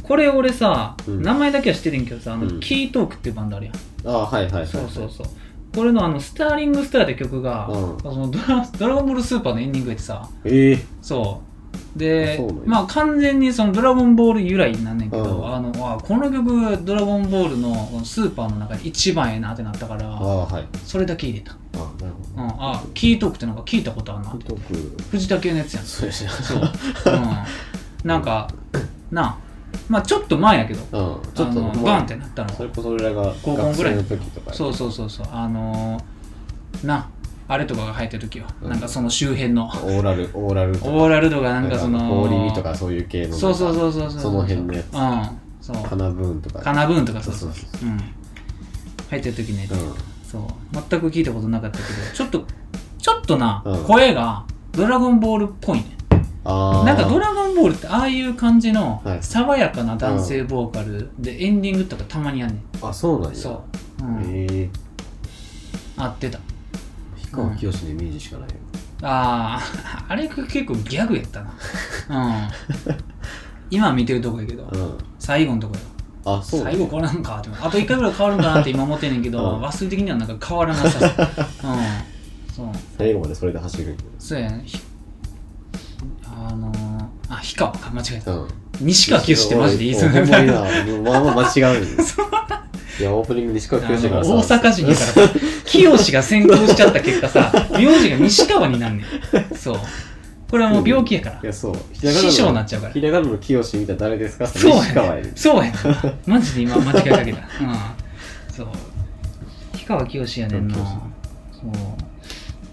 [0.04, 1.22] これ俺さ、うん。
[1.22, 2.60] 名前だけは知ってるんけどさあの、うん。
[2.60, 3.76] キートークっていうバンドあるやん。
[4.06, 5.28] あはいはいはいそうそうそう。
[5.76, 8.00] これのあのスターリングスターって曲が、うん。
[8.00, 10.30] そのドラドラゴンボールスーパーのエンディングやってさ。
[10.44, 12.00] ええそう。
[12.00, 12.62] でそうなんや。
[12.66, 15.54] まあ完全にそのドラゴンボール由来になんねんけど、うん。
[15.54, 20.66] あのあこの曲ドラゴンボールのこのスーパーの中で一番ええなってなったからああはい。
[20.86, 24.46] それだけ入れた、あなるうん、ほどあキートークってなんか聞いたことあるなって。
[24.46, 25.04] トーク。
[25.10, 25.84] 藤田系のやつやん。
[25.84, 26.32] そうやしな。
[26.32, 26.70] そう、うん、
[28.06, 28.48] なんか
[29.12, 29.38] なあ
[29.90, 32.50] まあちょっと前やけどうんちょっとあのまあバンってなったの。
[32.50, 35.28] それこそ俺らが高校ぐらい学生の時とかそうそうそうそう。
[35.32, 37.10] あのー、な
[37.48, 38.70] あれとかが入ってる時は、うん。
[38.70, 39.66] なんかその周辺の。
[39.66, 40.92] オーラルオーラルとか。
[40.92, 44.22] オーラル度がなんかその氷見とかそういう系のそうそうそうそうそう。
[44.22, 44.94] その辺のやつ。
[44.94, 45.40] うん。
[45.62, 45.84] そう。
[45.84, 46.60] カナブーンとか。
[46.60, 47.90] カナブーンとかそうそそううそう。
[47.90, 47.98] うん。
[49.10, 49.78] 入ってる時ね、うん。
[50.24, 50.42] そう。
[50.90, 52.46] 全く聞いたことなかったけどちょっと
[52.98, 53.84] ちょっとな、うん。
[53.84, 55.86] 声がドラゴンボールっぽいね
[56.46, 59.24] なんかドラゴンボールってああいう感じのはい。
[59.24, 62.86] 爽やかな男性ボーカルでエンディングとかたまにあんねん。
[62.86, 63.36] あそうなんや。
[63.36, 63.64] そ
[64.02, 64.24] う、うん。
[64.24, 64.70] へえ
[65.98, 66.40] 合ってた。
[67.32, 68.56] 氷川きよしのイメージしかないよ。
[69.02, 71.54] ああ あれ結構ギャグやったな。
[72.10, 72.48] うん。
[73.72, 74.98] 今は見てるとこやけどうん。
[75.18, 75.82] 最後のとこよ。
[76.38, 76.62] あそう。
[76.62, 79.64] 最後変わらんかってあと1回ぐらい変わるんかなって今思ってんねんけど、うん。
[79.64, 81.10] 忘れ的にはなんか変わらなさそう。
[81.10, 81.16] うん。
[82.56, 82.68] そう。
[83.00, 83.94] 最後までそれで走る。
[83.94, 84.62] んそうやね。
[84.64, 84.80] ひ
[86.38, 88.32] あのー、あ氷川か間違えた。
[88.32, 88.48] うん。
[88.82, 90.52] 西川きよしってマジで言いそうほんまに
[91.02, 91.90] まあまあ間違うんよ。
[93.00, 94.30] いや、オープニング西川あきよしだからさ。
[94.32, 95.34] の大阪人やからさ
[95.66, 99.56] 清が先行しちゃった結果さ 名字が西川になんねん。
[99.56, 99.80] そう。
[100.50, 101.40] これはもう病気やから。
[101.44, 101.76] いや、そう。
[101.94, 102.94] 師匠になっちゃうから。
[102.94, 104.46] ひらがなのきよしみたいな誰ですか？
[104.48, 105.74] そうや西川やねねそうやね
[106.28, 107.20] マジで今間違いかけた。
[107.20, 107.26] うん。
[108.56, 108.68] そう。
[109.74, 110.76] 氷川きよしやねんな。
[110.76, 110.86] そう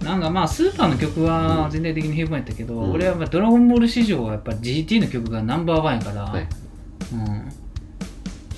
[0.02, 6.48] なんかまあスーパーの曲は全体的に平凡やったけど、うん俺はまあドラゴンボール史上はやっぱ GT の曲がナンバーワンやから、はい。
[7.12, 7.26] うん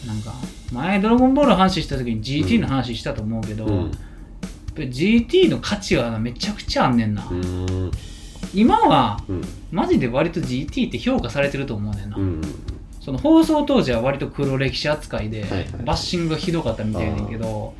[0.06, 0.34] なんか
[0.72, 3.80] 前ドラゴンボールの話した時に GT の話したと思うけど、うん。
[3.82, 3.90] やっ
[4.74, 7.90] ぱり GT の価値はめちゃくちゃあんねんな、うーん。
[8.54, 9.42] 今はうん。
[9.70, 12.40] マジで割と GT って評価されてると思うねんな、うん。
[13.00, 17.74] その放送当時は割と黒歴史扱いではいはいバッシングがひどかったみたいやねんけど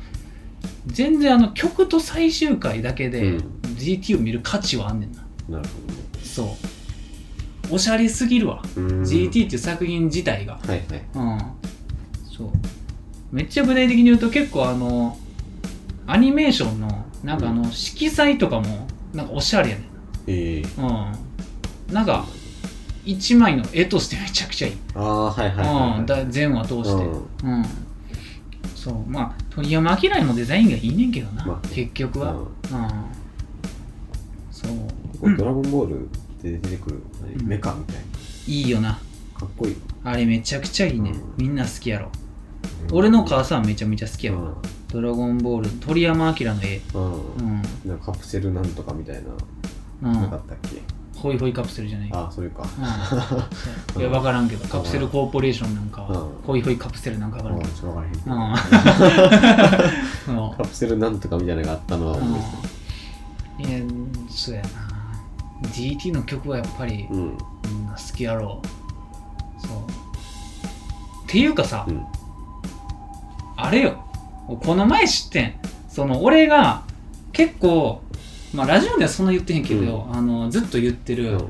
[0.87, 3.55] 全然あの曲と最終回だけでうん。
[3.77, 5.17] GT を見る価値はあんねんな。
[5.49, 5.99] なるほどね。
[6.23, 7.75] そう。
[7.75, 8.61] おしゃれすぎるわ。
[8.63, 10.53] うーん GT っていう作品自体が。
[10.53, 10.81] はいはい。
[11.15, 11.39] うん。
[12.31, 12.49] そう。
[13.31, 15.17] めっちゃ具体的に言うと結構あの
[16.07, 19.85] アニメーションのなんかあの色彩とかもなんかおしゃれやねん
[20.27, 20.63] ええ。
[20.77, 21.93] うん。
[21.93, 22.25] なんか
[23.03, 24.77] 一枚の絵としてめちゃくちゃいい。
[24.95, 25.99] ああ、はいはいはいはい。
[25.99, 27.65] うん、だ全話通して、ううん
[28.85, 29.03] そう。
[29.07, 32.39] まあ鳥山明のデザインがいいねんけどな、まあ結局は、うん。
[32.39, 32.47] うん。
[34.51, 34.71] そう。
[35.19, 36.07] これドラゴンボール
[36.43, 37.33] で出てくる何？
[37.33, 37.95] うんメカみたい
[38.47, 38.89] いいよな。
[38.89, 38.95] な。
[39.39, 39.75] かっこいい。
[40.03, 41.33] あれめちゃくちゃいいね、うん。
[41.37, 42.11] みんな好きやろ。
[42.91, 44.55] 俺の母さんめちゃめちゃ好きやわ、うん。
[44.89, 46.79] ドラゴンボール鳥山明の絵。
[46.93, 47.13] うん。
[47.13, 47.61] うん。
[47.85, 50.21] なんかカプセルなんとかみたいな、うん。
[50.21, 50.81] なかったっけ？
[51.25, 52.09] ホイホイカプセルじゃない。
[52.13, 52.61] ああ、それか。
[53.95, 56.27] うん、いや分からんけどカプセルコーポレーションなんかは、うん。
[56.45, 57.61] ホイホイカプセルなんか分からん。
[57.61, 57.93] けど、ど。
[60.43, 60.55] うん。
[60.55, 62.41] カプセルなんとかみたいなのがあったのは思い
[63.57, 63.79] 出いや
[64.29, 64.69] そうやな。
[65.69, 67.17] GT の曲はやっぱりうん。
[67.17, 67.23] み
[67.73, 68.61] んな好きやろ
[69.57, 69.71] そう。
[69.71, 69.73] っ
[71.25, 72.05] ていうかさ、うん。
[73.55, 73.95] あれよ。
[74.63, 75.55] この前知ってん。
[75.89, 76.83] その俺が
[77.31, 78.03] 結構
[78.55, 81.49] まあラジオではそんな言ってへんけど、あのずっと言ってる、うん。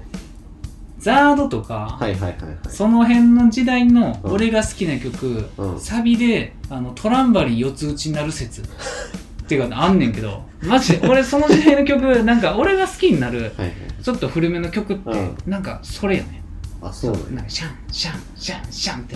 [0.98, 2.58] ザードとか、はいはいはいはい。
[2.68, 4.32] その辺の時代のうん。
[4.32, 5.80] 俺が好きな曲、うん。
[5.80, 8.62] サビであのトランバリン四つ打ちになる説。
[8.62, 13.74] っていうかあんねんけどマジで俺その時代の曲なんか俺が好きになるはいはい。
[14.04, 15.38] ちょっと古めの曲って、うん。
[15.46, 16.42] なんかそれやね
[16.82, 17.30] あ、そうなんや。
[17.32, 19.16] なんかシャンシャンシャンシャンって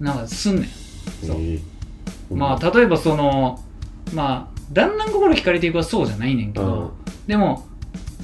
[0.00, 0.64] なんかすんねん。
[1.30, 1.60] え
[2.30, 3.62] まあ例えばその
[4.12, 6.92] まあだんだん心惹かれていくはそうじゃないねんけど、
[7.26, 7.66] でも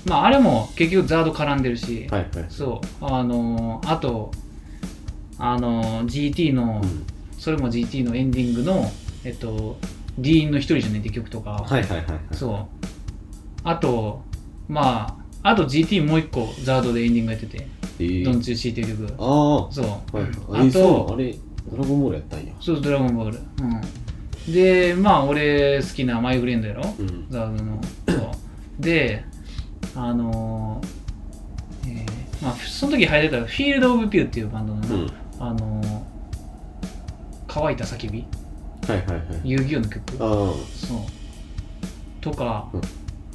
[0.06, 2.46] まああれも結局ザード絡んでるし、はいはい。
[2.50, 4.30] そうあのーあと
[5.38, 7.06] あのー GT の、うん
[7.38, 8.90] それも GT のエンディングの
[9.22, 9.76] えっと
[10.16, 12.20] 「ディーンの一人じゃねえ」って曲とか、はいはいはいはい。
[12.32, 12.86] そう
[13.64, 14.22] あと
[14.66, 17.66] まああと GT もう一個ザードでエンディングやってて
[18.00, 19.66] 「ええドンチューシー」っていう曲ああ。
[19.66, 19.84] はそう、
[20.18, 20.22] い
[20.58, 20.68] はい。
[20.68, 21.34] あとあれ、
[21.70, 22.52] ドラゴンボールやったんや。
[22.60, 23.80] そうドラゴンボールうん
[24.48, 27.26] でまあ俺好きなマイフレンドやろ、うん。
[27.30, 29.24] ザードのそうで
[29.94, 35.10] あのーえーまあその時入れたフィールド・オブ・ピューっていうバンドのな、うん。
[35.40, 36.00] あのー
[37.46, 38.26] 乾いた叫び？
[38.88, 39.22] はいはいはい。
[39.44, 40.02] 遊戯王の曲？
[40.14, 40.98] あそう。
[42.20, 42.80] とか、うん。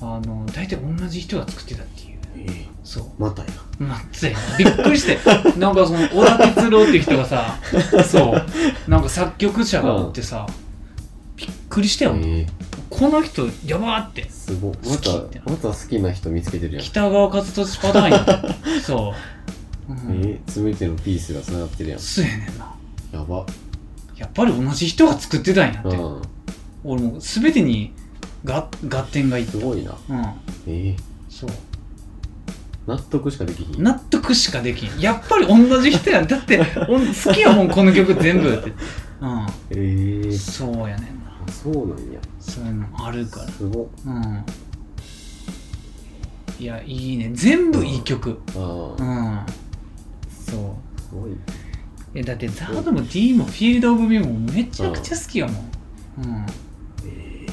[0.02, 2.18] あの大体同じ人が作ってたっていう。
[2.18, 2.28] あ。
[2.36, 2.68] ええ。
[2.84, 3.06] そう。
[3.18, 3.48] またや。
[3.80, 4.34] まあ、つや。
[4.34, 5.18] なびっくりして。
[5.58, 7.58] なんかその小田哲郎っていう人がさ
[8.06, 8.90] そう。
[8.90, 10.58] なんか作曲者がおってさ、びっ
[11.80, 12.48] くりしたよ、ええ。
[12.90, 14.30] この人やばーって。
[14.30, 14.78] すごい。
[14.84, 16.84] 好またきって、また好きな人見つけてるやん。
[16.84, 19.14] 北川勝利パターンやそ
[19.88, 20.26] う、うん。
[20.26, 22.00] ええ、すべてのピースが繋がってるやん。
[22.00, 22.76] そうやねんな。
[23.14, 23.46] やば。
[24.18, 26.22] やっぱり同じ人が作ってたんやって、うん。
[26.84, 27.94] 俺もう全てに
[28.44, 29.52] が合点がいった。
[29.54, 29.96] すごいな。
[30.10, 30.26] うん。
[30.68, 30.96] ええ
[31.30, 31.50] そう。
[32.88, 33.84] 納得しかできひん。
[33.84, 35.00] 納得しかできん。
[35.00, 36.28] やっぱり同じ人やん。
[36.28, 36.60] だって
[36.90, 38.70] おん好きやもんこの曲全部って。
[38.70, 38.74] え
[39.72, 39.76] え
[40.26, 41.19] うんそうやねん
[41.62, 42.20] そうなんや。
[42.40, 43.48] そういうのあるから。
[43.50, 43.84] すご。
[43.84, 43.88] っ。
[44.06, 44.46] うん。
[46.58, 47.32] いやいいね。
[47.34, 48.40] 全部いい曲。
[48.56, 49.46] ああ、うん。
[50.30, 51.02] そう。
[51.02, 51.32] すごい。
[52.16, 55.56] えだってザードも D もフィールド・オブ・ビューもめちゃくちゃ好きやもん。
[56.24, 56.46] うん、
[57.06, 57.46] え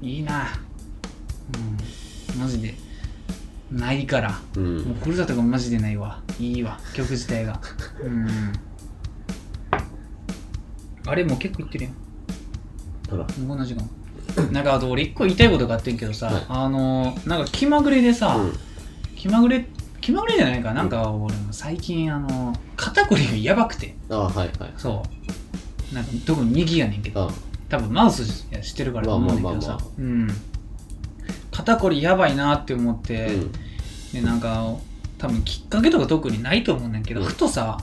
[0.00, 0.48] うん、いいな。
[2.34, 2.40] うん。
[2.40, 2.74] マジで。
[3.70, 4.40] ないから。
[4.56, 4.78] えうん。
[4.78, 6.22] もうふるさとがマジでないわ。
[6.38, 6.80] いいわ。
[6.94, 7.60] 曲自体が。
[8.02, 8.28] うん。
[11.06, 11.94] あれもう結構いってるやん
[13.10, 13.88] こんな時間
[14.52, 16.44] なんかあと俺一個言いたいことがあってんけどさ、はい。
[16.48, 18.52] あのなんか気まぐれでさ、うん。
[19.16, 19.66] 気まぐれ
[20.00, 20.88] 気まぐれじゃないかなん。
[20.88, 23.96] か俺も最近あの肩こりがやばくて。
[24.08, 24.72] ああ、はいはい。
[24.76, 25.02] そ
[25.90, 25.94] う。
[25.94, 27.24] なんか特に右やねんけど。
[27.24, 27.30] あ
[27.68, 28.24] 多分マウス
[28.62, 29.78] してるからと思うんだけどさ。
[31.50, 33.52] 肩こりやばいなって思って、うん。
[34.12, 34.74] でなんか
[35.18, 37.26] 多分きっかけとか特にないと思うんだけど、うん。
[37.26, 37.78] ふとさ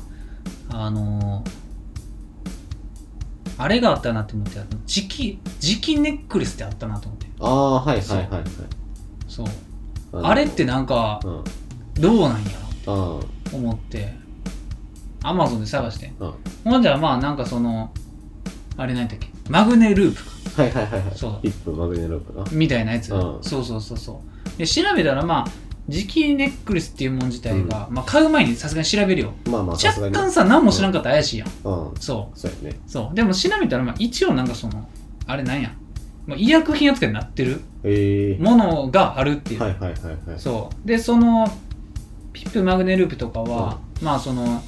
[0.70, 1.44] あの
[3.58, 7.28] あれがあったなって思って磁気磁気ネックレスってあったなと思って。
[7.40, 8.44] ああはいはいはいはい。
[9.28, 9.48] そう。
[10.22, 11.44] のあれってなんかうん。
[12.02, 12.52] どうなんや
[12.86, 14.14] あろ思って
[15.24, 16.14] アマゾンで探して。
[16.20, 16.34] あ
[16.66, 16.72] うん。
[16.72, 17.92] ほんじゃまあなんかその
[18.78, 19.30] あれ何だっけ？
[19.50, 20.24] マグネループ
[20.56, 20.62] か。
[20.62, 21.12] はいはいはいはい。
[21.16, 21.40] そう。
[21.42, 23.20] 一分マグネロープなみたいなやつ、うん。
[23.42, 24.22] そうそうそうそ
[24.56, 24.58] う。
[24.58, 25.52] で調べたらまあ
[25.90, 29.34] 磁気ネックレスっていうもん自体が、まあ買う前にさすがに調べるよ。
[29.50, 31.54] まあまあ若干さ何も知らんかったら怪しいやん、うん。
[32.00, 32.78] そそうやね。
[32.86, 33.16] うそう。
[33.16, 34.88] でも調べたらまあ一応なんかその
[35.26, 35.74] あれなんや、
[36.26, 40.40] まあ、医薬品扱いになってるええものがあるっていう、はいはいはいはい。
[40.40, 40.88] そう。
[40.88, 41.48] でその
[42.34, 44.62] ピップマグネループとかは、まあその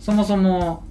[0.00, 0.84] そもそも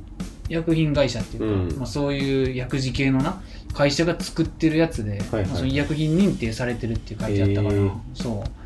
[0.49, 1.77] 薬品会社っていうか、うん。
[1.77, 3.41] まあ、そういう薬事系のな
[3.73, 7.75] 会社が作ってるやつで、はいまあその医薬品認定されてるって書いてあったから、
[8.15, 8.60] そう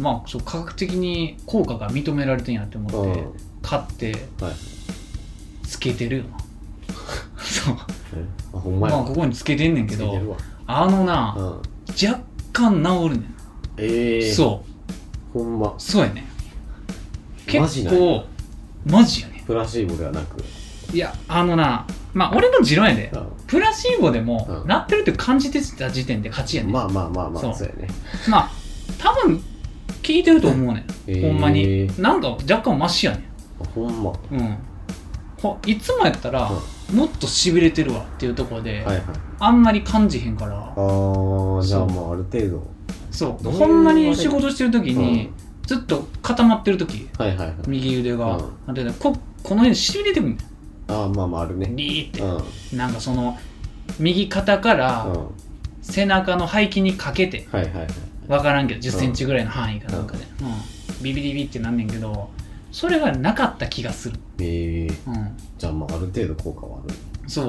[0.00, 3.32] まあそう科学的に効果が認められてんやって思って、うん。
[3.62, 4.52] 買ってはい。
[5.66, 6.38] つけてるよな。
[7.38, 7.76] そう。
[8.16, 8.24] え
[8.54, 8.96] あほんまや。
[8.96, 10.36] まあここにつけてんねんけけてるわ。
[10.66, 11.44] あのな、うん。
[12.08, 12.22] 若
[12.52, 13.34] 干治るねん、
[13.76, 14.32] ええ。
[14.32, 14.64] そ
[15.34, 15.38] う。
[15.38, 15.74] ほんま。
[15.78, 16.24] そうやね
[17.58, 18.00] マジなんや。
[18.00, 18.24] 結構
[18.86, 20.42] マジやねプラシーボではなく。
[20.92, 23.12] いやあのなまあ俺の持論やで。
[23.14, 24.68] うプラシーボでも、うん。
[24.68, 26.72] なってるって感じてた時点で勝ちやねん。
[26.72, 27.50] まあまあまあまそう。
[27.50, 27.88] あそうやね。
[28.28, 28.50] まあ
[28.98, 29.42] 多分
[30.12, 31.32] 効いてると思うねん、へー。
[31.32, 31.86] ほんまに。
[32.00, 33.24] なんか若干マシやね
[33.60, 34.10] あほんま。
[34.10, 34.56] はんうん。
[35.40, 36.50] ほいつもやったら、
[36.92, 39.02] もっとしびれてるわっていうところで、いはい。
[39.38, 40.56] あんまり感じへんから。
[40.56, 41.88] ああじゃあそう。
[41.88, 42.66] まあある程度。
[43.10, 43.50] そう。
[43.50, 45.34] ほんまに仕事してる時に、うん。
[45.66, 47.54] ずっと固まってる時はいはいはい。
[47.68, 48.52] 右腕が、うん。
[48.66, 50.38] なんていうのここの辺しびれてくんね
[50.88, 51.68] ああまあまああるね。
[51.68, 52.20] んリーって。
[52.20, 52.36] うん。
[52.36, 52.40] う
[52.74, 53.38] んなんかその
[53.98, 55.30] 右肩からは
[55.82, 57.42] 背中の背筋にかけて。
[57.42, 57.86] いはいはい
[58.30, 61.02] 分からんけど1 0ンチぐらいの範囲かなんかで、うん。
[61.02, 62.30] ビビリビってなんねんけど
[62.70, 64.86] それがなかった気がする、ええ。
[64.86, 66.94] うん、じゃあまあある程度効果はある。
[67.26, 67.42] そ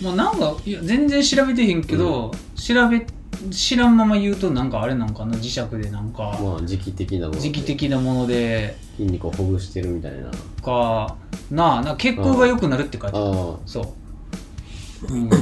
[0.00, 0.04] う。
[0.04, 3.06] もうなんかいや全然調べてへんけど、調べ
[3.50, 5.36] 知らんまま言うとなんかあれなんかな？
[5.36, 6.38] 磁石でなんか。
[6.40, 7.40] まあ時期的なもので。
[7.40, 8.76] 時期的なもので。
[8.96, 10.30] 筋肉をほぐしてるみたいな。
[10.62, 11.16] か
[11.50, 13.26] なあな血行が良くなるって書いてある。
[13.26, 13.94] あそ
[15.10, 15.36] う、うん、あ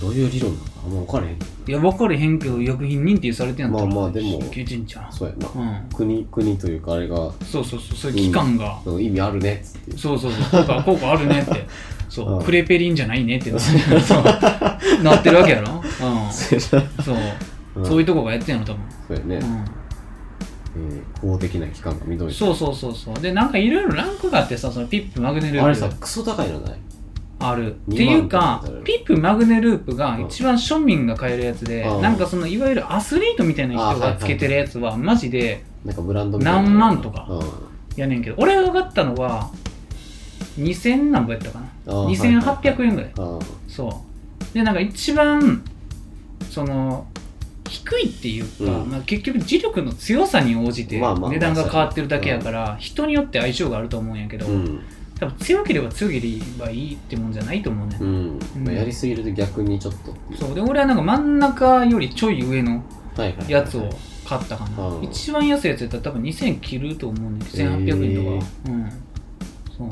[0.00, 1.38] どういう理論なのかあんま分からへんい
[1.70, 5.48] や分かれへんけど医薬品認定されてんやったらまあまあでもゃんそうやな。
[5.54, 5.88] うん。
[5.94, 7.16] 国国というかあれが。
[7.44, 9.96] そうそうそうそういう期間が、意味あるねっつって。
[9.96, 11.66] そうそうそう効果効果あるねって。
[12.08, 12.42] そう、うん。
[12.42, 13.50] クレペリンじゃないねって。
[13.58, 15.02] そう。
[15.02, 16.60] なってるわけやろ、うん、そう。
[16.60, 16.82] そう、
[17.76, 17.86] うん。
[17.86, 23.14] そういうとこがやってんの多分、そうやね、うん、えー公的な機関が認めてそうそうそうそう。
[23.20, 26.78] でなんかいろいろランクがあってさそのピップマグネルあれさクソ高いのない？
[27.42, 27.74] ある。
[27.74, 32.02] っ2ていうかピップマグネループが一番庶民が買えるやつで、うん。
[32.02, 37.40] なんかそのいわゆるアスリートみたいな人がつけてるやつはマジで何万とかうん。
[37.96, 38.36] やねんけど。
[38.38, 39.50] 俺が買ったのは
[40.58, 41.66] 2000何ぼやったかな。
[41.86, 43.12] あー2800円ぐらい。
[43.68, 44.02] そ
[44.52, 44.54] う。
[44.54, 45.64] でなんか一番
[46.50, 47.06] その
[47.68, 48.90] 低いっていうか、うん。
[48.90, 54.80] まあ、結局磁力の強さに応じて値段が変わってるだけやから、人によって相性があると思うんやけど、うん
[55.22, 60.36] 多分強ければ強ければいいってもんじゃないと思うね、うん、やりすぎると逆にちょっと。
[60.36, 60.54] そう。
[60.54, 62.82] で俺はなんか真ん中よりちょい上の
[63.46, 63.88] やつを
[64.26, 67.38] 買ったかな、うん一番安いやつやったら多分2000切ると思うね。
[67.44, 68.90] 1800円とか、うん。
[69.76, 69.84] そ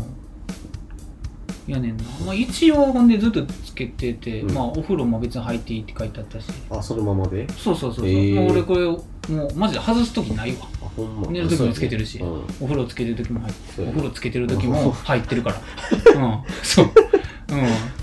[1.68, 1.70] う。
[1.70, 4.52] やねんな、まあ、一応ほんでずっとつけてて、うん。
[4.52, 6.46] まあお風呂も別に入っていいって書いてあったし。
[6.70, 7.46] あそのままで？
[7.50, 8.34] そうそうそうそう、へー。
[8.34, 8.86] もう俺これ
[9.32, 10.66] もうマジで外す時ないわ。
[10.79, 11.28] あほんま。
[11.28, 13.96] 寝る時もつけてるし、そうやねお風呂つけてる時も入ってそうやね。
[13.96, 15.60] お風呂つけてる時も入ってるから。
[16.14, 16.42] うん。
[16.62, 16.86] そう。
[16.86, 16.90] う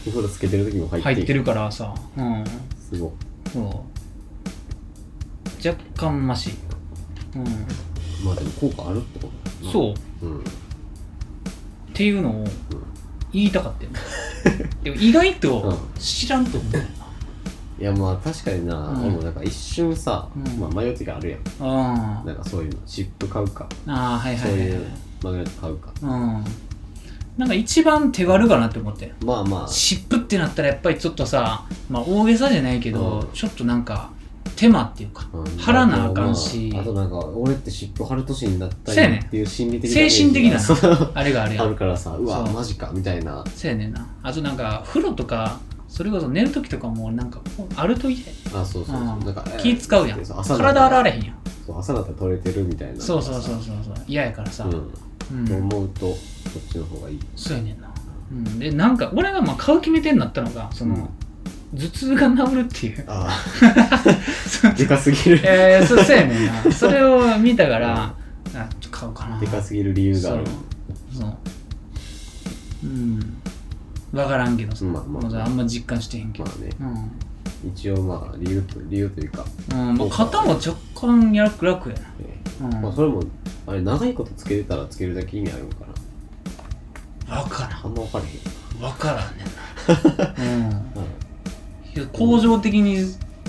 [0.07, 1.93] お風呂つけてる時も入って入ってるからさ。
[2.17, 2.43] うん。
[2.79, 3.11] すごい。
[3.51, 3.63] そう。
[5.67, 6.51] 若干マシ。
[7.35, 7.43] うん。
[8.25, 9.71] まあでも効果あるってことだよな。
[9.71, 10.25] そう。
[10.25, 10.41] う、うん、っ
[11.93, 12.45] ていうのを
[13.31, 13.99] 言いたかったよね。
[14.83, 16.79] でも意外と知らんと思うよ
[17.79, 19.01] いやまあ確かにな、うん。
[19.01, 20.59] 俺もなんか一瞬さ、うん。
[20.59, 21.43] まあ、迷う時あるやん。
[21.59, 22.79] ななんかそういうの。
[22.87, 23.67] チップ買うか。
[23.85, 24.69] ああはいはいはいはい。
[24.71, 24.87] そういう
[25.23, 25.93] マグネット買うか。
[26.01, 26.43] うん。
[27.37, 29.67] なんか一番手軽かなって思ってまあまあ。
[29.67, 33.27] 湿布ってなったらやっぱりちょっとさ、まあ、大げさじゃないけど、うん。
[33.33, 34.09] ちょっとなんか
[34.55, 35.45] 手間っていうか、うん。
[35.57, 36.85] 貼らなあかんし、まああ。
[36.85, 39.17] となんか俺って湿布貼る年になったそうやね。
[39.17, 41.61] んんっていう心理的精神的なそうあれがあれや。
[41.63, 42.55] あるからさうわそう。
[42.55, 43.43] マジかみたいな。
[43.55, 44.07] そうやねんな。
[44.23, 45.59] あとなんか風呂とか
[45.97, 47.41] それこそ寝る時とかもなんか
[47.75, 49.25] あると嫌やあそうそうそう、うん。
[49.25, 50.23] なんかえー気使うやん。
[50.23, 51.35] そう朝体洗われへんやん。
[51.65, 53.01] そう朝だったら取れてるみたいな。
[53.01, 53.95] そうそうそうそうそう。
[54.07, 54.91] 嫌やからさ、う
[55.33, 55.51] うん。
[55.51, 56.13] 思うと
[56.53, 57.19] そっちの方がいい。
[57.35, 57.89] そうやねんな、
[58.31, 60.93] うん、でなんか俺がまあ買う決め手になったのがその、
[61.73, 61.79] うん。
[61.79, 63.03] 頭痛が治るっていう。
[63.07, 63.43] あ
[64.65, 65.41] あ でかすぎる。
[65.43, 66.61] えー、そうそうやねんな。
[66.71, 68.13] それを見たから、あ
[68.53, 69.39] ちょっと買おうかな。
[69.39, 70.43] でかすぎる理由がある。
[71.11, 71.21] そう。
[71.21, 71.33] そう。
[72.83, 73.36] うん
[74.11, 74.75] 分からんけど。
[74.75, 75.23] さ、まあまあ。
[75.23, 76.69] もうさあんま実感してへんけど、まあね。
[76.79, 77.69] うん。
[77.69, 79.97] 一応まあ理由と理由というか、うん。
[79.97, 82.73] まあ、肩も若干楽楽やえな、うん。
[82.75, 83.23] ーまあそれも
[83.65, 85.85] あれ長いことつけてたらつけるだけ意味あるのか
[87.27, 87.41] な。
[87.43, 87.85] 分からん。
[87.85, 88.31] あんま分からへん。
[88.79, 89.47] 分からんねん
[90.17, 90.69] な、 うん。
[90.69, 90.73] うん。
[91.95, 92.97] いや恒常的に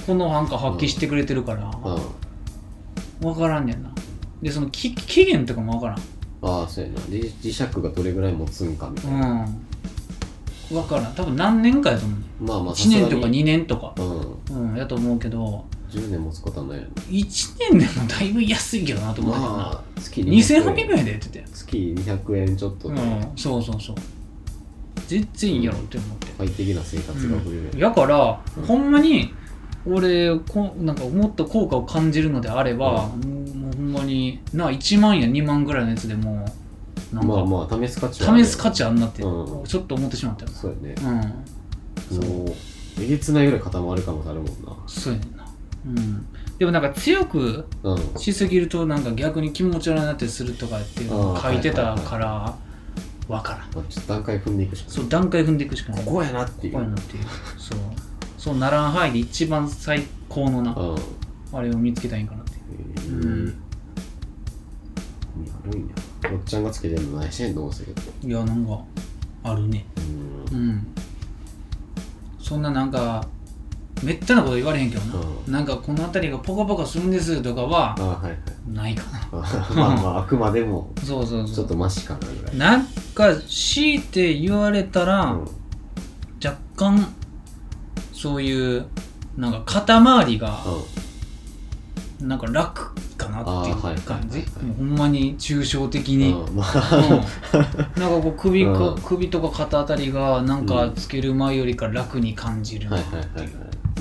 [0.07, 3.33] このなんか発揮してくれてるから、うん。
[3.35, 3.91] 分からんねんな。
[4.43, 5.99] でその期期限とかも分からん。
[6.41, 7.01] ああそうやな。
[7.01, 9.68] 磁磁石がどれぐらい持つんかみたいな、うん
[10.71, 11.15] 分からん。
[11.15, 12.25] 多分何年かやと思うね。
[12.41, 13.43] まあまあ1年とかさすがに。
[13.43, 13.95] 2年とか。
[13.97, 14.03] う
[14.55, 14.71] ん。
[14.71, 15.65] うんやと思うけど。
[15.91, 16.91] 10年持つことはないよね。
[17.09, 20.99] 1年でもだいぶ安いけどなと思うんだよな、まあ月2800円。
[20.99, 23.97] 円でやってて月200円ちょっとでうんそうそうそう。
[25.07, 29.33] 全然いいやろって思って、快適な生活が送れる、やから、ほんまに
[29.87, 36.45] 俺こなんかもっと効果を感じるのであれば、もうもうほんまにな1万や2万ぐらいのやつでも
[37.13, 39.65] なんか、まあまあ試す価値試す価値あんなって、うん。
[39.65, 40.45] ちょっと思ってしまった。
[40.45, 40.95] よそうやね。
[40.95, 41.19] なうん。
[41.19, 42.55] もう
[43.01, 44.77] えげつないぐらい固まる可能性あるもんな。
[44.87, 45.45] そうやねんな。
[45.87, 46.27] うん。
[46.59, 48.19] でもなんか強くうん。
[48.19, 52.57] しすぎるとなんか逆に気持ち悪くなったりするとかっていうのを書いてたから
[53.29, 53.61] わからん。
[53.75, 54.97] まあちょっと段階踏んでいくしかない。
[54.97, 56.05] そう段階踏んでいくしかない。
[56.05, 56.73] ここやなっていう。
[56.75, 57.25] こういうのっていう。
[57.59, 57.79] そう。
[58.37, 60.97] そうならん範囲で一番最高のなうん。
[61.53, 63.23] あれを見つけたいんかなってえー。
[63.23, 63.63] うん
[65.47, 65.95] あるんや
[66.33, 68.81] おっちゃんがつけてるのないしねんと思ってたけどいやなんか
[69.45, 69.85] あるね。
[70.51, 70.59] うん。
[70.59, 70.87] うん。
[72.41, 73.27] そんななんか
[74.03, 75.53] めったなこと言われへんけどな、うん。
[75.53, 78.39] なんかこの辺りがポカポカするんですとかはあはいはい。
[78.73, 79.29] ないかな。
[79.33, 81.55] あまあまあ あくまでもそうそうそう。
[81.55, 82.57] ちょっとマシかなぐらい。
[82.57, 85.41] なんか強いて言われたら、うん。
[86.45, 87.15] 若干
[88.13, 88.87] そういう
[89.37, 91.08] なんか肩周りがうん
[92.21, 94.45] なんか楽かなっていう感じ、
[94.77, 99.01] ほんまに抽象的に、うんなんかこう首か、うん。
[99.01, 102.89] 首とか肩あたりがなんかつける前よりか楽に感じる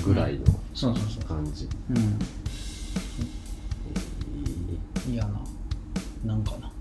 [0.04, 1.70] ぐらいのそうそうそう感じ。
[5.12, 5.40] 嫌な。
[6.26, 6.58] なんかな。
[6.58, 6.72] なる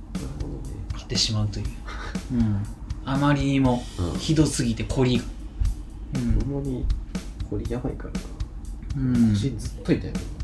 [0.40, 0.76] ほどね。
[0.96, 1.66] 来てしまうという、
[2.32, 2.62] うん、
[3.04, 4.18] あまりにもうん。
[4.18, 5.24] ひどすぎて凝りが。
[6.14, 6.84] ほんまに
[7.50, 8.20] これやばいからな。
[8.96, 10.35] うん、うん腰ずっと痛いもん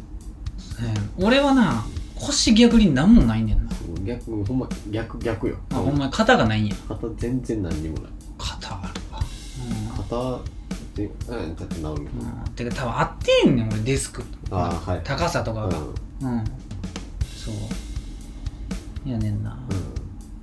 [1.18, 1.24] うん。
[1.26, 1.84] 俺はな
[2.16, 3.72] 腰逆になんもないねんな。
[4.04, 5.56] 逆ほんま逆逆よ。
[5.72, 6.74] あほんまに肩がないんや。
[6.88, 8.12] 肩全然何にもない。
[8.38, 9.20] 肩あるわ。
[9.96, 10.40] 肩っ
[10.94, 11.08] てう
[11.46, 11.94] んだって治るよ。
[11.94, 12.08] うん、うん、
[12.54, 14.22] てか多分合ってんねん俺デスク。
[14.50, 15.00] あーはい。
[15.04, 15.68] 高さとかが。
[15.68, 15.74] うん。
[15.74, 16.44] うん、
[17.34, 17.54] そう。
[19.08, 19.58] やねんな、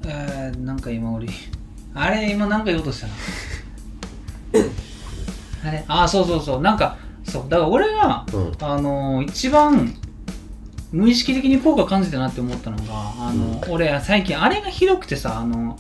[0.06, 1.28] えー、なんか今俺
[1.94, 3.14] あれ今なんか言おうとしたな
[5.70, 5.86] あれ？
[5.88, 6.62] あそうそうそう。
[6.62, 7.44] なんかそう。
[7.44, 8.54] だから俺がうんうん。
[8.60, 9.96] あのー一番
[10.92, 12.84] 無意識的に効果感じたなって思ったのが
[13.20, 15.80] あの、俺最近あれがひどくてさあの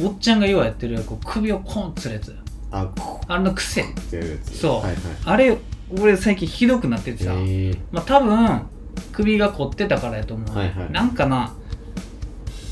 [0.00, 2.36] おっちゃんがようやってるこう首をコンってするやつ。
[2.70, 3.84] あこあれの癖。
[4.44, 4.72] そう。
[4.74, 4.96] はいはい。
[5.24, 5.58] あれ
[5.98, 7.78] 俺最近ひどくなっててさ、えー。
[7.90, 8.62] まあ多分
[9.12, 10.92] 首が凝ってたからやと思う、はいはい。
[10.92, 11.54] なんかな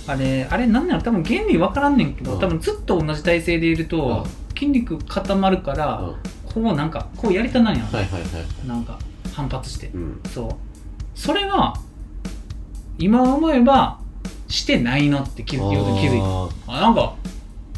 [0.06, 1.02] あれあれなんなの？
[1.02, 2.40] 多分原理分からんねんけど、うん。
[2.40, 6.16] 多分ずっと同じ体勢でいると、筋肉固まるから、うん。
[6.44, 7.76] こうなんかこうやりたなん。
[7.76, 8.28] や、はいはいは
[8.64, 8.68] い。
[8.68, 8.98] なんか
[9.32, 9.88] 反発して。
[9.88, 10.20] うん。
[10.32, 10.50] そう
[11.16, 11.74] それが
[12.98, 13.98] 今思えば
[14.48, 17.16] してないなって気づ気づ気づいあたあなんか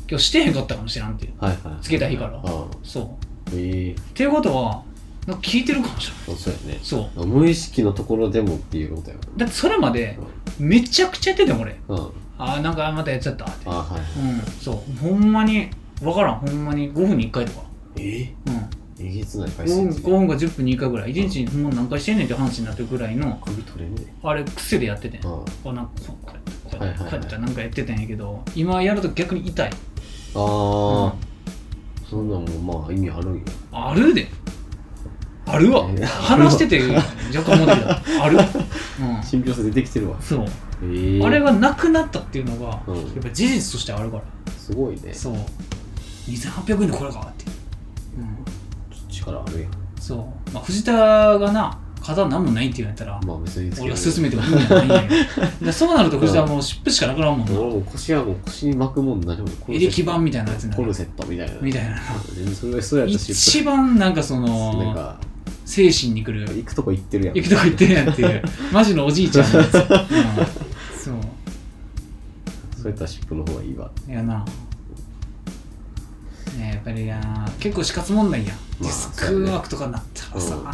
[0.08, 1.26] 今日してへんかったかもしれんって。
[1.26, 1.82] いうーはいはい。
[1.82, 2.38] つけた日から。
[2.38, 2.42] あ
[2.82, 3.50] そう。
[3.50, 4.82] ーええっていうことは
[5.26, 6.40] なんか効いてるかもしれない。
[6.40, 6.80] そうやね。
[6.82, 7.26] そう。
[7.26, 10.18] 無意識のところでもっていうことやだってそれまで
[10.58, 11.78] めちゃくちゃやってたよ俺。
[11.88, 11.96] うん。
[11.96, 12.10] うん
[12.40, 13.68] あーなんかまたやっちゃったって。
[13.68, 14.00] あはいはい。
[14.00, 14.40] うん。
[14.60, 14.98] そう。
[15.08, 15.68] ほんまに
[16.00, 16.36] 分からん。
[16.36, 17.66] ほんまに5分に1回とか。
[17.96, 18.70] えうん
[19.00, 25.26] えげつない回数5分か10分に1回ぐらい1日にほんま何回してんねんって話になってるぐらいの首取れねあれ癖でやっててあ
[25.72, 26.16] なんかこ
[26.80, 29.70] うやってこうやってなんかやってたんやけど今やると逆に痛い
[30.34, 31.12] あー
[32.08, 33.42] そんなんもまあ意味あるんや
[33.72, 34.26] あるで
[35.46, 36.80] あるわえー話してて
[37.36, 38.40] 若干思ってたあるう
[39.20, 40.46] ん信憑性出てきてるわそう
[40.84, 45.34] ええあれがなくなったっていうのがうんやっぱ事実としてあるからすごいねそう
[46.28, 47.44] 2800円でこれかって
[49.32, 49.70] 力あるやん。
[50.00, 50.92] そう、まあ、藤田
[51.38, 55.46] がな肩なんもないって言うんやったら、まあ別に俺が勧めてもいいんじゃないんやけど。
[55.66, 61.96] でそうなると藤田はもう湿布しかなくなるもんな、俺も腰はもう腰に巻くもん何もエレキ板みたいなやつになるコルセットみたいなみたいな
[62.34, 65.18] 全然それそうやったし一番なんかそなんのか
[65.64, 68.42] 精神にくる行くとこ行ってるやん行くとこ行ってるやんっていう
[68.72, 69.94] マジのおじいちゃんのやつ、うん、そう
[72.76, 74.44] そうやったら湿布の方がいいわいやな
[76.56, 80.64] ねやっぱりな結構死活問題やんまあディスクワークとかになったらさ、うん。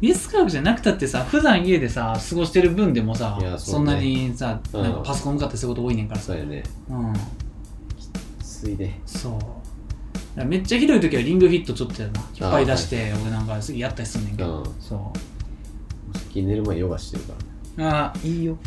[0.00, 4.82] ディスクワークじゃなくたってさ普段家でさ過ごしてる分でもさそ,、そうんねなにさうん。
[4.82, 6.26] なんかパソコン向かってそういうこと多いねんからさ。
[6.28, 6.62] そうやね。
[6.90, 7.12] うん。
[8.40, 10.38] ついでそう。
[10.38, 12.20] らめっちゃひどい時はリングフィットちょっとやな。
[12.38, 14.64] 引っ張り出して俺なんかやったりすんねんけど、うん。
[14.80, 15.12] そ
[16.14, 17.32] 先寝る前ヨガしてるか
[17.78, 17.90] らね。
[17.90, 18.58] うああいいよ。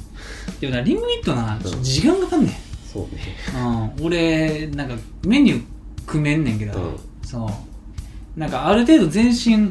[0.59, 1.59] でもなリングフィットなん。
[1.83, 2.53] 時間かかんねん。
[2.91, 3.35] そうね。
[3.99, 4.95] うん、俺なんか
[5.25, 5.63] メニュー
[6.07, 6.99] 組めんねんけど、うん。
[7.23, 7.49] そう
[8.39, 9.69] なんかある程度全身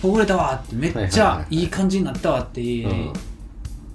[0.00, 3.12] ほぐれたわってめっちゃいい感じになったわっていう,、うん。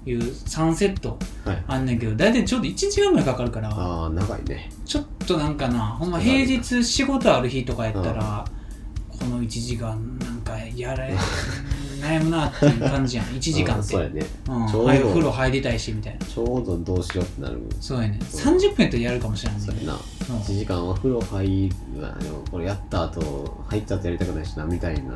[0.04, 1.64] いう3セットはい。
[1.66, 4.70] あんねんけど大体ちょうど1時間ぐらいかかるからああ長いね。
[4.84, 8.44] ちょっとなんかなほんま平日仕事ある日とかやったら、
[9.08, 11.14] この1時間なんかやれ
[12.02, 13.26] 悩むなっていう感じやん。
[13.36, 13.92] 1時間うんって。
[13.92, 14.26] そうやね。
[14.48, 14.84] うん、ちょうど。
[14.84, 16.26] はいお風呂入りたいしみたいな。
[16.26, 17.60] ちょうどどうしようってなる。
[17.80, 18.18] そうやね。
[18.28, 18.54] そう。
[18.56, 19.98] 30分やったらやるかもしれないそうやな。
[20.26, 25.12] そう1時間お風呂入るわでもこれやった後入った後やりたくないしなみたいな。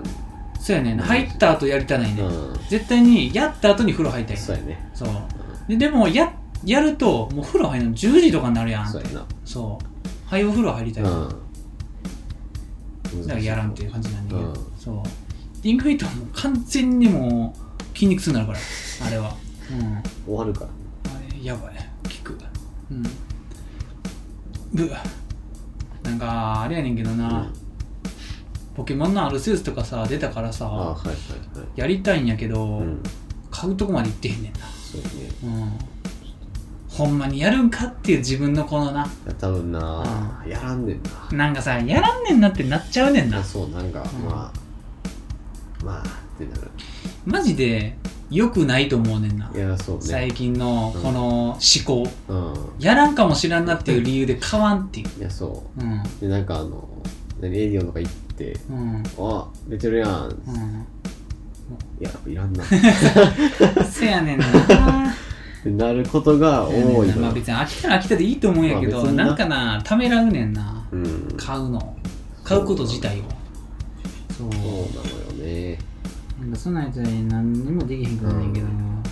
[0.60, 0.96] そうやね。
[0.96, 2.56] 入った後やりたないね、うん。
[2.68, 5.08] 絶対にやった後に風呂入りたいそうやねそう。
[5.68, 6.32] ででもや
[6.64, 8.88] やるともう風呂入るの10時とかになるやん。
[8.88, 9.24] そうやな。
[9.44, 10.28] そう。
[10.28, 11.16] はいお風呂入りたい、だか
[13.14, 13.26] うん。
[13.26, 14.54] らやらんっていう感じなんだけど、うん。
[14.78, 15.02] そう
[15.66, 17.52] リングフィットはもう完全にも
[17.82, 18.58] う筋肉痛になるから
[19.04, 19.34] あれは。
[19.68, 20.02] うん。
[20.24, 20.66] 終わるから。
[21.12, 21.74] あれやばい。
[21.74, 22.38] 効く。
[22.92, 23.02] うん。
[24.72, 24.88] ぶ
[26.04, 27.52] なんかあれやねんけどな、うん。
[28.76, 31.14] ポケモンのアルセウスとかさ出たからさああはいはい
[31.58, 31.68] はい。
[31.74, 33.02] やりたいんやけど、うん。
[33.50, 34.60] 買うとこまで行ってへんねんな。
[34.60, 35.08] そうね。
[35.42, 35.72] うん。
[36.88, 39.04] ほんまにやるんかっていう自分のこのな。
[39.04, 41.00] いや多分なやらんねん
[41.32, 41.36] な。
[41.36, 43.40] なんかさやらんねんなってなっちゃうねんな。
[43.40, 44.26] あそうなんかうん。
[44.26, 44.65] まあ
[45.84, 46.70] まあってなる。
[47.24, 47.96] マジで
[48.30, 49.50] 良くないと思うねんな。
[49.54, 50.02] いやそうね。
[50.02, 52.54] 最近のこの思考、うん。
[52.78, 55.20] やらんかもしらんなっていう理由で買わんっていう。
[55.20, 55.82] いやそう。
[55.82, 56.00] ん。
[56.00, 56.88] うでなんかあの
[57.40, 59.02] 何エディオンとか行ってうん。
[59.18, 60.28] あ出てるやん。
[60.28, 60.86] うん。
[62.00, 62.64] いやいらんな。
[62.64, 62.66] っ
[63.90, 64.46] せやねんな。
[65.66, 66.72] てなることが多
[67.04, 67.16] いのよ。
[67.16, 69.26] まあ別に飽きたら飽きたでいいと思うんやけど、まあ別にな。
[69.26, 70.84] なんかなためらうねんな。
[70.92, 71.28] うん。
[71.36, 71.96] 買うの。
[72.44, 73.22] 買うこと自体を。
[74.36, 74.52] そう。
[74.52, 75.78] そうなのよね
[76.40, 79.02] なんかそんなんやつに何にもできへんくなんねんけど、なん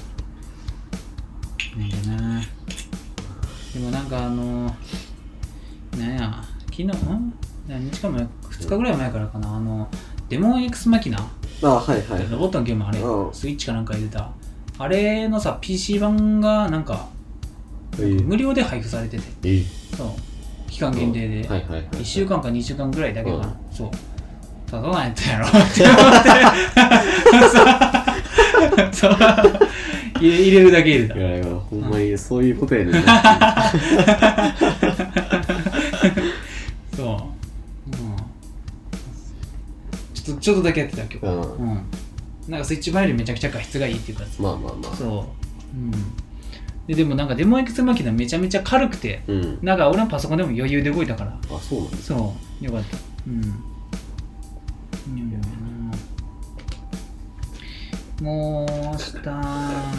[1.91, 2.43] かな。
[3.73, 4.71] でもなんかあの
[5.99, 7.35] なんや昨日ん
[7.67, 9.57] 何日か前2日ぐらい前からかな。
[9.57, 9.89] あの
[10.29, 11.19] デモン X マキナ。
[11.63, 12.21] あはいはい。
[12.21, 14.31] はいロボットのゲームあれ、うんスイッチかなんか入れた。
[14.77, 17.09] あれのさ PC 版がなんか
[17.99, 19.25] え無料で配布されてて。
[19.45, 19.63] え
[19.97, 20.09] そう。
[20.71, 23.91] 期間限定で、はいはいはい1週間か2週間ぐらいだけかな、うんそう
[24.67, 25.47] ただなんやったんやろ。
[25.47, 26.23] って思っ
[28.91, 28.97] て。
[28.97, 29.13] そう。
[30.21, 31.19] 入れ入れるだけ入れた。
[31.19, 33.73] いやいやほんまにそういうことやねんな。
[36.97, 38.17] そう、うん、
[40.15, 41.19] ちょっとちょっとだけやってた今日。
[41.27, 41.41] うん。
[41.71, 41.85] うん。
[42.49, 44.95] なんかスイッチ版よりめちゃくちゃ画質がいいっていうかまあまあまあ。
[44.95, 45.27] そ
[45.75, 45.77] う。
[45.77, 45.91] うん。
[46.87, 49.59] ででもなんかデモエクスマキナめちゃめちゃ軽くてうん。
[49.63, 51.39] なんか俺のパソコンでも余裕で動いたから。
[51.51, 52.65] あそうなんそう。
[52.65, 52.97] よかった。
[53.27, 53.43] うん
[55.09, 55.41] うん。
[58.27, 59.13] もう明日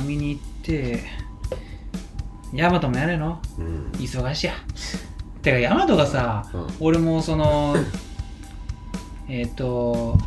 [0.07, 1.03] 見に行って
[2.53, 3.39] ヤマトもやれの？
[3.59, 3.91] うん。
[3.93, 4.53] 忙しいや。
[5.41, 6.67] てかヤマトがさうん。
[6.79, 7.75] 俺もその
[9.27, 10.17] えっ、と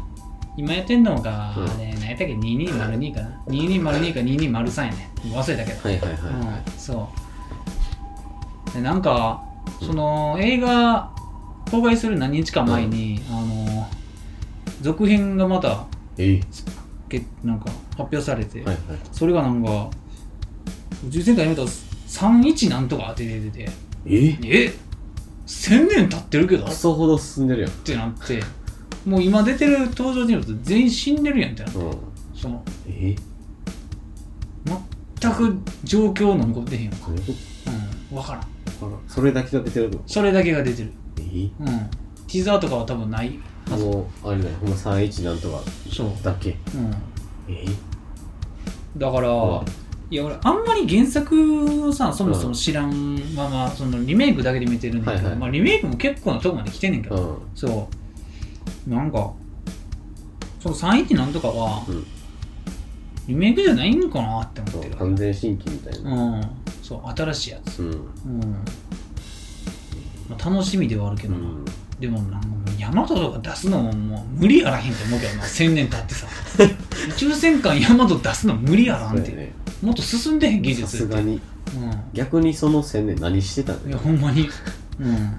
[0.56, 1.64] 今やってんのが、うん。
[1.64, 5.10] あれ何やったっけ？2202かな？2202か2203やね。
[5.24, 5.88] 忘れたけど。
[5.88, 6.28] はいはいはいは
[6.66, 7.08] うん、そ
[8.70, 8.74] う。
[8.74, 9.42] でなんか
[9.80, 11.10] その映画
[11.70, 13.67] 公開する何日か前に、あの
[14.80, 15.86] 続編がまた
[16.16, 16.40] いえ。
[17.08, 18.78] けなんか発表されて、はいはい。
[19.12, 19.90] それがなんか
[21.06, 23.70] 宇宙戦艦ヤマト31なんとかって出てて。
[24.06, 24.72] ええ。
[25.46, 26.64] 1000年経ってるけど？
[26.64, 27.70] っクソほど進んでるやん。
[27.70, 28.42] てなって。
[29.06, 31.78] もう今出てる登場人物全員死んでるやんってなって。
[31.78, 31.92] うん。
[32.34, 33.16] そのえ
[35.20, 36.96] 全く状況の残ってへんわ。
[37.06, 37.32] どういうこ
[38.10, 38.16] うん。
[38.16, 38.42] 分からん。
[38.42, 39.08] とわからん。
[39.08, 40.02] それだけが出てるの？
[40.06, 40.92] それだけが出てる。
[41.18, 41.22] え。
[41.22, 41.50] うん。
[42.26, 43.38] ティザーとかは多分ない
[43.70, 46.10] はずもうあれだよほんま31なんとかそう。
[46.22, 46.56] だけ？
[46.74, 46.94] うん。
[47.48, 47.66] え？
[48.96, 49.64] だから、うん
[50.10, 55.38] いや俺あんまり原作をさそもそも知らんまま、そのリメイクだけで見てるんだけど、はいはい。
[55.38, 57.36] まあ、リメイクも結構なとこまで来てんねんけど、うん。
[57.54, 57.90] そ
[58.86, 58.90] う。
[58.90, 59.34] なんか
[60.60, 62.06] その3一なんとかは、うん。
[63.26, 64.96] リメイクじゃないんかなってそう思ってる。
[64.96, 66.10] 完全新規みたいな。
[66.10, 66.50] うん。
[66.82, 67.82] そう新しいやつ。
[67.82, 67.90] うん。
[67.90, 68.64] うん、
[70.30, 71.64] まあ、楽しみではあるけどな、うん。
[72.00, 72.48] でもなんか
[72.78, 76.26] ヤマトとか出すのももう無理やらへんと思うけどな1000年経ってさ。
[77.08, 79.52] 宇宙戦艦ヤマト出すの無理やらんって、ね。
[79.82, 81.36] もっと進んでへん技さ術すがに。
[81.36, 81.40] う
[82.14, 84.48] 逆にその1000年何してたんんいだよやほんまに
[85.00, 85.34] うん。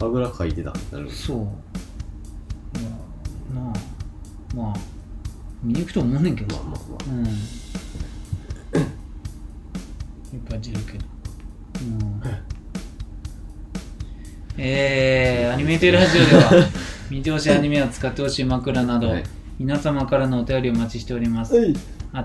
[0.00, 1.10] あぐらかいてたなる。
[1.10, 1.38] そう。
[2.78, 2.90] いや
[3.54, 3.72] なあ
[4.54, 4.74] まあ
[5.62, 6.56] 見に行くと思うねんけど。
[6.56, 6.80] さまあまあ
[7.12, 7.26] まうん。
[7.26, 7.32] いっ
[10.48, 11.04] ぱい出るけど。
[11.80, 12.22] うん
[14.58, 16.68] えー、アニメーテルラジオでは
[17.10, 19.24] 見てほしいアニメを使ってほしい枕など、はい
[19.58, 21.56] 皆様からのお便りをお待ちしております。
[21.56, 21.74] はい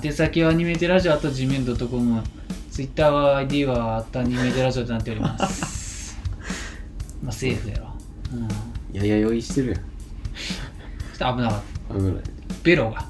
[0.04, 2.22] 宛先はアニメテラジオあと gmail.com、
[2.70, 6.18] Twitter は ID はあとアニメテラジオとなっております。
[7.24, 7.88] まあ、セーフやろ。
[8.34, 8.48] うん。
[8.48, 9.84] ちょやや酔いしてるやんっ
[11.18, 11.96] と危なかった。
[11.96, 12.14] 危ない
[12.64, 13.06] ベロが。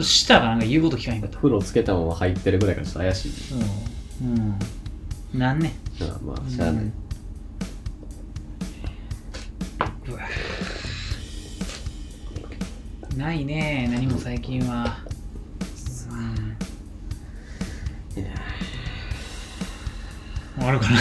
[0.00, 1.36] 舌がなんか言うこと聞かへんかった。
[1.38, 3.32] 風呂つけたまま入ってるぐらいからちょっと怪しい
[4.22, 4.56] うん。
[5.34, 5.38] うん。
[5.38, 5.74] なんね。
[6.00, 7.01] まあまあしゃあない、うん
[10.08, 10.20] うわ。
[13.16, 14.96] ないね何も最近は、
[16.10, 16.56] うん、
[20.56, 20.98] 終わるかな。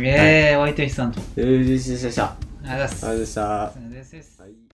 [0.00, 1.20] え えー、お相手はさんと。
[1.40, 3.40] よしよしよしありがとうございます。
[3.40, 4.67] ありがとうございました